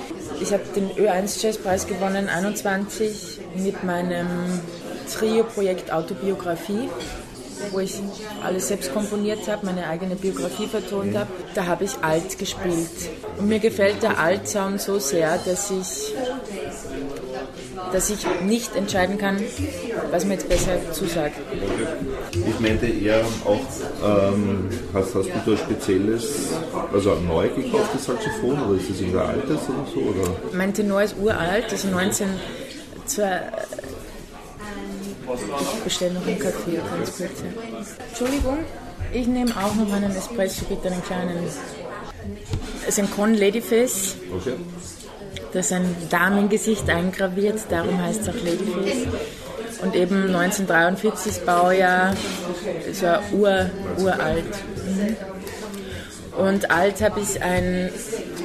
Ich 0.40 0.52
habe 0.52 0.62
den 0.74 0.90
Ö1 0.90 1.42
Jazzpreis 1.42 1.86
gewonnen, 1.86 2.28
21, 2.28 3.40
mit 3.56 3.84
meinem 3.84 4.26
Trio-Projekt 5.08 5.92
Autobiografie 5.92 6.88
wo 7.72 7.80
ich 7.80 7.94
alles 8.42 8.68
selbst 8.68 8.92
komponiert 8.92 9.48
habe, 9.48 9.66
meine 9.66 9.86
eigene 9.86 10.16
Biografie 10.16 10.66
vertont 10.66 11.16
habe, 11.16 11.30
da 11.54 11.66
habe 11.66 11.84
ich 11.84 11.92
alt 12.02 12.38
gespielt. 12.38 12.88
Und 13.38 13.48
mir 13.48 13.58
gefällt 13.58 14.02
der 14.02 14.18
Alt-Sound 14.18 14.80
so 14.80 14.98
sehr, 14.98 15.38
dass 15.44 15.70
ich, 15.70 16.14
dass 17.92 18.10
ich 18.10 18.26
nicht 18.44 18.74
entscheiden 18.76 19.18
kann, 19.18 19.38
was 20.10 20.24
mir 20.24 20.34
jetzt 20.34 20.48
besser 20.48 20.76
zusagt. 20.92 21.36
Ich 22.32 22.60
meinte 22.60 22.86
eher 22.86 23.24
auch, 23.44 23.60
ähm, 24.04 24.68
hast, 24.92 25.14
hast 25.14 25.28
du 25.28 25.50
da 25.50 25.56
spezielles, 25.56 26.48
also 26.92 27.12
ein 27.12 27.26
neu 27.26 27.48
gekauftes 27.48 28.04
Saxophon 28.04 28.62
oder 28.62 28.80
ist 28.80 28.90
es 28.90 29.00
irgendein 29.00 29.26
altes 29.26 29.68
oder 29.68 29.86
so? 29.92 30.00
Oder? 30.00 30.30
Mein 30.52 30.74
Tenor 30.74 31.02
ist 31.02 31.16
uralt, 31.18 31.66
also 31.70 31.88
19... 31.88 32.28
Zwar, 33.06 33.40
ich 35.34 35.84
bestelle 35.84 36.14
noch 36.14 36.26
einen 36.26 36.38
Kaffee, 36.38 36.76
ganz 36.76 37.16
kurz. 37.16 37.42
Entschuldigung, 38.08 38.58
ich 39.12 39.26
nehme 39.26 39.50
auch 39.56 39.74
noch 39.74 39.92
einen 39.92 40.14
Espresso, 40.14 40.64
bitte 40.66 40.88
einen 40.88 41.02
kleinen. 41.02 41.44
Es 42.82 42.88
ist 42.88 42.98
ein 42.98 43.10
Con 43.10 43.34
Ladyface. 43.34 44.16
Okay. 44.36 44.54
Da 45.52 45.60
ist 45.60 45.72
ein 45.72 45.94
Damengesicht 46.10 46.88
eingraviert, 46.90 47.60
darum 47.70 48.00
heißt 48.02 48.22
es 48.22 48.28
auch 48.28 48.34
Ladyface. 48.34 49.06
Und 49.82 49.94
eben 49.94 50.34
1943 50.34 51.42
Baujahr, 51.44 52.14
ist 52.90 53.02
ja 53.02 53.22
ur, 53.32 53.70
uralt. 53.98 54.44
Mhm. 54.44 55.37
Und 56.38 56.70
alt 56.70 57.00
habe 57.02 57.20
ich 57.20 57.42
ein 57.42 57.90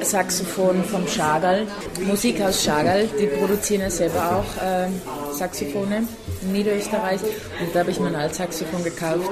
Saxophon 0.02 0.82
vom 0.84 1.06
Schagal, 1.06 1.66
Musikhaus 2.04 2.64
Schagal, 2.64 3.06
die 3.20 3.26
produzieren 3.26 3.82
ja 3.82 3.90
selber 3.90 4.36
auch 4.36 4.62
äh, 4.62 4.88
Saxophone 5.32 6.08
in 6.42 6.52
Niederösterreich. 6.52 7.20
Und 7.22 7.72
da 7.72 7.80
habe 7.80 7.92
ich 7.92 8.00
mein 8.00 8.14
Altsaxophon 8.16 8.82
gekauft. 8.82 9.30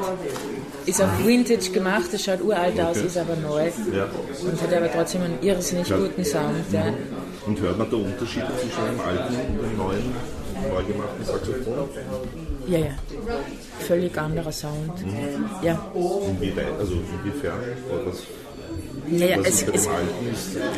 Ist 0.87 1.03
auch 1.03 1.09
Vintage 1.25 1.71
gemacht, 1.73 2.13
es 2.13 2.25
schaut 2.25 2.41
uralt 2.43 2.81
aus, 2.81 2.99
ist 2.99 3.17
aber 3.19 3.35
neu. 3.37 3.67
Ja. 3.93 4.07
Und 4.43 4.63
hat 4.63 4.73
aber 4.73 4.91
trotzdem 4.93 5.23
einen 5.23 5.39
irrsinnig 5.43 5.89
Ja. 5.89 5.97
guten 5.97 6.25
Sound. 6.25 6.65
Ja. 6.73 6.85
Und 7.47 7.61
hört 7.61 7.79
man 7.79 7.91
da 7.91 7.97
Unterschiede 7.97 8.47
zwischen 8.61 8.85
einem 8.85 9.01
alten 9.01 9.35
und 9.35 9.65
einem 9.65 9.77
neuen, 9.77 10.13
neu 10.73 10.83
gemachten 10.85 11.25
Saxophon? 11.25 11.89
ja, 12.69 12.79
ja. 12.79 12.95
Völlig 13.81 14.17
anderer 14.17 14.53
Sound. 14.53 14.93
Ja. 15.63 15.85
Inwieweit, 15.95 16.67
also 16.79 16.95
inwiefern? 16.95 17.59
Oder 19.07 19.13
was, 19.13 19.21
Ja, 19.21 19.27
ja, 19.27 19.39
was 19.39 19.49
es, 19.49 19.63
es, 19.69 19.89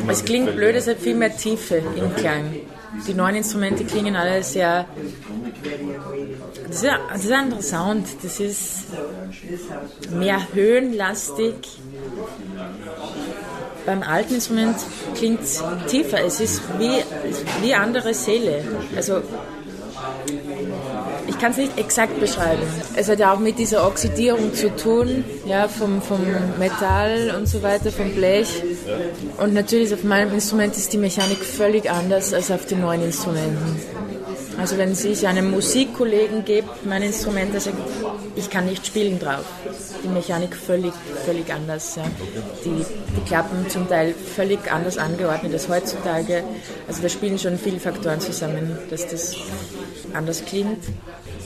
es 0.07 0.25
klingt 0.25 0.55
blöd, 0.55 0.75
es 0.75 0.87
hat 0.87 0.99
viel 0.99 1.15
mehr 1.15 1.35
Tiefe 1.35 1.81
im 1.95 2.15
Klang. 2.15 2.55
Die 3.07 3.13
neuen 3.13 3.35
Instrumente 3.35 3.83
klingen 3.83 4.15
alle 4.15 4.41
sehr. 4.43 4.85
Das 6.67 6.83
ist, 6.83 6.91
das 7.11 7.25
ist 7.25 7.31
ein 7.31 7.39
anderer 7.39 7.61
Sound. 7.61 8.07
Das 8.23 8.39
ist 8.39 8.85
mehr 10.11 10.39
höhenlastig. 10.53 11.55
Beim 13.85 14.01
alten 14.01 14.35
Instrument 14.35 14.77
klingt 15.15 15.41
es 15.41 15.63
tiefer. 15.87 16.23
Es 16.23 16.39
ist 16.39 16.61
wie, 16.79 17.03
wie 17.61 17.73
andere 17.73 18.13
Seele. 18.13 18.63
Also 18.95 19.21
kann 21.45 21.51
es 21.51 21.57
nicht 21.59 21.77
exakt 21.77 22.19
beschreiben. 22.19 22.63
Es 22.95 23.07
hat 23.07 23.19
ja 23.19 23.31
auch 23.31 23.37
mit 23.37 23.59
dieser 23.59 23.85
Oxidierung 23.85 24.55
zu 24.55 24.75
tun, 24.75 25.23
ja, 25.45 25.67
vom, 25.67 26.01
vom 26.01 26.19
Metall 26.57 27.35
und 27.37 27.47
so 27.47 27.61
weiter, 27.61 27.91
vom 27.91 28.15
Blech. 28.15 28.63
Und 29.37 29.53
natürlich 29.53 29.93
auf 29.93 30.03
meinem 30.03 30.33
Instrument 30.33 30.75
ist 30.75 30.91
die 30.91 30.97
Mechanik 30.97 31.37
völlig 31.37 31.91
anders 31.91 32.33
als 32.33 32.49
auf 32.49 32.65
den 32.65 32.81
neuen 32.81 33.03
Instrumenten. 33.03 33.79
Also 34.57 34.79
wenn 34.79 34.93
ich 34.93 35.27
einem 35.27 35.51
Musikkollegen 35.51 36.45
gebe, 36.45 36.67
mein 36.83 37.03
Instrument, 37.03 37.53
der 37.53 37.61
sagt, 37.61 37.77
ich 38.35 38.49
kann 38.49 38.65
nicht 38.65 38.87
spielen 38.87 39.19
drauf. 39.19 39.45
Die 40.03 40.07
Mechanik 40.07 40.55
völlig, 40.55 40.93
völlig 41.25 41.53
anders. 41.53 41.95
Ja. 41.95 42.05
Die, 42.63 42.83
die 43.17 43.25
Klappen 43.27 43.69
zum 43.69 43.87
Teil 43.87 44.15
völlig 44.35 44.71
anders 44.71 44.97
angeordnet 44.97 45.53
als 45.53 45.69
heutzutage. 45.69 46.43
Also 46.87 47.03
da 47.03 47.09
spielen 47.09 47.37
schon 47.37 47.59
viele 47.59 47.79
Faktoren 47.79 48.19
zusammen, 48.19 48.79
dass 48.89 49.07
das 49.07 49.35
anders 50.13 50.43
klingt. 50.43 50.79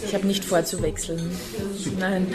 Ich 0.05 0.13
habe 0.13 0.27
nicht 0.27 0.45
vor 0.45 0.63
zu 0.63 0.81
wechseln. 0.81 1.31
Nein. 1.99 2.27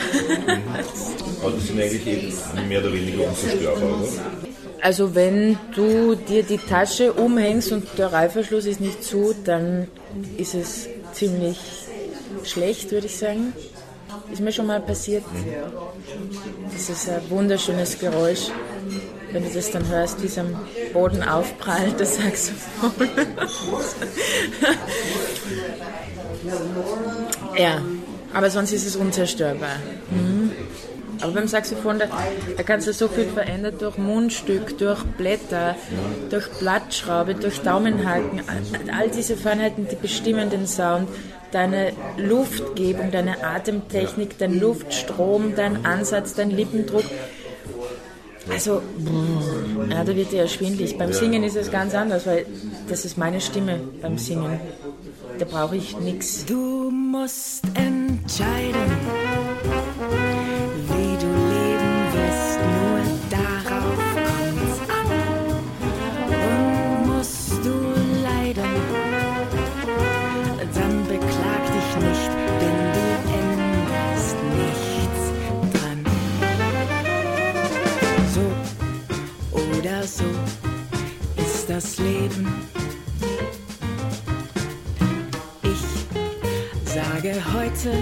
Die 1.57 1.61
sind 1.61 1.81
eigentlich 1.81 2.07
eh 2.07 2.33
mehr 2.69 2.81
oder 2.81 2.93
weniger 2.93 3.29
unzerstörbar, 3.29 4.01
oder? 4.01 4.09
Also 4.81 5.15
wenn 5.15 5.59
du 5.75 6.15
dir 6.15 6.43
die 6.43 6.59
Tasche 6.59 7.13
umhängst 7.15 7.73
und 7.73 7.87
der 7.97 8.13
Reißverschluss 8.13 8.67
ist 8.67 8.81
nicht 8.81 9.03
zu, 9.03 9.35
dann 9.45 9.89
ist 10.37 10.55
es 10.55 10.89
ziemlich 11.13 11.59
schlecht, 12.45 12.91
würde 12.91 13.07
ich 13.07 13.17
sagen. 13.17 13.55
Ist 14.31 14.43
mir 14.43 14.53
schon 14.53 14.67
mal 14.67 14.81
passiert. 14.81 15.25
Das 16.73 16.89
ist 16.89 17.09
ein 17.09 17.23
wunderschönes 17.31 17.99
Geräusch, 17.99 18.51
wenn 19.33 19.43
du 19.43 19.51
das 19.51 19.71
dann 19.71 19.89
hörst, 19.89 20.23
wie 20.23 20.27
es 20.27 20.39
am 20.39 20.55
Boden 20.93 21.23
aufprallt, 21.23 21.99
das 21.99 22.17
Saxophon. 22.17 23.09
Ja, 27.57 27.83
aber 28.33 28.51
sonst 28.51 28.73
ist 28.73 28.87
es 28.87 28.97
unzerstörbar. 28.97 29.77
Mhm. 30.11 30.51
Aber 31.21 31.33
beim 31.33 31.49
Saxophon, 31.49 31.99
da, 31.99 32.07
da 32.57 32.63
kannst 32.63 32.87
du 32.87 32.93
so 32.93 33.09
viel 33.09 33.27
verändern 33.27 33.75
durch 33.79 33.97
Mundstück, 33.97 34.77
durch 34.79 35.03
Blätter, 35.05 35.77
durch 36.29 36.49
Blattschraube, 36.59 37.35
durch 37.35 37.61
Daumenhaken. 37.61 38.43
All, 38.47 38.95
all 38.95 39.11
diese 39.11 39.37
Feinheiten, 39.37 39.87
die 39.91 39.97
bestimmen 39.97 40.51
den 40.51 40.67
Sound. 40.67 41.09
Deine 41.53 41.93
Luftgebung, 42.17 43.13
deine 43.13 43.45
Atemtechnik, 43.45 44.39
dein 44.39 44.59
Luftstrom, 44.59 45.55
dein 45.55 45.87
Ansatz, 45.87 46.35
dein 46.35 46.51
Lippendruck. 46.51 47.05
Also, 48.51 48.83
ja, 49.89 50.05
da 50.05 50.17
wird 50.17 50.33
dir 50.33 50.43
ja 50.43 50.49
schwindlig. 50.49 50.99
Beim 50.99 51.13
Singen 51.13 51.45
ist 51.45 51.57
es 51.57 51.71
ganz 51.71 51.95
anders, 51.95 52.27
weil 52.27 52.45
das 52.89 53.05
ist 53.05 53.17
meine 53.17 53.41
Stimme 53.41 53.81
beim 54.03 54.19
Singen. 54.19 54.61
Da 55.39 55.47
brauche 55.47 55.77
ich 55.77 55.99
nichts. 55.99 56.45
Du 56.45 56.91
musst 57.15 57.63
entscheiden, 57.75 58.91
wie 60.89 61.15
du 61.23 61.31
leben 61.55 61.95
wirst. 62.15 62.59
Nur 62.75 62.99
darauf 63.31 64.01
kommt's 64.27 64.79
an. 64.99 65.09
Und 66.51 67.07
musst 67.07 67.53
du 67.65 67.75
leiden, 68.29 68.73
dann 70.75 70.95
beklag 71.07 71.63
dich 71.77 71.91
nicht, 72.05 72.31
denn 72.61 72.79
du 72.97 73.05
änderst 73.43 74.37
nichts 74.61 75.23
dran. 75.73 76.01
So 78.35 78.47
oder 79.61 80.03
so 80.03 80.29
ist 81.37 81.71
das 81.71 81.99
Leben. 81.99 82.74
Heute 87.53 87.93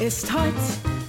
ist 0.00 0.32
heut. 0.32 0.99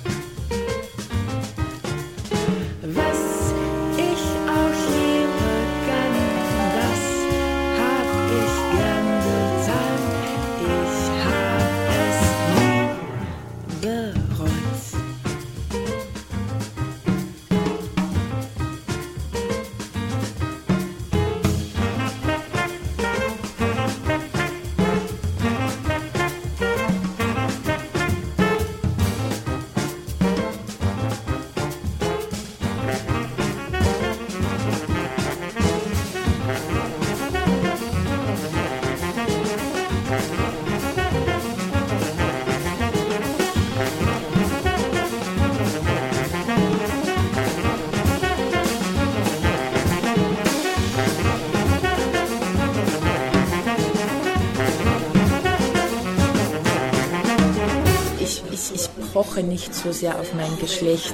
Poche 59.31 59.43
nicht 59.43 59.73
so 59.73 59.91
sehr 59.91 60.19
auf 60.19 60.33
mein 60.33 60.57
Geschlecht, 60.59 61.13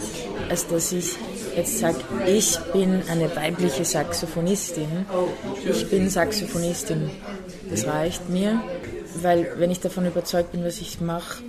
als 0.49 0.68
dass 0.68 0.91
ich 0.91 1.15
jetzt 1.55 1.80
sage, 1.80 1.97
ich 2.26 2.57
bin 2.74 3.01
eine 3.09 3.36
weibliche 3.36 3.86
Saxophonistin. 3.86 5.05
Ich 5.70 5.89
bin 5.89 6.09
Saxophonistin. 6.09 7.09
Das 7.70 7.86
reicht 7.86 8.30
mir, 8.30 8.61
weil 9.22 9.53
wenn 9.57 9.72
ich 9.72 9.80
davon 9.80 10.05
überzeugt 10.05 10.51
bin, 10.51 10.63
was 10.63 10.80
ich 10.80 11.01
mache, 11.01 11.43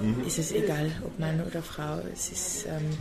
mhm. 0.00 0.26
ist 0.26 0.38
es 0.38 0.52
egal, 0.52 0.90
ob 1.04 1.18
Mann 1.18 1.42
oder 1.48 1.62
Frau. 1.62 1.98
Es 2.12 2.30
ist, 2.30 2.66
ähm, 2.66 2.96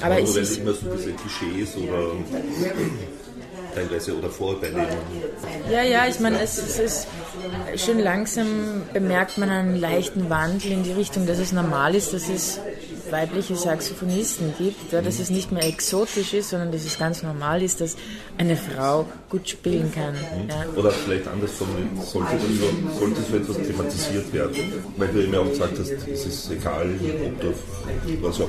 aber, 0.00 0.14
aber 0.14 0.22
es 0.22 0.36
ist 0.36 0.58
immer 0.58 0.72
so 0.72 0.86
diese 0.96 1.12
Klischees 1.12 1.76
oder 1.76 2.12
teilweise 3.74 4.16
oder 4.16 4.30
Vorurteile. 4.30 4.88
Ja, 5.70 5.82
ja, 5.82 6.06
ich 6.08 6.18
meine, 6.20 6.40
es, 6.40 6.58
es, 6.58 6.78
ist 6.78 7.06
schön 7.76 7.98
langsam 7.98 8.82
bemerkt 8.92 9.38
man 9.38 9.50
einen 9.50 9.76
leichten 9.76 10.30
Wandel 10.30 10.72
in 10.72 10.82
die 10.82 10.92
Richtung, 10.92 11.26
dass 11.26 11.38
es 11.38 11.52
normal 11.52 11.94
ist, 11.94 12.12
dass 12.12 12.28
es 12.28 12.60
weibliche 13.10 13.56
Saxophonisten 13.56 14.54
gibt, 14.58 14.92
ja, 14.92 15.02
dass 15.02 15.18
es 15.18 15.30
nicht 15.30 15.52
mehr 15.52 15.64
exotisch 15.64 16.34
ist, 16.34 16.50
sondern 16.50 16.72
dass 16.72 16.84
es 16.84 16.98
ganz 16.98 17.22
normal 17.22 17.62
ist, 17.62 17.80
dass 17.80 17.96
eine 18.38 18.56
Frau 18.56 19.06
gut 19.28 19.48
spielen 19.48 19.92
kann. 19.92 20.14
Ja. 20.48 20.66
Oder 20.76 20.90
vielleicht 20.90 21.26
anders 21.28 21.52
formuliert, 21.52 21.88
sollte, 22.04 22.32
das, 22.36 22.98
sollte 22.98 23.20
so 23.22 23.36
etwas 23.36 23.66
thematisiert 23.66 24.32
werden? 24.32 24.54
Weil 24.96 25.08
du 25.08 25.22
eben 25.22 25.34
auch 25.34 25.48
gesagt 25.48 25.78
hast, 25.78 25.90
es 25.90 26.26
ist 26.26 26.50
egal, 26.50 26.88
ob 27.24 27.40
du, 27.40 27.54
was 28.22 28.40
auch, 28.40 28.48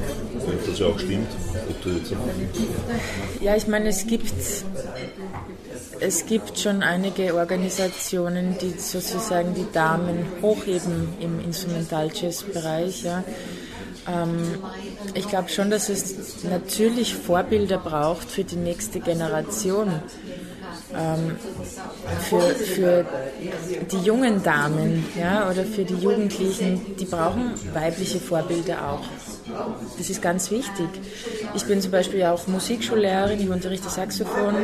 das 0.65 0.79
ja 0.79 0.87
auch 0.87 0.99
stimmt, 0.99 1.27
ob 1.69 1.81
du 1.81 1.89
jetzt... 1.89 2.13
Ja, 3.41 3.55
ich 3.55 3.67
meine, 3.67 3.89
es 3.89 4.05
gibt 4.07 4.33
es 5.99 6.25
gibt 6.25 6.59
schon 6.59 6.83
einige 6.83 7.33
Organisationen, 7.35 8.55
die 8.61 8.79
sozusagen 8.79 9.53
die 9.55 9.65
Damen 9.71 10.25
hochheben 10.41 11.09
im 11.19 11.39
Instrumental-Jazz-Bereich. 11.39 13.03
Ja. 13.03 13.23
Ähm, 14.07 14.59
ich 15.13 15.27
glaube 15.27 15.49
schon, 15.49 15.69
dass 15.69 15.89
es 15.89 16.43
natürlich 16.43 17.15
Vorbilder 17.15 17.77
braucht 17.77 18.29
für 18.29 18.43
die 18.43 18.55
nächste 18.55 18.99
Generation. 18.99 20.01
Ähm, 20.95 21.35
für, 22.29 22.41
für 22.41 23.05
die 23.91 23.97
jungen 23.97 24.41
Damen 24.41 25.05
ja, 25.19 25.49
oder 25.49 25.65
für 25.65 25.83
die 25.83 25.95
Jugendlichen, 25.95 26.95
die 26.97 27.05
brauchen 27.05 27.51
weibliche 27.73 28.19
Vorbilder 28.19 28.89
auch. 28.89 29.03
Das 29.97 30.09
ist 30.09 30.21
ganz 30.21 30.49
wichtig. 30.49 30.87
Ich 31.55 31.65
bin 31.65 31.81
zum 31.81 31.91
Beispiel 31.91 32.23
auch 32.23 32.47
Musikschullehrerin, 32.47 33.39
ich 33.39 33.49
unterrichte 33.49 33.89
Saxophon, 33.89 34.55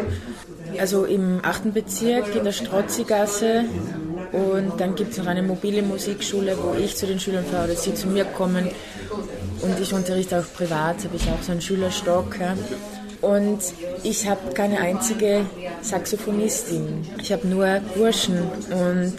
also 0.79 1.05
im 1.05 1.39
8. 1.43 1.73
Bezirk 1.73 2.35
in 2.35 2.45
der 2.45 2.51
Strozzigasse 2.51 3.65
und 4.31 4.79
dann 4.79 4.95
gibt 4.95 5.11
es 5.11 5.17
noch 5.17 5.27
eine 5.27 5.43
mobile 5.43 5.83
Musikschule, 5.83 6.57
wo 6.61 6.73
ich 6.73 6.95
zu 6.95 7.05
den 7.05 7.19
Schülern 7.19 7.45
fahre 7.45 7.65
oder 7.65 7.75
sie 7.75 7.93
zu 7.93 8.07
mir 8.07 8.25
kommen. 8.25 8.69
Und 9.63 9.79
ich 9.79 9.93
unterrichte 9.93 10.39
auch 10.39 10.53
privat, 10.57 11.03
habe 11.03 11.15
ich 11.15 11.29
auch 11.29 11.41
so 11.41 11.51
einen 11.51 11.61
Schülerstock. 11.61 12.37
Ja. 12.39 12.55
Und 13.21 13.59
ich 14.03 14.27
habe 14.27 14.53
keine 14.53 14.79
einzige 14.79 15.45
Saxophonistin. 15.81 17.07
Ich 17.21 17.31
habe 17.31 17.47
nur 17.47 17.79
Burschen. 17.95 18.39
Und 18.69 19.15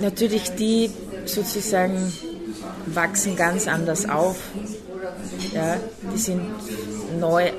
natürlich 0.00 0.54
die 0.54 0.90
sozusagen 1.26 2.12
wachsen 2.86 3.36
ganz 3.36 3.68
anders 3.68 4.08
auf. 4.08 4.36
Ja, 5.52 5.76
die 6.12 6.18
sind 6.18 6.40
neu 7.20 7.50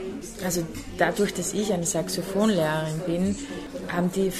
also 0.44 0.62
dadurch, 0.98 1.34
dass 1.34 1.54
ich 1.54 1.72
eine 1.72 1.86
Saxophonlehrerin 1.86 3.00
bin, 3.06 3.36
haben 3.88 4.12
die 4.12 4.32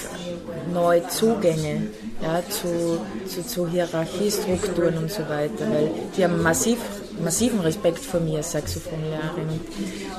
neue 0.74 1.08
Zugänge 1.08 1.88
ja, 2.22 2.42
zu, 2.50 3.00
zu, 3.28 3.46
zu 3.46 3.68
Hierarchiestrukturen 3.68 4.98
und 4.98 5.12
so 5.12 5.22
weiter, 5.30 5.70
weil 5.70 5.92
die 6.18 6.24
haben 6.24 6.42
massiv, 6.42 6.80
massiven 7.24 7.60
Respekt 7.60 8.00
vor 8.00 8.20
mir 8.20 8.38
als 8.38 8.52
Saxophonlehrerin. 8.52 9.60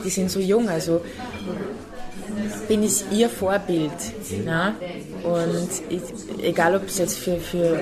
Die 0.05 0.11
sind 0.11 0.31
so 0.31 0.41
jung, 0.41 0.69
also 0.69 1.01
bin 2.69 2.83
ich 2.83 3.05
ihr 3.11 3.29
Vorbild. 3.29 3.93
Ja? 4.45 4.75
Und 5.23 5.69
ich, 5.89 6.03
egal, 6.43 6.77
ob 6.77 6.87
es 6.87 6.99
jetzt 6.99 7.19
für, 7.19 7.39
für 7.39 7.79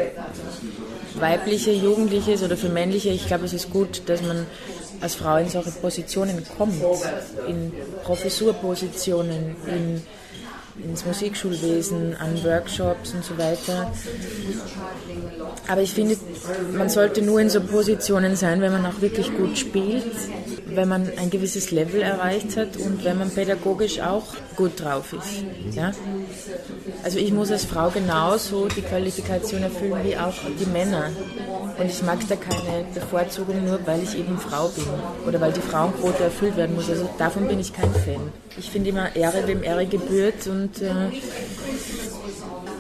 weibliche 1.14 1.72
Jugendliche 1.72 2.32
ist 2.32 2.42
oder 2.42 2.56
für 2.56 2.68
männliche, 2.68 3.10
ich 3.10 3.26
glaube, 3.26 3.44
es 3.44 3.52
ist 3.52 3.70
gut, 3.70 4.02
dass 4.06 4.22
man 4.22 4.46
als 5.00 5.14
Frau 5.16 5.36
in 5.36 5.48
solche 5.48 5.70
Positionen 5.70 6.42
kommt, 6.56 6.82
in 7.48 7.72
Professurpositionen, 8.04 9.56
in, 9.66 10.02
ins 10.82 11.04
Musikschulwesen, 11.04 12.16
an 12.16 12.42
Workshops 12.42 13.14
und 13.14 13.24
so 13.24 13.38
weiter. 13.38 13.92
Aber 15.68 15.82
ich 15.82 15.92
finde, 15.92 16.16
man 16.76 16.88
sollte 16.88 17.22
nur 17.22 17.40
in 17.40 17.48
so 17.48 17.60
Positionen 17.60 18.36
sein, 18.36 18.60
wenn 18.60 18.72
man 18.72 18.84
auch 18.86 19.00
wirklich 19.00 19.34
gut 19.36 19.56
spielt, 19.56 20.04
wenn 20.66 20.88
man 20.88 21.10
ein 21.16 21.30
gewisses 21.30 21.70
Level 21.70 22.02
erreicht 22.02 22.56
hat 22.56 22.76
und 22.76 23.04
wenn 23.04 23.18
man 23.18 23.30
pädagogisch 23.30 24.00
auch 24.00 24.24
gut 24.56 24.80
drauf 24.80 25.12
ist. 25.12 25.76
Ja? 25.76 25.92
Also 27.04 27.18
ich 27.18 27.32
muss 27.32 27.50
als 27.50 27.64
Frau 27.64 27.90
genauso 27.90 28.66
die 28.66 28.82
Qualifikation 28.82 29.62
erfüllen 29.62 30.00
wie 30.04 30.16
auch 30.16 30.34
die 30.58 30.66
Männer. 30.66 31.10
Und 31.78 31.86
ich 31.86 32.02
mag 32.02 32.18
da 32.28 32.36
keine 32.36 32.84
Bevorzugung 32.94 33.64
nur, 33.64 33.80
weil 33.84 34.02
ich 34.02 34.16
eben 34.18 34.38
Frau 34.38 34.68
bin 34.68 34.84
oder 35.26 35.40
weil 35.40 35.52
die 35.52 35.60
Frauenquote 35.60 36.24
erfüllt 36.24 36.56
werden 36.56 36.74
muss. 36.74 36.88
Also 36.88 37.08
davon 37.18 37.48
bin 37.48 37.60
ich 37.60 37.72
kein 37.72 37.92
Fan. 37.92 38.32
Ich 38.56 38.70
finde 38.70 38.90
immer 38.90 39.14
Ehre, 39.16 39.46
wem 39.46 39.62
Ehre 39.62 39.86
gebührt 39.86 40.46
und 40.46 40.63
äh, 40.80 41.08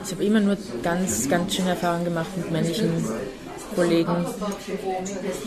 ich 0.04 0.12
habe 0.12 0.24
immer 0.24 0.40
nur 0.40 0.56
ganz, 0.82 1.28
ganz 1.28 1.54
schöne 1.54 1.70
Erfahrungen 1.70 2.04
gemacht 2.04 2.36
mit 2.36 2.50
männlichen 2.50 2.92
Kollegen, 3.74 4.26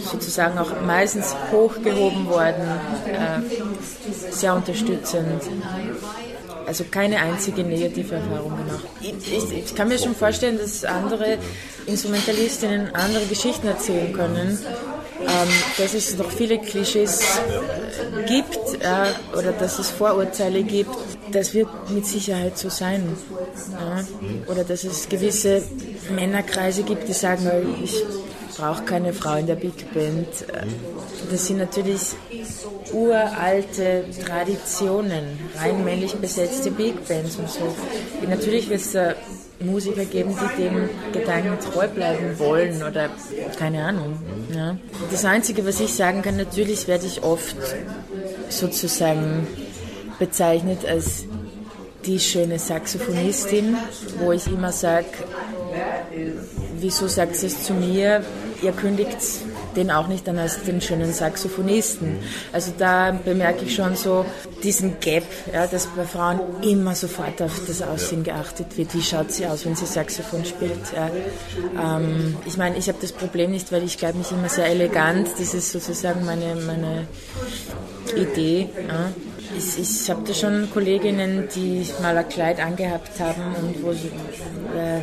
sozusagen 0.04 0.58
auch 0.58 0.82
meistens 0.86 1.36
hochgehoben 1.52 2.28
worden, 2.28 2.64
äh, 3.08 4.32
sehr 4.32 4.54
unterstützend 4.56 5.44
also 6.68 6.84
keine 6.92 7.18
einzige 7.20 7.64
negative 7.64 8.16
Erfahrung 8.16 8.58
gemacht. 8.58 8.86
Ich, 9.00 9.34
ich, 9.34 9.52
ich, 9.54 9.76
kann 9.76 9.88
mir 9.88 9.98
schon 9.98 10.14
vorstellen, 10.14 10.58
dass 10.58 10.84
andere 10.84 11.38
Instrumentalistinnen 11.86 12.94
andere 12.94 13.26
Geschichten 13.26 13.68
erzählen 13.68 14.12
können, 14.12 14.60
ähm, 15.20 15.50
dass 15.78 15.94
es 15.94 16.18
noch 16.18 16.30
viele 16.32 16.60
Klischees 16.60 17.22
äh, 17.22 18.24
gibt 18.28 18.58
äh, 18.80 19.38
oder 19.38 19.52
dass 19.52 19.80
es 19.80 19.90
Vorurteile 19.90 20.64
gibt. 20.64 20.96
Das 21.32 21.54
wird 21.54 21.70
mit 21.90 22.06
Sicherheit 22.06 22.58
so 22.58 22.70
sein. 22.70 23.18
Ja? 23.72 24.06
Oder 24.52 24.64
dass 24.64 24.84
es 24.84 25.10
gewisse 25.10 25.64
Männerkreise 26.14 26.84
gibt, 26.84 27.08
die 27.08 27.14
sagen, 27.14 27.50
ich 27.84 28.04
brauche 28.58 28.84
keine 28.84 29.14
Frau 29.14 29.36
in 29.36 29.48
der 29.48 29.56
Big 29.56 29.94
Band. 29.94 30.28
Das 31.30 31.48
sind 31.48 31.58
natürlich 31.58 32.02
uralte 32.94 34.06
Traditionen, 34.26 35.40
rein 35.60 35.84
männlich 35.84 36.16
besetzte 36.16 36.72
Big 36.72 37.08
Bands 37.08 37.36
und 37.36 37.50
so. 37.50 37.76
Natürlich 38.28 38.70
wird 38.70 38.82
es 38.82 38.92
da 38.94 39.16
Musiker 39.60 40.06
geben, 40.06 40.36
die 40.36 40.64
dem 40.64 40.90
Gedanken 41.12 41.58
treu 41.60 41.88
bleiben 41.88 42.38
wollen 42.38 42.84
oder 42.84 43.10
keine 43.58 43.84
Ahnung. 43.84 44.20
Ja. 44.56 44.78
Das 45.12 45.26
Einzige, 45.26 45.66
was 45.66 45.80
ich 45.80 45.94
sagen 45.94 46.22
kann, 46.22 46.38
natürlich 46.38 46.88
werde 46.88 47.06
ich 47.06 47.24
oft 47.24 47.56
sozusagen 48.50 49.48
bezeichnet 50.20 50.86
als 50.86 51.26
die 52.06 52.20
schöne 52.20 52.60
Saxophonistin, 52.60 53.76
wo 54.20 54.32
ich 54.32 54.48
immer 54.48 54.72
sage, 54.72 55.08
wieso 56.80 57.08
sagt 57.08 57.44
es 57.44 57.64
zu 57.64 57.74
mir? 57.74 58.24
Ihr 58.62 58.72
kündigt 58.72 59.18
den 59.78 59.92
auch 59.92 60.08
nicht 60.08 60.28
dann 60.28 60.38
als 60.38 60.64
den 60.64 60.82
schönen 60.82 61.14
Saxophonisten. 61.14 62.18
Also 62.52 62.74
da 62.78 63.12
bemerke 63.12 63.66
ich 63.66 63.76
schon 63.76 63.96
so 63.96 64.26
diesen 64.64 65.00
Gap, 65.00 65.24
ja, 65.54 65.68
dass 65.68 65.88
bei 65.88 66.04
Frauen 66.04 66.40
immer 66.64 66.96
sofort 66.96 67.42
auf 67.42 67.62
das 67.68 67.82
Aussehen 67.82 68.24
geachtet 68.24 68.78
wird. 68.78 68.94
Wie 68.94 69.02
schaut 69.02 69.32
sie 69.32 69.46
aus, 69.46 69.66
wenn 69.66 69.76
sie 69.76 69.86
Saxophon 69.86 70.44
spielt? 70.44 70.72
Ja. 70.96 71.98
Ähm, 71.98 72.36
ich 72.46 72.58
meine, 72.58 72.78
ich 72.78 72.90
habe 72.90 72.98
das 73.00 73.14
Problem 73.14 73.52
nicht, 73.52 73.72
weil 73.72 73.84
ich 73.84 73.98
glaube 73.98 74.18
mich 74.18 74.32
immer 74.32 74.50
sehr 74.50 74.66
elegant. 74.66 75.30
Das 75.40 75.54
ist 75.54 75.72
sozusagen 75.72 76.26
meine, 76.26 76.56
meine 76.56 77.08
Idee. 78.16 78.70
Ja. 78.88 79.12
Ich, 79.56 79.80
ich 79.80 80.10
habe 80.10 80.24
da 80.26 80.34
schon 80.34 80.70
Kolleginnen, 80.72 81.48
die 81.56 81.86
mal 82.02 82.18
ein 82.18 82.28
Kleid 82.28 82.60
angehabt 82.60 83.20
haben 83.20 83.56
und 83.56 83.84
wo 83.84 83.94
sie, 83.94 84.08
äh, 84.08 85.02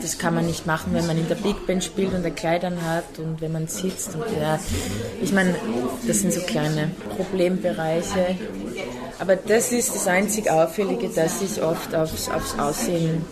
das 0.00 0.18
kann 0.18 0.34
man 0.34 0.46
nicht 0.46 0.66
machen, 0.66 0.94
wenn 0.94 1.06
man 1.06 1.18
in 1.18 1.28
der 1.28 1.36
Big 1.36 1.66
Band 1.66 1.84
spielt 1.84 2.12
und 2.14 2.24
ein 2.24 2.34
Kleid 2.34 2.64
anhat 2.64 3.18
und 3.18 3.40
wenn 3.40 3.52
man 3.52 3.68
sitzt. 3.68 4.14
Und, 4.14 4.24
ja, 4.40 4.58
ich 5.22 5.32
meine, 5.32 5.54
das 6.06 6.20
sind 6.20 6.32
so 6.32 6.40
kleine 6.40 6.90
Problembereiche. 7.16 8.36
Aber 9.18 9.36
das 9.36 9.72
ist 9.72 9.94
das 9.94 10.06
einzig 10.06 10.50
Auffällige, 10.50 11.08
dass 11.08 11.40
ich 11.42 11.62
oft 11.62 11.94
aufs, 11.94 12.28
aufs 12.28 12.58
Aussehen 12.58 13.24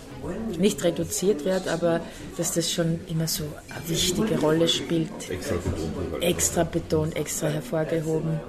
nicht 0.57 0.83
reduziert 0.83 1.45
wird, 1.45 1.67
aber 1.67 2.01
dass 2.37 2.53
das 2.53 2.71
schon 2.71 2.99
immer 3.07 3.27
so 3.27 3.43
eine 3.69 3.89
wichtige 3.89 4.39
Rolle 4.39 4.67
spielt. 4.67 5.09
Extra 6.21 6.63
betont. 6.63 7.15
Extra 7.15 7.47
hervorgehoben. 7.47 8.39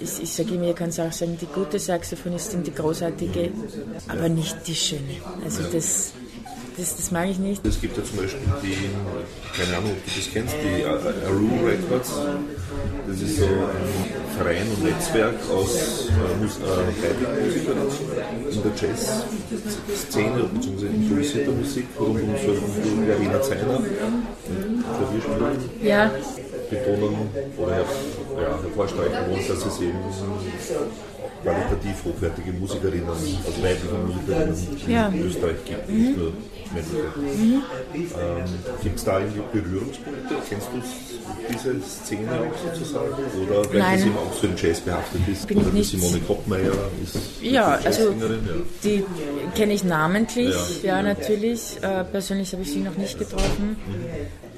Ich, 0.00 0.22
ich 0.22 0.32
sage 0.32 0.54
immer, 0.54 0.66
ihr 0.66 0.74
könnt 0.74 0.98
auch 1.00 1.12
sagen, 1.12 1.36
die 1.40 1.46
gute 1.46 1.78
Saxophonistin, 1.78 2.62
die 2.62 2.74
großartige, 2.74 3.50
aber 4.08 4.28
nicht 4.28 4.56
die 4.66 4.74
schöne. 4.74 5.16
Also 5.44 5.62
das, 5.72 6.12
das, 6.76 6.96
das 6.96 7.10
mag 7.10 7.28
ich 7.30 7.38
nicht. 7.38 7.64
Es 7.66 7.80
gibt 7.80 7.96
ja 7.96 8.04
zum 8.04 8.18
Beispiel 8.18 8.40
die, 8.62 8.76
keine 9.58 9.76
Ahnung, 9.78 9.92
ob 9.92 10.04
du 10.04 10.10
das 10.14 10.28
kennst, 10.32 10.54
die 10.62 10.84
Aru 10.84 11.66
Records. 11.66 12.12
Das 13.08 13.20
ist 13.20 13.38
so 13.38 13.44
ein 13.46 14.36
Verein 14.36 14.66
und 14.68 14.84
Netzwerk 14.84 15.34
aus 15.50 16.08
äh, 16.08 16.12
äh, 16.12 16.36
Musikern 16.42 16.88
in 18.50 18.62
der 18.62 18.72
Jazz-Szene 18.90 20.50
bzw. 20.54 20.86
improvisierter 20.86 21.52
Musik 21.52 21.86
rund 21.98 22.20
um 22.22 22.34
so 22.44 22.52
Verena 23.06 23.40
Zeiner, 23.42 23.82
Klavierspielerin. 24.98 25.58
Ja. 25.82 26.10
Betonen 26.68 27.28
oder 27.56 27.70
ja, 27.78 28.58
hervorstreichen 28.60 29.30
wollen, 29.30 29.48
dass 29.48 29.64
es 29.66 29.80
eben 29.80 29.98
qualitativ 31.42 32.04
hochwertige 32.04 32.52
Musikerinnen, 32.52 33.08
also 33.08 33.62
weibliche 33.62 33.94
Musikerinnen 33.94 34.56
Ja. 34.88 35.08
in 35.08 35.26
Österreich 35.26 35.56
gibt, 35.64 35.88
nicht 35.88 36.16
nur 36.16 36.32
männliche. 36.76 37.02
Mhm. 37.16 37.62
Ähm, 37.94 38.44
gibt 38.82 38.96
es 38.98 39.04
da 39.04 39.20
irgendwie 39.20 39.40
Berührungspunkte? 39.52 40.34
Kennst 40.48 40.68
du 40.72 40.82
diese 41.52 41.80
Szene 41.82 42.30
auch 42.32 42.74
sozusagen? 42.74 43.12
Oder 43.42 43.68
weil 43.70 43.78
Nein. 43.78 43.98
das 43.98 44.06
eben 44.06 44.16
auch 44.16 44.32
so 44.32 44.46
im 44.46 44.56
Jazz 44.56 44.80
behaftet 44.80 45.20
ist? 45.28 45.46
Bin 45.46 45.58
ich 45.58 45.62
oder 45.64 45.72
die 45.72 45.78
nicht. 45.78 45.90
Simone 45.90 46.20
Koppmeier 46.20 46.72
ist 47.02 47.18
Ja, 47.42 47.78
also 47.84 48.10
ja. 48.10 48.26
die 48.84 49.04
kenne 49.54 49.72
ich 49.74 49.84
namentlich, 49.84 50.54
Ja. 50.82 50.96
ja, 50.96 51.02
natürlich. 51.02 51.76
Äh, 51.82 52.04
persönlich 52.04 52.52
habe 52.52 52.62
ich 52.62 52.72
sie 52.72 52.80
noch 52.80 52.96
nicht 52.96 53.18
getroffen. 53.18 53.76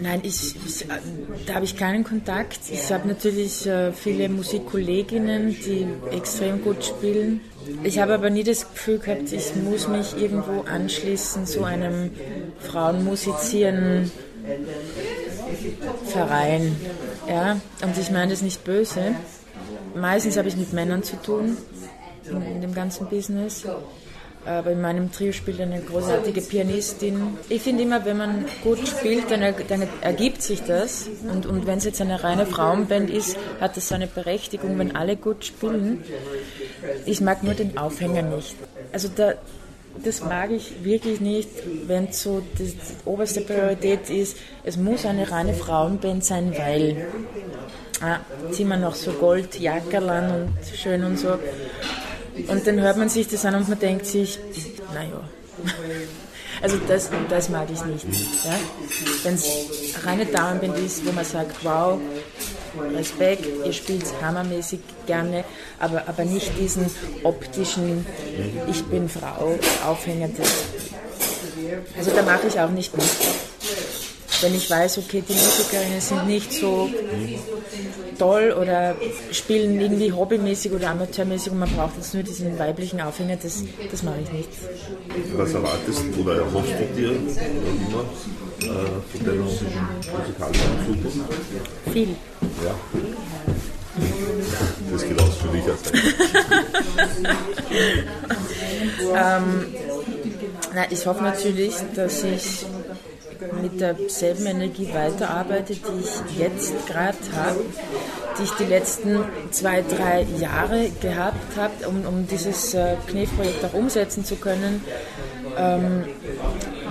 Nein, 0.01 0.21
ich, 0.23 0.55
ich, 0.65 0.85
äh, 0.85 0.95
da 1.47 1.55
habe 1.55 1.65
ich 1.65 1.77
keinen 1.77 2.05
Kontakt. 2.05 2.61
Ich 2.71 2.93
habe 2.93 3.09
natürlich 3.09 3.67
äh, 3.67 3.93
viele 3.93 4.29
Musikkolleginnen, 4.29 5.57
die 5.65 5.87
extrem 6.15 6.63
gut 6.63 6.85
spielen. 6.85 7.41
Ich 7.83 7.99
habe 7.99 8.15
aber 8.15 8.31
nie 8.31 8.45
das 8.45 8.71
Gefühl 8.73 8.99
gehabt, 8.99 9.33
ich 9.33 9.55
muss 9.57 9.89
mich 9.89 10.17
irgendwo 10.21 10.63
anschließen 10.63 11.47
zu 11.47 11.65
einem 11.65 12.11
Frauenmusizieren 12.61 14.11
Verein. 16.07 16.77
Ja, 17.29 17.61
und 17.83 17.99
ich 17.99 18.11
meine 18.11 18.31
das 18.31 18.43
nicht 18.43 18.65
böse. 18.65 19.15
Meistens 19.95 20.37
habe 20.37 20.49
ich 20.49 20.57
mit 20.57 20.73
Männern 20.73 21.03
zu 21.03 21.17
tun 21.17 21.57
in, 22.31 22.43
in 22.43 22.61
dem 22.61 22.75
ganzen 22.75 23.07
Business. 23.09 23.67
Aber 24.49 24.71
in 24.71 24.81
meinem 24.81 25.13
Trio 25.13 25.33
spielt 25.33 25.61
eine 25.61 25.79
großartige 25.79 26.41
Pianistin. 26.41 27.37
Ich 27.51 27.61
finde 27.61 27.83
immer, 27.83 28.07
wenn 28.07 28.17
man 28.17 28.47
gut 28.65 28.79
spielt, 28.89 29.31
dann, 29.31 29.43
er, 29.43 29.55
ergibt 30.01 30.41
sich 30.41 30.63
das. 30.63 31.07
Und, 31.31 31.45
und 31.45 31.67
wenn 31.67 31.77
es 31.77 31.85
jetzt 31.85 32.01
eine 32.01 32.25
reine 32.25 32.47
Frauenband 32.47 33.11
ist, 33.11 33.37
hat 33.61 33.77
das 33.77 33.89
seine 33.89 34.07
Berechtigung, 34.07 34.79
wenn 34.79 34.97
alle 34.97 35.17
gut 35.17 35.45
spielen. 35.45 36.03
Ich 37.05 37.21
mag 37.21 37.43
nur 37.43 37.53
den 37.53 37.77
Aufhänger 37.77 38.23
nicht. 38.23 38.57
Also 38.91 39.09
da, 39.15 39.35
das 40.03 40.25
mag 40.25 40.51
ich 40.51 40.83
wirklich 40.83 41.21
nicht, 41.21 41.51
wenn 41.87 42.11
so 42.13 42.43
die 42.59 42.73
oberste 43.05 43.43
Priorität 43.43 44.09
ist, 44.09 44.39
es 44.65 44.79
muss 44.79 45.05
eine 45.05 45.31
reine 45.31 45.53
Frauenband 45.53 46.25
sein, 46.25 46.55
weil 46.57 47.07
ah, 48.01 48.21
ziehen 48.51 48.69
wir 48.69 48.79
noch 48.79 48.95
so 48.95 49.13
Goldjackerln 49.13 50.31
und 50.31 50.49
schön 50.75 51.05
und 51.05 51.19
so. 51.19 51.37
Und 52.47 52.67
dann 52.67 52.81
hört 52.81 52.97
man 52.97 53.09
sich 53.09 53.29
das 53.29 53.45
an 53.45 53.55
und 53.57 53.69
man 53.69 53.79
denkt 53.79 54.07
sich, 54.07 54.39
naja. 54.95 55.21
Also 56.61 56.77
das, 56.89 57.09
das 57.29 57.49
mag 57.51 57.69
ich 57.73 57.85
nicht. 57.85 58.05
Ja? 58.45 58.59
Wenn 59.23 59.35
es 59.35 59.47
reine 60.05 60.27
Damenband 60.27 60.77
ist, 60.79 61.07
wo 61.07 61.13
man 61.13 61.25
sagt, 61.25 61.65
wow, 61.65 62.01
Respekt, 62.95 63.45
ihr 63.65 63.73
spielt 63.73 64.05
hammermäßig 64.21 64.81
gerne, 65.07 65.45
aber, 65.79 66.03
aber 66.09 66.25
nicht 66.25 66.51
diesen 66.59 66.87
optischen 67.23 68.05
Ich 68.69 68.85
bin 68.87 69.09
Frau 69.09 69.57
Aufhänger. 69.87 70.31
Also 71.97 72.11
da 72.11 72.23
mache 72.23 72.49
ich 72.49 72.59
auch 72.59 72.71
nicht 72.71 72.97
mit. 72.97 73.07
Wenn 74.41 74.55
ich 74.55 74.71
weiß, 74.71 74.99
okay, 74.99 75.25
die 75.29 75.33
Musikerinnen 75.33 76.01
sind 76.01 76.25
nicht 76.27 76.53
so 76.53 76.89
toll 78.19 78.55
oder 78.61 78.95
spielen 79.33 79.81
irgendwie 79.81 80.13
hobbymäßig 80.13 80.71
oder 80.73 80.91
amateurmäßig 80.91 81.53
und 81.53 81.59
man 81.59 81.71
braucht 81.71 81.97
jetzt 81.97 82.13
nur 82.15 82.23
diesen 82.23 82.57
weiblichen 82.59 83.01
Aufhänger, 83.01 83.37
das, 83.37 83.65
das 83.91 84.03
mache 84.03 84.21
ich 84.23 84.31
nicht. 84.33 84.51
Was 85.37 85.55
erwartest 85.55 86.03
oder 86.19 86.37
erhoffst 86.37 86.75
du 86.79 86.85
dir 87.01 87.13
noch 87.13 87.89
immer 87.89 88.05
äh, 88.61 88.67
von 89.17 89.25
deiner 89.25 89.43
musikalischen 89.43 90.87
Zukunft? 90.87 91.33
Viel. 91.93 92.11
Ja. 92.65 92.75
Das 94.93 95.03
geht 95.03 95.21
aus 95.21 95.35
für 95.37 95.49
dich 95.49 95.65
als 95.65 95.83
Na, 100.75 100.85
ich 100.91 101.07
hoffe 101.07 101.23
natürlich, 101.23 101.75
dass 101.95 102.23
ich 102.23 102.67
mit 103.63 103.81
derselben 103.81 104.47
Energie 104.47 104.89
weiterarbeite, 104.93 105.75
die 105.75 106.01
ich 106.01 106.39
jetzt 106.39 106.87
gerade 106.87 107.17
habe, 107.37 107.61
die 108.39 108.43
ich 108.45 108.51
die 108.53 108.65
letzten 108.65 109.25
zwei, 109.51 109.83
drei 109.83 110.27
Jahre 110.39 110.91
gehabt 111.01 111.57
habe, 111.57 111.89
um, 111.89 112.07
um 112.07 112.27
dieses 112.27 112.75
äh, 112.75 112.97
auch 113.65 113.75
umsetzen 113.75 114.25
zu 114.25 114.37
können. 114.37 114.83
Ähm, 115.57 116.05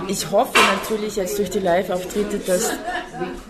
ich 0.08 0.30
hoffe 0.30 0.58
natürlich 0.74 1.16
jetzt 1.16 1.38
durch 1.38 1.50
die 1.50 1.58
Live-Auftritte, 1.58 2.38
dass 2.38 2.70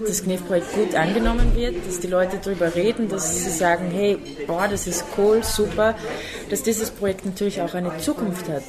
das 0.04 0.22
Knefprojekt 0.22 0.72
gut 0.74 0.94
angenommen 0.94 1.54
wird, 1.54 1.86
dass 1.86 2.00
die 2.00 2.06
Leute 2.06 2.38
darüber 2.42 2.74
reden, 2.74 3.08
dass 3.08 3.44
sie 3.44 3.50
sagen, 3.50 3.90
hey, 3.92 4.18
boah, 4.46 4.66
das 4.68 4.86
ist 4.86 5.04
cool, 5.16 5.42
super, 5.42 5.94
dass 6.50 6.62
dieses 6.62 6.90
Projekt 6.90 7.26
natürlich 7.26 7.60
auch 7.60 7.74
eine 7.74 7.96
Zukunft 7.98 8.48
hat 8.48 8.64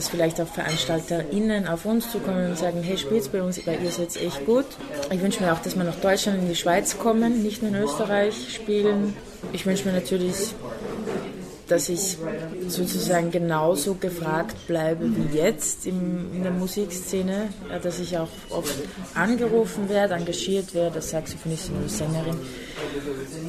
dass 0.00 0.08
vielleicht 0.08 0.40
auch 0.40 0.46
VeranstalterInnen 0.46 1.68
auf 1.68 1.84
uns 1.84 2.10
zukommen 2.10 2.48
und 2.48 2.56
sagen, 2.56 2.82
hey, 2.82 2.96
spielt 2.96 3.30
bei 3.32 3.42
uns, 3.42 3.66
weil 3.66 3.82
ihr 3.84 3.90
seid 3.90 4.16
echt 4.16 4.46
gut. 4.46 4.64
Ich 5.10 5.20
wünsche 5.20 5.42
mir 5.42 5.52
auch, 5.52 5.58
dass 5.58 5.76
wir 5.76 5.84
nach 5.84 5.96
Deutschland 5.96 6.38
in 6.38 6.48
die 6.48 6.56
Schweiz 6.56 6.96
kommen, 6.96 7.42
nicht 7.42 7.60
nur 7.60 7.70
in 7.70 7.82
Österreich 7.82 8.54
spielen. 8.54 9.14
Ich 9.52 9.66
wünsche 9.66 9.86
mir 9.86 9.92
natürlich, 9.92 10.54
dass 11.68 11.90
ich 11.90 12.16
sozusagen 12.66 13.30
genauso 13.30 13.92
gefragt 13.92 14.66
bleibe 14.66 15.04
wie 15.14 15.36
jetzt 15.36 15.86
im, 15.86 16.32
in 16.34 16.44
der 16.44 16.52
Musikszene, 16.52 17.50
ja, 17.68 17.78
dass 17.78 18.00
ich 18.00 18.16
auch 18.16 18.28
oft 18.48 18.74
angerufen 19.14 19.90
werde, 19.90 20.14
engagiert 20.14 20.72
werde 20.72 20.96
als 20.96 21.10
Saxophonistin 21.10 21.76
oder 21.76 21.90
Sängerin. 21.90 22.38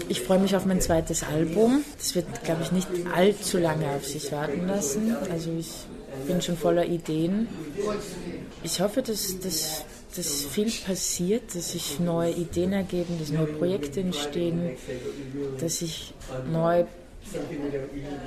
Ich 0.10 0.20
freue 0.20 0.40
mich 0.40 0.54
auf 0.54 0.66
mein 0.66 0.82
zweites 0.82 1.24
Album. 1.24 1.86
Das 1.98 2.14
wird, 2.14 2.44
glaube 2.44 2.64
ich, 2.64 2.74
nicht 2.74 2.90
allzu 3.16 3.58
lange 3.58 3.88
auf 3.88 4.06
sich 4.06 4.34
warten 4.34 4.68
lassen. 4.68 5.16
Also 5.32 5.50
ich 5.58 5.70
bin 6.28 6.42
schon 6.42 6.58
voller 6.58 6.86
Ideen. 6.86 7.48
Ich 8.64 8.80
hoffe, 8.80 9.02
dass, 9.02 9.40
dass, 9.40 9.86
dass 10.16 10.44
viel 10.44 10.72
passiert, 10.72 11.56
dass 11.56 11.72
sich 11.72 12.00
neue 12.00 12.32
Ideen 12.32 12.74
ergeben, 12.74 13.18
dass 13.20 13.30
neue 13.30 13.48
Projekte 13.48 14.02
entstehen, 14.02 14.72
dass 15.60 15.80
sich 15.80 16.14
neue 16.52 16.88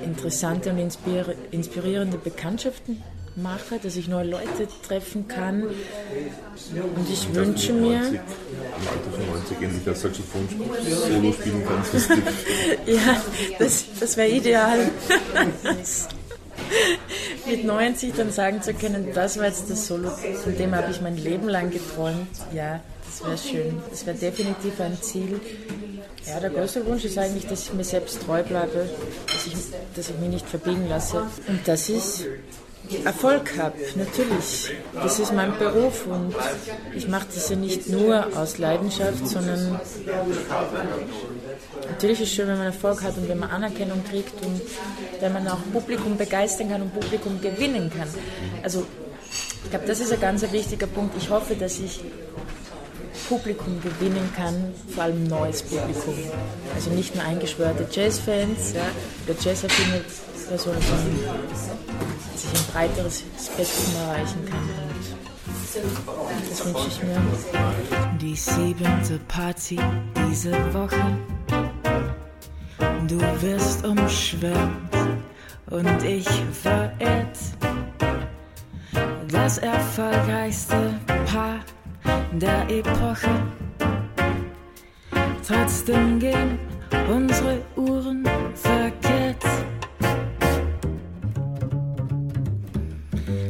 interessante 0.03 0.71
und 0.71 0.79
inspiri- 0.79 1.35
inspirierende 1.51 2.17
Bekanntschaften 2.17 3.03
mache, 3.35 3.77
dass 3.83 3.97
ich 3.97 4.07
neue 4.07 4.25
Leute 4.25 4.67
treffen 4.87 5.27
kann. 5.27 5.63
Und 5.63 7.09
ich 7.11 7.33
wünsche 7.35 7.73
mir, 7.73 7.97
Im 7.97 8.03
Alter 8.07 9.11
von 9.11 9.27
90 9.27 9.61
endlich 9.61 9.87
als 9.87 10.01
Saxophon-Solo 10.01 11.33
spielen 11.33 11.63
kannst. 11.67 12.09
Ja, 12.85 13.21
das, 13.59 13.85
das 13.99 14.15
wäre 14.15 14.29
ideal. 14.29 14.89
Mit 17.47 17.63
90 17.63 18.13
dann 18.15 18.31
sagen 18.31 18.61
zu 18.61 18.73
können, 18.73 19.09
das 19.13 19.37
war 19.37 19.45
jetzt 19.45 19.69
das 19.69 19.87
Solo, 19.87 20.09
von 20.43 20.57
dem 20.57 20.73
habe 20.73 20.91
ich 20.91 21.01
mein 21.01 21.17
Leben 21.17 21.47
lang 21.47 21.69
geträumt. 21.69 22.27
Ja, 22.53 22.79
das 23.05 23.23
wäre 23.23 23.37
schön. 23.37 23.81
Das 23.89 24.05
wäre 24.05 24.17
definitiv 24.17 24.79
ein 24.79 24.97
Ziel. 25.01 25.39
Ja, 26.25 26.39
der 26.39 26.49
größte 26.49 26.85
Wunsch 26.85 27.05
ist 27.05 27.17
eigentlich, 27.17 27.45
dass 27.47 27.67
ich 27.67 27.73
mir 27.73 27.83
selbst 27.83 28.21
treu 28.23 28.41
bleibe, 28.43 28.89
dass 29.27 29.47
ich, 29.47 29.53
dass 29.95 30.09
ich 30.09 30.17
mich 30.17 30.29
nicht 30.29 30.47
verbiegen 30.47 30.87
lasse 30.89 31.23
und 31.47 31.67
dass 31.67 31.87
ich 31.87 32.25
Erfolg 33.03 33.57
habe, 33.57 33.77
natürlich. 33.95 34.71
Das 34.93 35.19
ist 35.19 35.33
mein 35.33 35.57
Beruf 35.57 36.05
und 36.07 36.35
ich 36.95 37.07
mache 37.07 37.27
das 37.33 37.49
ja 37.49 37.55
nicht 37.55 37.89
nur 37.89 38.27
aus 38.37 38.57
Leidenschaft, 38.57 39.27
sondern 39.27 39.79
natürlich 41.89 42.21
ist 42.21 42.29
es 42.29 42.35
schön, 42.35 42.47
wenn 42.47 42.57
man 42.57 42.67
Erfolg 42.67 43.03
hat 43.03 43.17
und 43.17 43.27
wenn 43.27 43.39
man 43.39 43.49
Anerkennung 43.49 44.03
kriegt 44.03 44.33
und 44.45 44.61
wenn 45.19 45.33
man 45.33 45.47
auch 45.47 45.59
Publikum 45.71 46.17
begeistern 46.17 46.69
kann 46.69 46.81
und 46.81 46.93
Publikum 46.93 47.39
gewinnen 47.41 47.91
kann. 47.95 48.07
Also 48.63 48.85
ich 49.63 49.69
glaube, 49.69 49.85
das 49.85 49.99
ist 49.99 50.13
ein 50.13 50.19
ganz 50.19 50.49
wichtiger 50.51 50.87
Punkt. 50.87 51.15
Ich 51.17 51.29
hoffe, 51.29 51.55
dass 51.55 51.79
ich 51.79 52.01
Publikum 53.27 53.81
gewinnen 53.81 54.29
kann, 54.35 54.73
vor 54.93 55.05
allem 55.05 55.23
neues 55.23 55.63
Publikum. 55.63 56.15
Also 56.75 56.91
nicht 56.91 57.15
nur 57.15 57.23
eingeschwörte 57.23 57.87
Jazzfans 57.91 58.73
ja, 58.73 58.81
oder 59.25 59.39
Jazzaffine 59.41 60.01
Personen, 60.47 60.81
sondern 60.81 61.19
dass 61.49 62.43
ich 62.43 62.59
ein 62.59 62.65
breiteres 62.71 63.23
Spektrum 63.43 63.95
erreichen 64.07 64.45
kann. 64.45 64.85
Und 65.75 66.51
das 66.51 66.65
wünsche 66.65 66.87
ich 66.87 67.03
mir. 67.03 67.21
Die 68.21 68.35
siebente 68.35 69.19
Party 69.27 69.79
diese 70.29 70.51
Woche. 70.73 71.34
Du 73.07 73.19
wirst 73.41 73.85
umschwärmt 73.85 74.95
und 75.69 76.03
ich 76.03 76.27
verehrt. 76.51 77.37
das 79.31 79.59
erfolgreichste 79.59 80.95
Paar 81.25 81.59
der 82.31 82.67
Epoche. 82.67 83.29
Trotzdem 85.47 86.19
gehen 86.19 86.57
unsere 87.07 87.61
Uhren 87.75 88.23
verkehrt. 88.55 89.43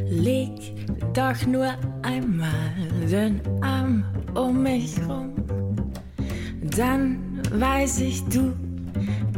Leg 0.10 0.52
doch 1.14 1.46
nur 1.46 1.74
einmal 2.02 2.76
den 3.10 3.40
Arm 3.62 4.04
um 4.34 4.64
mich 4.64 4.98
rum, 5.08 5.34
dann 6.62 7.42
weiß 7.54 8.02
ich, 8.02 8.22
du 8.26 8.54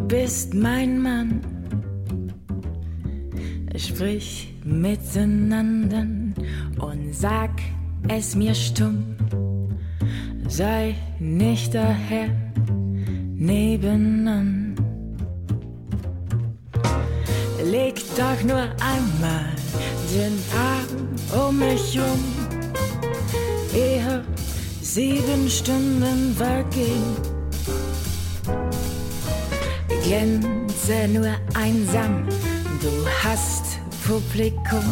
bist 0.07 0.53
mein 0.53 1.01
Mann. 1.01 1.41
Sprich 3.75 4.53
miteinander 4.63 6.05
und 6.79 7.13
sag 7.13 7.51
es 8.07 8.35
mir 8.35 8.55
stumm, 8.55 9.15
sei 10.47 10.95
nicht 11.19 11.73
daher 11.75 12.29
nebenan. 13.35 14.75
Leg 17.63 17.95
doch 18.15 18.43
nur 18.43 18.67
einmal 18.93 19.51
den 20.13 20.37
Arm 20.55 21.47
um 21.47 21.59
mich 21.59 21.99
um, 21.99 22.23
ehe 23.75 24.23
sieben 24.81 25.49
Stunden 25.49 26.33
vergehen. 26.35 27.36
Glänze 30.07 31.09
nur 31.09 31.27
einsam, 31.53 32.25
du 32.81 33.05
hast 33.25 33.77
Publikum, 34.07 34.85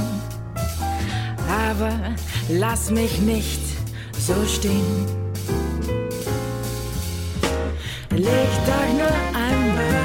aber 1.49 1.93
lass 2.49 2.91
mich 2.91 3.21
nicht 3.21 3.61
so 4.19 4.33
stehen. 4.45 5.05
Leg 8.11 8.49
doch 8.67 8.93
nur 8.97 9.15
einmal 9.33 10.04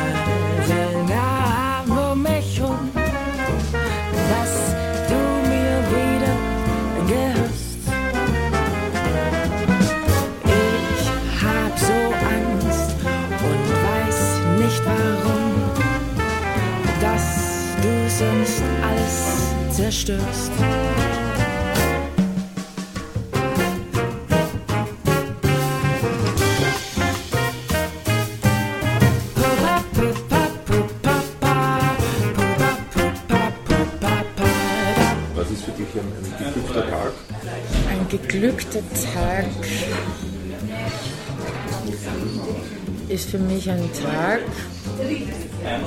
alles 19.90 20.06
zerstörst. 20.06 20.52
Was 35.34 35.50
ist 35.50 35.64
für 35.64 35.70
dich 35.72 35.88
ein, 35.94 36.12
ein 36.22 36.54
geglückter 36.54 36.90
Tag? 36.90 37.12
Ein 37.90 38.08
geglückter 38.08 38.82
Tag 39.14 39.46
ist 43.08 43.30
für 43.30 43.38
mich 43.38 43.68
ein 43.68 43.90
Tag, 43.92 44.40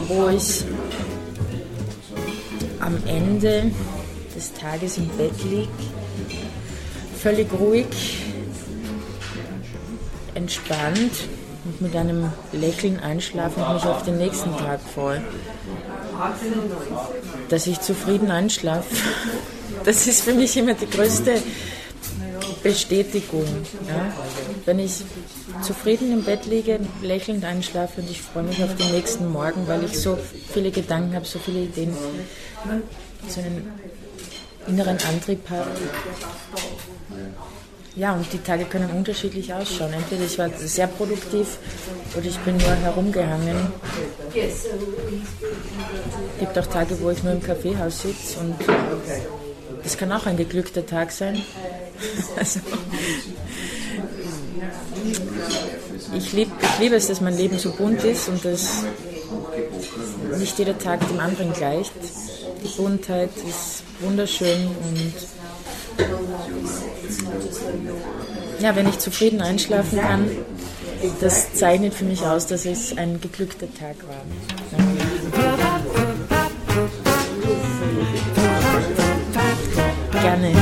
wo 0.10 0.28
ich 0.28 0.66
Ende 3.14 3.72
des 4.36 4.54
Tages 4.54 4.98
im 4.98 5.08
Bett 5.10 5.44
liege, 5.44 5.70
völlig 7.22 7.48
ruhig, 7.54 7.86
entspannt 10.34 11.12
und 11.66 11.82
mit 11.82 11.96
einem 11.96 12.32
Lächeln 12.52 13.00
einschlafe 13.00 13.64
und 13.64 13.76
mich 13.76 13.84
auf 13.86 14.04
den 14.04 14.18
nächsten 14.18 14.58
Tag 14.58 14.80
freue. 14.82 15.22
Dass 17.50 17.68
ich 17.68 17.80
zufrieden 17.82 18.32
einschlafe, 18.32 18.96
das 19.86 20.08
ist 20.08 20.24
für 20.24 20.34
mich 20.34 20.58
immer 20.58 20.74
die 20.74 20.90
größte 20.90 21.36
Bestätigung. 22.64 23.46
Ja? 23.88 24.12
Wenn 24.66 24.80
ich 24.80 25.04
zufrieden 25.62 26.12
im 26.12 26.24
Bett 26.24 26.46
liege, 26.46 26.80
lächelnd 27.02 27.46
einschlafe 27.46 28.02
und 28.02 28.10
ich 28.10 28.22
freue 28.22 28.44
mich 28.44 28.64
auf 28.64 28.76
den 28.76 28.92
nächsten 28.92 29.32
Morgen, 29.32 29.68
weil 29.68 29.84
ich 29.84 30.00
so 30.00 30.18
viele 30.52 30.72
Gedanken 30.72 31.16
habe, 31.16 31.26
so 31.26 31.40
viele 31.40 31.62
Ideen, 31.62 31.96
so 33.28 33.40
einen 33.40 33.72
inneren 34.68 34.98
Antrieb 35.10 35.50
habe. 35.50 35.70
Ja, 37.96 38.14
und 38.14 38.26
die 38.34 38.40
Tage 38.40 38.66
können 38.66 38.90
unterschiedlich 38.90 39.54
ausschauen. 39.54 39.94
Entweder 39.94 40.26
ich 40.26 40.40
war 40.40 40.50
sehr 40.50 40.88
produktiv 40.88 41.60
oder 42.18 42.26
ich 42.26 42.40
bin 42.40 42.58
nur 42.58 42.76
herumgehangen. 42.76 43.56
Es 44.34 44.66
gibt 46.40 46.58
auch 46.58 46.66
Tage, 46.66 47.00
wo 47.00 47.12
ich 47.12 47.24
nur 47.24 47.34
im 47.34 47.44
Kaffeehaus 47.44 48.02
sitze 48.02 48.40
und 48.40 48.56
das 49.84 49.98
kann 49.98 50.12
auch 50.12 50.26
ein 50.26 50.38
geglückter 50.38 50.86
Tag 50.86 51.12
sein. 51.12 51.42
Also, 52.36 52.60
ich, 56.16 56.34
lieb, 56.34 56.52
ich 56.62 56.80
liebe 56.80 56.96
es, 56.96 57.08
dass 57.08 57.22
mein 57.22 57.38
Leben 57.38 57.58
so 57.58 57.72
bunt 57.72 58.04
ist 58.04 58.30
und 58.30 58.44
dass 58.46 58.84
nicht 60.38 60.58
jeder 60.58 60.78
Tag 60.78 61.08
dem 61.08 61.20
anderen 61.20 61.54
gleicht. 61.54 61.94
Die 62.64 62.68
Buntheit 62.82 63.30
ist 63.48 63.84
wunderschön 64.00 64.68
und 64.68 65.14
ja, 68.60 68.76
wenn 68.76 68.88
ich 68.88 69.00
zufrieden 69.00 69.42
einschlafen 69.42 70.00
kann, 70.00 70.30
das 71.20 71.54
zeichnet 71.54 71.94
für 71.94 72.06
mich 72.06 72.22
aus, 72.22 72.48
dass 72.48 72.66
es 72.66 72.98
ein 72.98 73.20
geglückter 73.20 73.68
Tag 73.74 73.96
war. 74.08 74.24
Gerne. 80.22 80.54